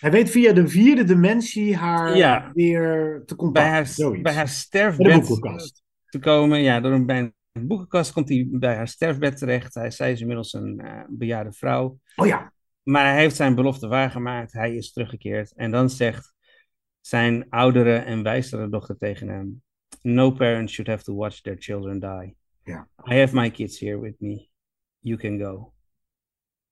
[0.00, 3.94] hij weet via de vierde dimensie haar ja, weer te contacten.
[3.94, 5.40] Bij haar, bij haar sterfbed
[6.06, 6.62] te komen.
[6.62, 9.74] Ja, door een, bij een boekenkast komt hij bij haar sterfbed terecht.
[9.74, 11.98] Hij, zij is inmiddels een uh, bejaarde vrouw.
[12.16, 12.52] Oh ja.
[12.82, 14.52] Maar hij heeft zijn belofte waargemaakt.
[14.52, 15.52] Hij is teruggekeerd.
[15.54, 16.34] En dan zegt
[17.00, 19.62] zijn oudere en wijzere dochter tegen hem:
[20.02, 22.34] No parent should have to watch their children die.
[22.64, 22.88] Ja.
[23.10, 24.48] I have my kids here with me.
[24.98, 25.72] You can go.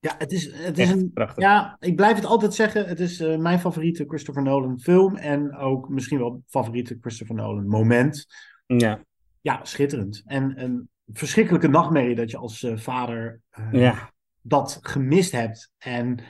[0.00, 1.12] Ja, het is, het is een.
[1.12, 1.44] Prachtig.
[1.44, 2.86] Ja, ik blijf het altijd zeggen.
[2.86, 5.16] Het is uh, mijn favoriete Christopher Nolan film.
[5.16, 8.26] En ook misschien wel favoriete Christopher Nolan moment.
[8.66, 9.04] Ja.
[9.40, 10.22] Ja, schitterend.
[10.26, 14.12] En een verschrikkelijke nachtmerrie dat je als uh, vader uh, ja.
[14.42, 15.72] dat gemist hebt.
[15.78, 16.20] En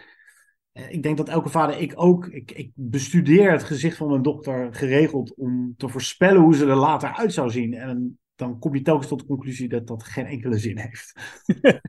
[0.88, 4.74] ik denk dat elke vader, ik ook, ik, ik bestudeer het gezicht van mijn dochter
[4.74, 7.74] geregeld om te voorspellen hoe ze er later uit zou zien.
[7.74, 11.12] En dan kom je telkens tot de conclusie dat dat geen enkele zin heeft.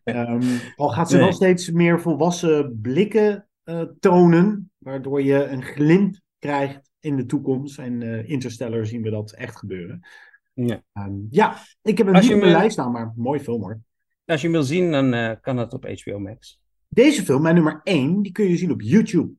[0.03, 0.41] um,
[0.75, 1.23] al gaat ze nee.
[1.23, 7.79] wel steeds meer volwassen blikken uh, tonen, waardoor je een glimp krijgt in de toekomst.
[7.79, 10.07] En uh, Interstellar zien we dat echt gebeuren.
[10.53, 13.79] Ja, um, ja ik heb op mijn lijst staan, maar mooi film hoor.
[14.25, 16.59] Als je hem wil zien, dan uh, kan dat op HBO Max.
[16.89, 19.33] Deze film, mijn nummer 1, die kun je zien op YouTube.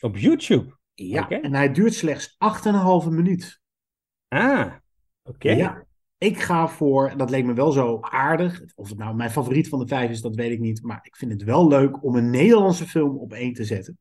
[0.00, 0.78] Op YouTube?
[0.94, 1.40] Ja, okay.
[1.40, 2.36] en hij duurt slechts
[3.04, 3.60] 8,5 minuut.
[4.28, 4.80] Ah, oké.
[5.22, 5.56] Okay.
[5.56, 5.86] Ja,
[6.18, 8.62] ik ga voor, dat leek me wel zo aardig.
[8.74, 10.82] Of het nou mijn favoriet van de vijf is, dat weet ik niet.
[10.82, 13.98] Maar ik vind het wel leuk om een Nederlandse film op één te zetten.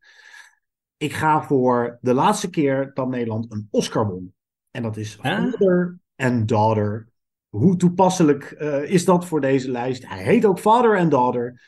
[0.98, 4.34] Ik ga voor de laatste keer dat Nederland een Oscar won.
[4.72, 5.44] En dat is ah.
[5.44, 7.08] Father and Daughter.
[7.50, 10.08] Hoe toepasselijk uh, is dat voor deze lijst?
[10.08, 11.62] Hij heet ook Father and Daughter.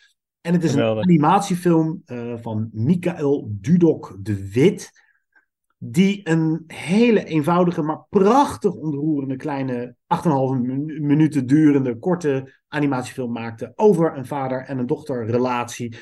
[0.44, 1.04] En het is Geweldig.
[1.04, 4.92] een animatiefilm uh, van Michael Dudok de Wit
[5.78, 10.30] die een hele eenvoudige, maar prachtig ontroerende kleine 8,5
[11.00, 15.98] minuten durende korte animatiefilm maakte over een vader en een dochter relatie.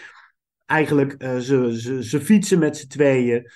[0.65, 3.51] Eigenlijk, uh, ze, ze, ze fietsen met z'n tweeën.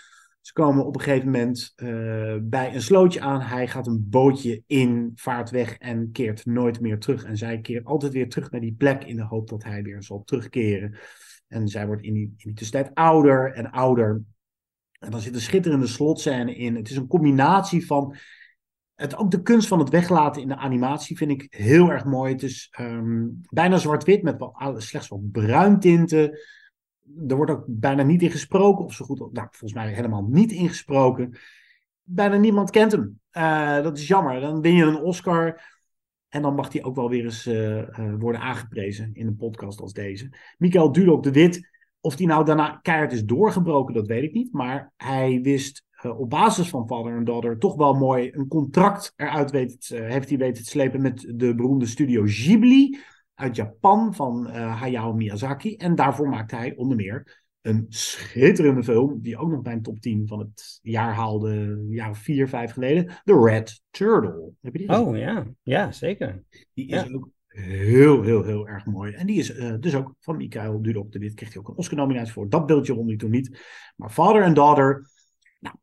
[0.45, 3.41] Ze komen op een gegeven moment uh, bij een slootje aan.
[3.41, 7.23] Hij gaat een bootje in, vaart weg en keert nooit meer terug.
[7.23, 10.03] En zij keert altijd weer terug naar die plek in de hoop dat hij weer
[10.03, 10.97] zal terugkeren.
[11.47, 14.21] En zij wordt in die, in tussentijd ouder en ouder.
[14.99, 16.75] En dan zit een schitterende slotscène in.
[16.75, 18.15] Het is een combinatie van.
[18.95, 22.33] Het, ook de kunst van het weglaten in de animatie vind ik heel erg mooi.
[22.33, 26.39] Het is um, bijna zwart-wit met wat, slechts wat bruintinten.
[27.27, 30.51] Er wordt ook bijna niet in gesproken, of zo goed, nou, volgens mij helemaal niet
[30.51, 31.37] ingesproken.
[32.03, 33.19] Bijna niemand kent hem.
[33.31, 34.41] Uh, dat is jammer.
[34.41, 35.73] Dan win je een Oscar.
[36.29, 39.81] En dan mag hij ook wel weer eens uh, uh, worden aangeprezen in een podcast
[39.81, 40.29] als deze.
[40.57, 41.69] Michael Dudok de Wit
[41.99, 44.53] of die nou daarna keihard is doorgebroken, dat weet ik niet.
[44.53, 45.85] Maar hij wist
[46.17, 50.63] op basis van Father and Daughter toch wel mooi een contract eruit heeft hij weten
[50.63, 52.99] te slepen met de beroemde studio Ghibli
[53.35, 55.75] uit Japan van uh, Hayao Miyazaki.
[55.75, 59.99] En daarvoor maakte hij onder meer een schitterende film, die ook nog bij een top
[59.99, 63.21] 10 van het jaar haalde, jaar of vier, vijf geleden.
[63.23, 64.51] The Red Turtle.
[64.61, 65.05] Heb je die gezien?
[65.05, 66.43] Oh ja, ja zeker.
[66.73, 69.13] Die is ook heel, heel, heel erg mooi.
[69.13, 71.33] En die is uh, dus ook van Mikael Dudok de Wit.
[71.33, 72.49] Kreeg hij ook een Oscar-nominatie voor.
[72.49, 73.59] Dat beeldje won hij toen niet.
[73.95, 75.09] Maar Father and Daughter.
[75.59, 75.75] Nou,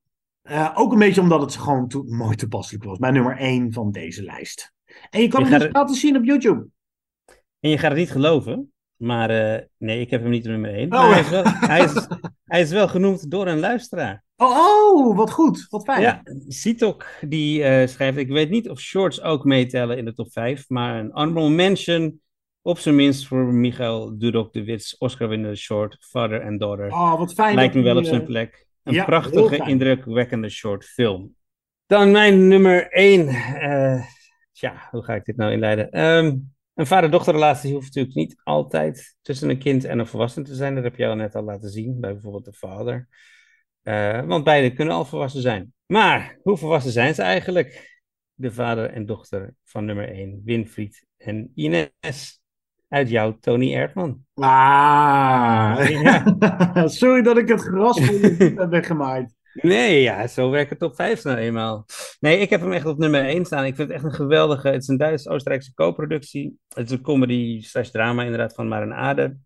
[0.43, 2.99] uh, ook een beetje omdat het gewoon to mooi toepasselijk was.
[2.99, 4.73] Mijn nummer 1 van deze lijst.
[5.11, 6.67] En je kan je hem dus laten zien op YouTube.
[7.63, 8.73] En je gaat het niet geloven.
[8.97, 10.93] Maar uh, nee, ik heb hem niet nummer 1.
[10.93, 11.11] Oh.
[11.11, 12.07] Hij, is wel, hij, is,
[12.45, 14.25] hij is wel genoemd door een luisteraar.
[14.37, 15.67] Oh, oh, wat goed.
[15.71, 16.01] Wat fijn.
[16.01, 20.33] Ja, Sitok die uh, schrijft, ik weet niet of shorts ook meetellen in de top
[20.33, 22.21] 5, maar een honorable mention
[22.63, 26.87] op zijn minst voor Michael Dudok de Wits, Oscar-winnende short, Father and Daughter.
[26.87, 27.55] Oh, wat fijn.
[27.55, 28.67] Lijkt me wel op zijn plek.
[28.83, 31.35] Een ja, prachtige, indrukwekkende short film.
[31.87, 33.29] Dan mijn nummer 1.
[33.29, 34.05] Uh,
[34.53, 36.01] tja, hoe ga ik dit nou inleiden?
[36.01, 40.75] Um, een vader-dochterrelatie hoeft natuurlijk niet altijd tussen een kind en een volwassene te zijn.
[40.75, 43.09] Dat heb je al net al laten zien, bij bijvoorbeeld de vader.
[43.83, 45.73] Uh, want beide kunnen al volwassen zijn.
[45.87, 48.01] Maar hoe volwassen zijn ze eigenlijk?
[48.35, 52.41] De vader en dochter van nummer 1, Winfried en Ines.
[52.89, 54.25] uit jouw Tony Erdman.
[54.35, 56.37] Ah, Ja.
[56.89, 59.35] sorry dat ik het gras heb weggemaaid.
[59.53, 61.87] Nee, ja, zo werkt het top 5 nou eenmaal.
[62.21, 63.65] Nee, ik heb hem echt op nummer 1 staan.
[63.65, 64.69] Ik vind het echt een geweldige...
[64.69, 66.59] Het is een Duits-Oostenrijkse co-productie.
[66.69, 69.37] Het is een comedy slash drama inderdaad van Maren Ader.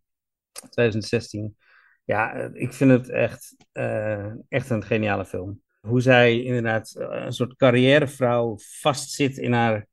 [0.70, 1.56] 2016.
[2.04, 5.62] Ja, eh, ik vind het echt, eh, echt een geniale film.
[5.80, 9.86] Hoe zij inderdaad eh, een soort carrièrevrouw vastzit in haar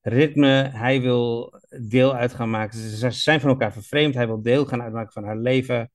[0.00, 0.70] ritme.
[0.72, 1.52] Hij wil
[1.88, 2.78] deel uit gaan maken.
[2.78, 4.14] Ze zijn van elkaar vervreemd.
[4.14, 5.90] Hij wil deel gaan uitmaken van haar leven.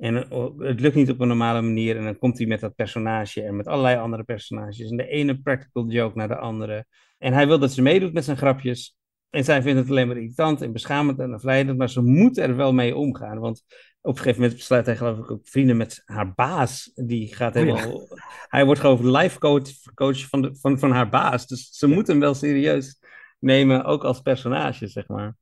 [0.00, 1.96] En eh, het lukt niet op een normale manier.
[1.96, 4.90] En dan komt hij met dat personage en met allerlei andere personages.
[4.90, 6.86] En de ene practical joke naar de andere.
[7.18, 8.98] En hij wil dat ze meedoet met zijn grapjes.
[9.30, 11.78] En zij vindt het alleen maar irritant en beschamend en afleidend.
[11.78, 13.38] Maar ze moet er wel mee omgaan.
[13.38, 13.64] Want
[14.00, 16.92] op een gegeven moment besluit hij geloof ik ook vrienden met haar baas.
[16.94, 17.74] Die gaat Oh ja.
[17.74, 18.06] helemaal...
[18.48, 21.46] Hij wordt gewoon life coach, coach van, de, van, van haar baas.
[21.46, 22.98] Dus ze moet hem wel serieus
[23.38, 23.84] nemen.
[23.84, 25.36] Ook als personage, zeg maar.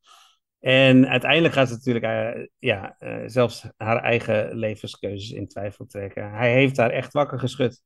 [0.60, 6.32] En uiteindelijk gaat ze natuurlijk eh, ja, eh, zelfs haar eigen levenskeuzes in twijfel trekken.
[6.32, 7.82] Hij heeft haar echt wakker geschud.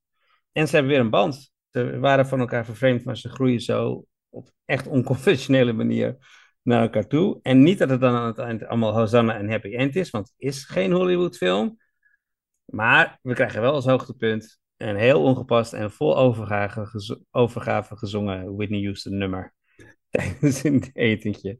[0.52, 1.52] En ze hebben weer een band.
[1.70, 6.16] Ze waren van elkaar vervreemd, maar ze groeien zo op echt onconventionele manier
[6.62, 7.38] naar elkaar toe.
[7.42, 10.26] En niet dat het dan aan het eind allemaal Hosanna en happy end is, want
[10.28, 11.78] het is geen Hollywood-film.
[12.64, 16.88] Maar we krijgen wel als hoogtepunt een heel ongepast en vol overgave,
[17.30, 19.54] overgave gezongen Whitney Houston nummer.
[20.10, 21.58] Tijdens een etentje.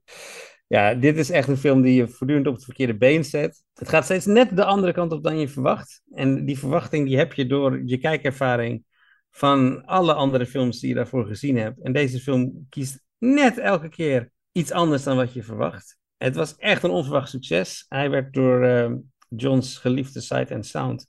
[0.73, 3.65] Ja, dit is echt een film die je voortdurend op het verkeerde been zet.
[3.74, 6.03] Het gaat steeds net de andere kant op dan je verwacht.
[6.12, 8.85] En die verwachting die heb je door je kijkervaring
[9.31, 11.82] van alle andere films die je daarvoor gezien hebt.
[11.82, 15.99] En deze film kiest net elke keer iets anders dan wat je verwacht.
[16.16, 17.85] Het was echt een onverwacht succes.
[17.89, 18.93] Hij werd door eh,
[19.28, 21.07] John's geliefde Sight and Sound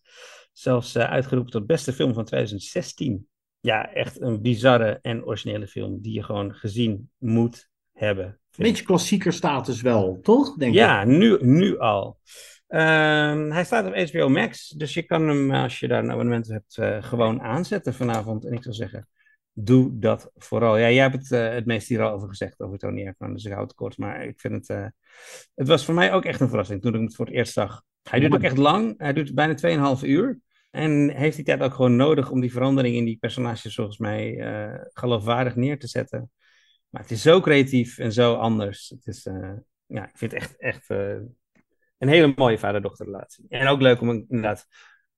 [0.52, 3.27] zelfs eh, uitgeroepen tot beste film van 2016.
[3.60, 8.38] Ja, echt een bizarre en originele film die je gewoon gezien moet hebben.
[8.57, 10.55] Een beetje klassieker status wel, toch?
[10.55, 11.07] Denk Ja, ik.
[11.07, 12.19] nu, nu al.
[12.67, 16.47] Ehm, hij staat op HBO Max, dus je kan hem, als je daar een abonnement
[16.47, 18.45] hebt, eh, gewoon aanzetten vanavond.
[18.45, 19.07] En ik zou zeggen,
[19.53, 20.77] doe dat vooral.
[20.77, 23.45] Ja, jij hebt het, eh, het meest hier al over gezegd, over Tony Erdmann, dus
[23.45, 23.97] ik hou het kort.
[23.97, 24.85] Maar ik vind het, eh,
[25.55, 27.84] het was voor mij ook echt een verrassing toen ik het voor het eerst zag.
[28.09, 30.39] Hij duurt ook echt lang, hij duurt bijna 2,5 uur.
[30.71, 34.38] En heeft die tijd ook gewoon nodig om die verandering in die personages volgens mij
[34.39, 36.31] eh, geloofwaardig neer te zetten.
[36.94, 38.90] Maar het is zo creatief en zo anders.
[38.90, 39.52] Het is, eh,
[39.86, 41.15] ja, ik vind het echt, echt eh,
[41.98, 43.45] een hele mooie vader-dochterrelatie.
[43.49, 44.68] En ook leuk om een- inderdaad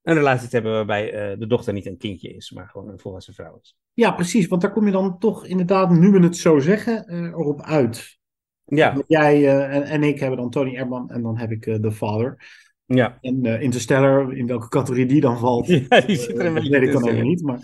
[0.02, 3.00] een relatie te hebben waarbij eh, de dochter niet een kindje is, maar gewoon een
[3.00, 3.78] volwassen vrouw is.
[3.94, 4.48] Ja, precies.
[4.48, 8.18] Want daar kom je dan toch inderdaad, nu we het zo zeggen, erop uit.
[8.66, 12.38] Ja, Jij en, en ik hebben dan Tony Erdman en dan heb ik The Father.
[12.86, 13.18] ja.
[13.22, 16.82] En Interstellar, in welke categorie die dan valt, ja die zit er een dat weet
[16.82, 17.42] ik dan even niet.
[17.42, 17.60] Maar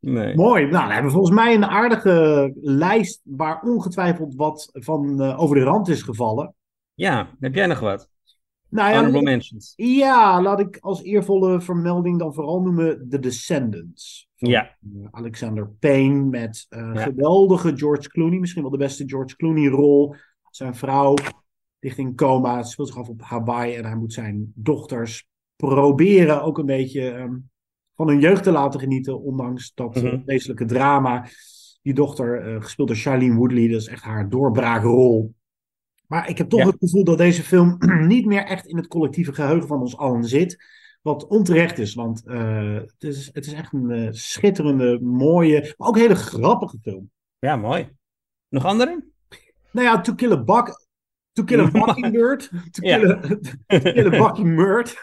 [0.00, 0.34] Nee.
[0.34, 0.60] mooi.
[0.62, 5.56] Nou, dan hebben we volgens mij een aardige lijst waar ongetwijfeld wat van eh, over
[5.56, 6.54] de rand is gevallen.
[6.94, 8.08] Ja, heb jij nog wat?
[8.68, 9.72] Nou ja, Honorable mentions.
[9.76, 14.28] Ja, laat ik als eervolle vermelding dan vooral noemen The Descendants.
[14.36, 14.62] Van Ja.
[14.62, 16.94] eh, Alexander Payne met Ja.
[16.94, 18.38] geweldige George Clooney.
[18.38, 20.14] Misschien wel de beste George Clooney rol.
[20.50, 21.14] Zijn vrouw
[21.80, 22.56] ligt in coma.
[22.56, 23.74] Het speelt zich af op Hawaii.
[23.74, 27.34] En hij moet zijn dochters proberen ook een beetje ehm,
[27.96, 29.20] van hun jeugd te laten genieten.
[29.22, 30.20] Ondanks dat Mhm.
[30.24, 31.26] vreselijke drama.
[31.82, 33.68] Die dochter, eh, gespeeld door Charlene Woodley.
[33.68, 35.34] Dat is echt haar doorbraakrol.
[36.06, 36.66] Maar ik heb toch Ja.
[36.66, 40.24] het gevoel dat deze film niet meer echt in het collectieve geheugen van ons allen
[40.24, 40.64] zit.
[41.02, 45.96] Wat onterecht is, want eh, het, is, het is echt een schitterende, mooie, maar ook
[45.96, 47.10] hele grappige film.
[47.38, 47.88] Ja, mooi.
[48.48, 49.04] Nog andere?
[49.72, 50.86] Nou ja, To Kill a Buck,
[51.32, 52.98] To Kill a Mockingbird, To Ja.
[52.98, 53.20] Kill a,
[53.80, 55.02] to kill a Mockingbird.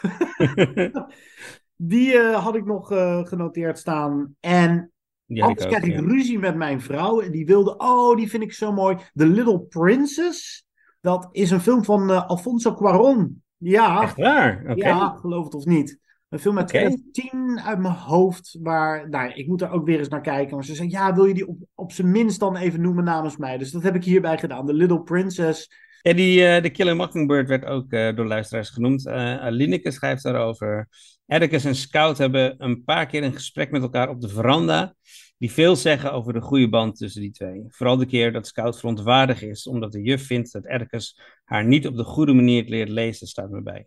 [1.76, 4.36] Die eh, had ik nog eh, genoteerd staan.
[4.40, 4.92] En
[5.26, 6.00] Ja, ik Anders krijg ik ja.
[6.00, 7.20] ruzie met mijn vrouw.
[7.20, 8.96] En die wilde, oh, die vind ik zo mooi.
[9.14, 10.66] The Little Princess.
[11.00, 13.42] Dat is een film van eh, Alfonso Cuarón.
[13.56, 14.60] Ja, Echt waar?
[14.68, 14.86] Oké.
[14.86, 15.98] ja, geloof het of niet.
[16.28, 16.78] Een film uit Oké.
[16.78, 18.58] 2010 uit mijn hoofd.
[18.62, 20.54] Waar, nou, ik moet er ook weer eens naar kijken.
[20.54, 23.36] Maar ze zei, ja, wil je die op, op zijn minst dan even noemen namens
[23.36, 23.58] mij?
[23.58, 24.66] Dus dat heb ik hierbij gedaan.
[24.66, 25.70] The Little Princess.
[26.06, 29.06] Ja, die, eh, de Killer Mockingbird werd ook eh, door luisteraars genoemd.
[29.06, 30.88] Eh Alineke schrijft daarover.
[31.26, 34.94] Atticus en Scout hebben een paar keer een gesprek met elkaar op de veranda.
[35.38, 37.64] Die veel zeggen over de goede band tussen die twee.
[37.68, 41.86] Vooral de keer dat Scout verontwaardigd is, omdat de juf vindt dat Atticus haar niet
[41.86, 43.86] op de goede manier leert lezen, staat me bij.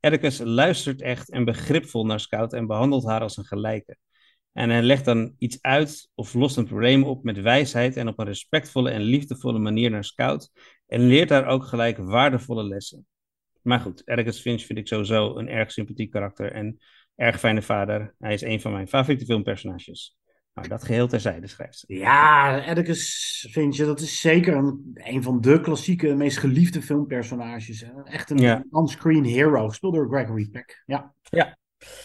[0.00, 3.96] Atticus luistert echt en begripvol naar Scout en behandelt haar als een gelijke.
[4.52, 8.18] En hij legt dan iets uit of lost een probleem op met wijsheid en op
[8.18, 10.50] een respectvolle en liefdevolle manier naar Scout.
[10.86, 13.06] En leert haar ook gelijk waardevolle lessen.
[13.62, 16.78] Maar goed, Atticus Finch vind ik sowieso een erg sympathiek karakter en
[17.14, 18.14] erg fijne vader.
[18.18, 20.18] Hij is een van mijn favoriete filmpersonages.
[20.54, 21.94] Nou, dat geheel terzijde schrijft ze.
[21.94, 27.84] Ja, Atticus Finch, dat is zeker een, een van de klassieke, meest geliefde filmpersonages.
[28.04, 28.64] Echt een Ja.
[28.70, 30.82] on-screen hero, gespeeld door Gregory Peck.
[30.86, 31.14] Ja.
[31.22, 31.58] Ja.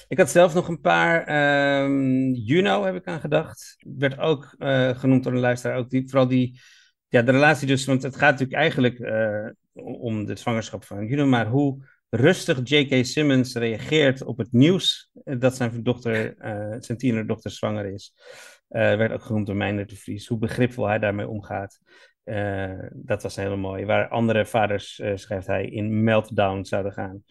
[0.08, 1.24] Ik had zelf nog een paar.
[1.24, 3.76] ehm, Juno heb ik aan gedacht.
[3.98, 5.78] Werd ook eh, genoemd door een luisteraar.
[5.78, 6.60] Ook die, vooral die.
[7.08, 7.86] Ja, de relatie dus.
[7.86, 11.26] Want het gaat natuurlijk eigenlijk eh, om de zwangerschap van Juno.
[11.26, 13.06] Maar hoe rustig J.K.
[13.06, 15.10] Simmons reageert op het nieuws.
[15.24, 18.14] eh, dat zijn dochter, eh, zijn tienerdochter zwanger is.
[18.68, 20.28] werd ook genoemd door Meijner de Vries.
[20.28, 21.80] Hoe begripvol hij daarmee omgaat.
[22.94, 23.86] Dat was heel mooi.
[23.86, 27.24] Waar andere vaders, schrijft hij, in meltdown zouden gaan.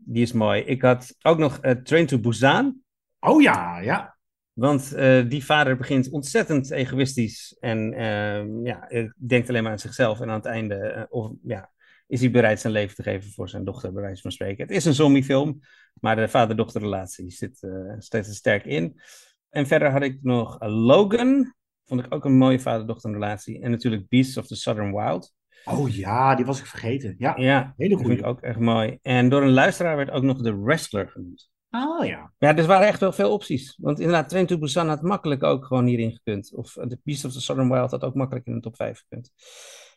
[0.00, 0.62] Die is mooi.
[0.62, 2.80] Ik had ook nog eh, Train to Busan.
[3.20, 4.16] Oh ja, ja.
[4.52, 9.78] Want eh, die vader begint ontzettend egoïstisch en ehm, ja, eh, denkt alleen maar aan
[9.78, 10.20] zichzelf.
[10.20, 11.72] En aan het einde of, ja,
[12.06, 14.66] is hij bereid zijn leven te geven voor zijn dochter, bij wijze van spreken.
[14.66, 15.60] Het is een zombiefilm,
[16.00, 17.68] maar de vader-dochterrelatie zit
[17.98, 19.00] steeds sterk in.
[19.48, 21.54] En verder had ik nog Logan,
[21.84, 23.60] vond ik ook een mooie vader-dochterrelatie.
[23.60, 25.34] En natuurlijk Beasts of the Southern Wild.
[25.70, 27.14] Oh ja, die was ik vergeten.
[27.18, 28.08] Ja, ja hele goede.
[28.08, 28.98] vind ik ook echt mooi.
[29.02, 31.50] En door een luisteraar werd ook nog The Wrestler genoemd.
[31.70, 32.32] Oh ja.
[32.38, 33.76] Ja, dus er waren echt wel veel opties.
[33.80, 36.54] Want inderdaad, Train to Busan had makkelijk ook gewoon hierin gekund.
[36.54, 39.30] Of The Beast of the Southern Wild had ook makkelijk in de top 5 gekund.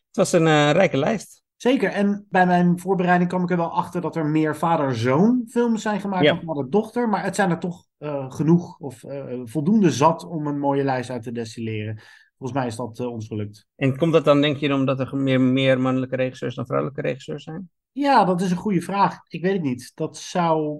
[0.07, 1.43] Het was een uh, rijke lijst.
[1.55, 1.91] Zeker.
[1.91, 5.99] En bij mijn voorbereiding kwam ik er wel achter dat er meer vader-zoon films zijn
[5.99, 6.33] gemaakt Ja.
[6.33, 7.09] dan vader-dochter.
[7.09, 11.09] Maar het zijn er toch eh, genoeg of eh, voldoende zat om een mooie lijst
[11.09, 12.01] uit te destilleren.
[12.41, 13.67] Volgens mij is dat eh, ons gelukt.
[13.75, 17.43] En komt dat dan, denk je, omdat er meer, meer mannelijke regisseurs dan vrouwelijke regisseurs
[17.43, 17.69] zijn?
[17.91, 19.17] Ja, dat is een goede vraag.
[19.27, 19.91] Ik weet het niet.
[19.95, 20.79] Dat zou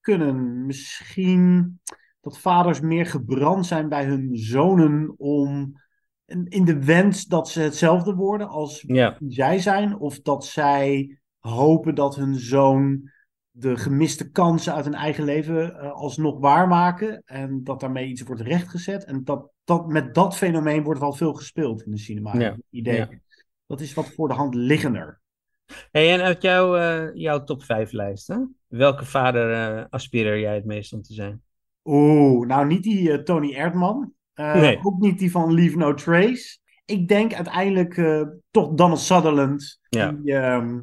[0.00, 0.66] kunnen.
[0.66, 1.80] Misschien
[2.20, 5.80] dat vaders meer gebrand zijn bij hun zonen om
[6.44, 9.16] in de wens dat ze hetzelfde worden als Ja.
[9.28, 9.98] zij zijn.
[9.98, 13.10] Of dat zij hopen dat hun zoon
[13.58, 17.22] de gemiste kansen uit hun eigen leven eh, alsnog waarmaken.
[17.24, 19.04] En dat daarmee iets wordt rechtgezet.
[19.04, 22.38] En dat, dat, met dat fenomeen wordt wel veel gespeeld in de cinema.
[22.38, 22.56] Ja.
[22.70, 22.96] Idee.
[22.96, 23.08] Ja.
[23.66, 25.20] Dat is wat voor de hand liggender.
[25.90, 30.64] Hey, en uit jouw, eh, jouw top 5 lijsten, welke vader eh, aspireer jij het
[30.64, 31.42] meest om te zijn?
[31.84, 34.12] Oeh, nou niet die Tony Erdman.
[34.34, 34.78] Nee.
[34.82, 36.58] Ook niet die van Leave No Trace.
[36.84, 37.94] Ik denk uiteindelijk
[38.50, 39.78] toch Donald Sutherland.
[39.88, 40.12] Ja.
[40.12, 40.78] Die uh,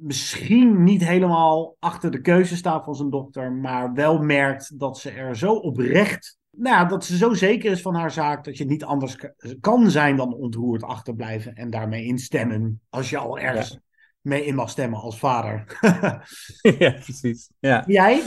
[0.00, 3.52] misschien niet helemaal achter de keuze staat van zijn dochter.
[3.52, 6.38] Maar wel merkt dat ze er zo oprecht.
[6.50, 8.44] Nou, dat ze zo zeker is van haar zaak.
[8.44, 9.16] Dat je niet anders
[9.60, 11.54] kan zijn dan ontroerd achterblijven.
[11.54, 12.80] En daarmee instemmen.
[12.88, 13.80] Als je al ergens ja.
[14.20, 15.78] mee in mag stemmen als vader.
[16.78, 17.50] ja, precies.
[17.58, 17.84] Ja.
[17.86, 18.22] Jij?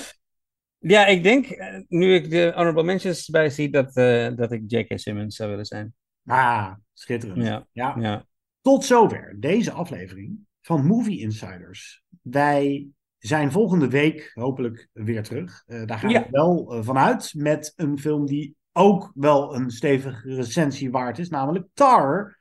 [0.77, 1.47] Ja, ik denk,
[1.87, 4.99] nu ik de honorable mentions bij zie, dat, uh, dat ik J.K.
[4.99, 5.93] Simmons zou willen zijn.
[6.25, 7.45] Ah, schitterend.
[7.45, 7.67] Ja.
[7.71, 7.95] ja.
[7.99, 8.25] ja.
[8.61, 12.03] Tot zover deze aflevering van Movie Insiders.
[12.21, 12.87] Wij
[13.17, 15.63] zijn volgende week hopelijk weer terug.
[15.67, 16.23] Uh, daar gaan ja.
[16.23, 21.29] we wel uh, vanuit met een film die ook wel een stevige recensie waard is,
[21.29, 22.37] namelijk Tar.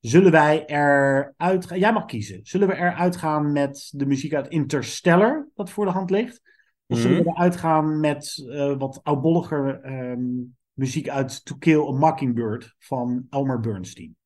[0.00, 1.78] zullen wij eruit gaan?
[1.78, 2.40] Jij mag kiezen.
[2.42, 6.40] Zullen we eruit gaan met de muziek uit Interstellar, dat voor de hand ligt?
[6.86, 11.90] Of zullen we eruit gaan met uh, wat oudbolliger um, muziek uit To Kill a
[11.90, 14.16] Mockingbird van Elmer Bernstein?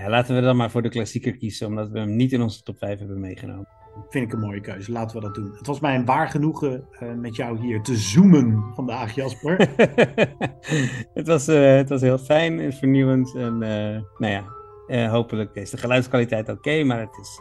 [0.00, 2.62] Ja, laten we dan maar voor de klassieker kiezen, omdat we hem niet in onze
[2.62, 3.68] top 5 hebben meegenomen.
[4.08, 4.92] Vind ik een mooie keuze.
[4.92, 5.52] Laten we dat doen.
[5.56, 9.56] Het was mij een waar genoegen uh, met jou hier te zoomen vandaag, Jasper.
[11.18, 13.34] het, was, uh, het was heel fijn en vernieuwend.
[13.34, 14.44] En uh, nou
[14.86, 17.40] ja, hopelijk is de geluidskwaliteit oké, okay, maar het is,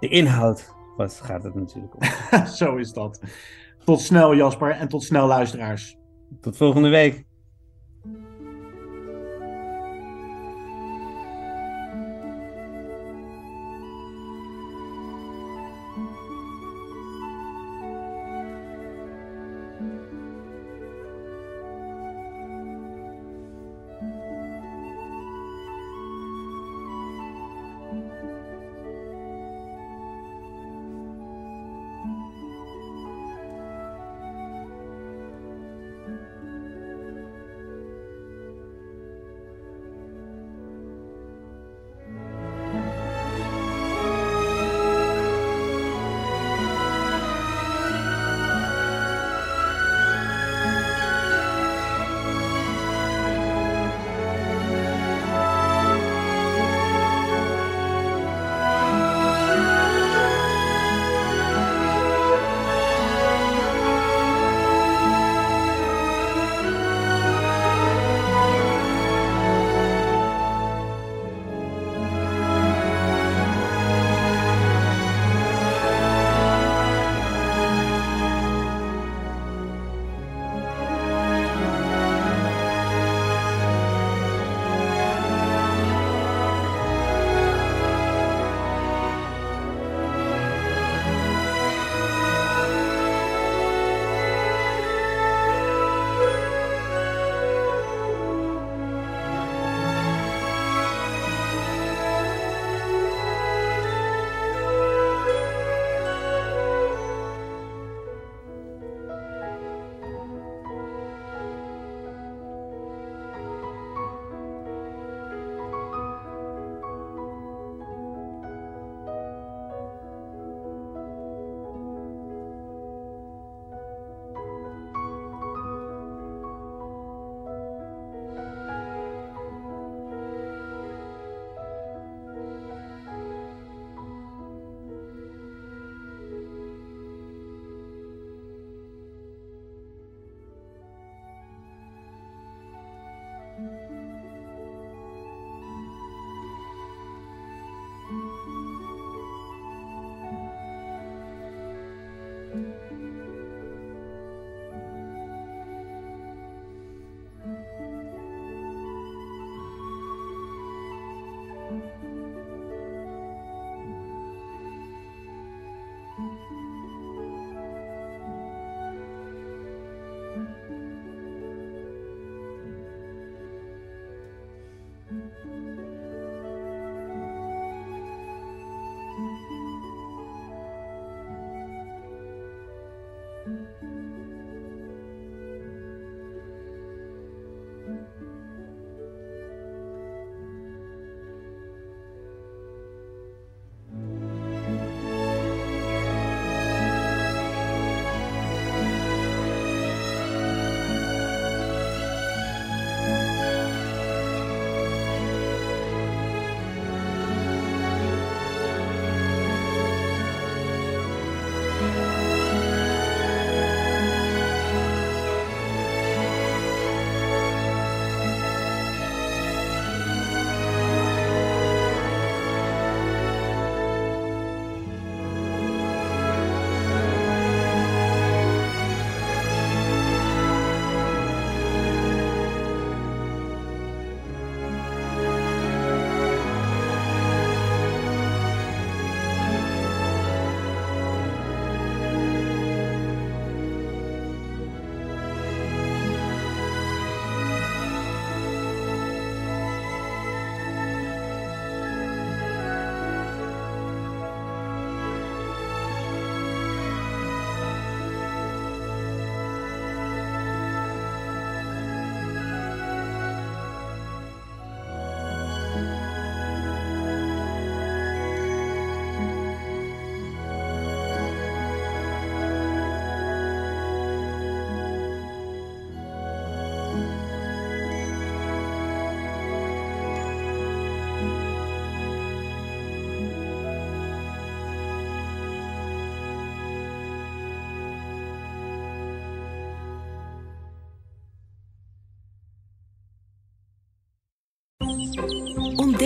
[0.00, 2.06] de inhoud was, gaat het natuurlijk om.
[2.60, 3.20] Zo is dat.
[3.84, 5.96] Tot snel Jasper en tot snel luisteraars.
[6.40, 7.27] Tot volgende week.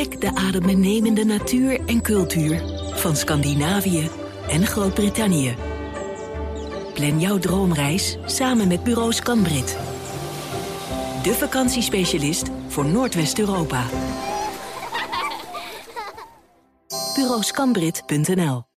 [0.02, 2.62] Ontdek de adembenemende natuur en cultuur
[2.94, 4.10] van Scandinavië
[4.48, 5.54] en Groot-Brittannië.
[6.94, 9.78] Plan jouw droomreis samen met Bureau Scanbrit.
[11.22, 13.84] De vakantiespecialist voor Noordwest-Europa.
[17.14, 18.70] Bureauscanbrit.nl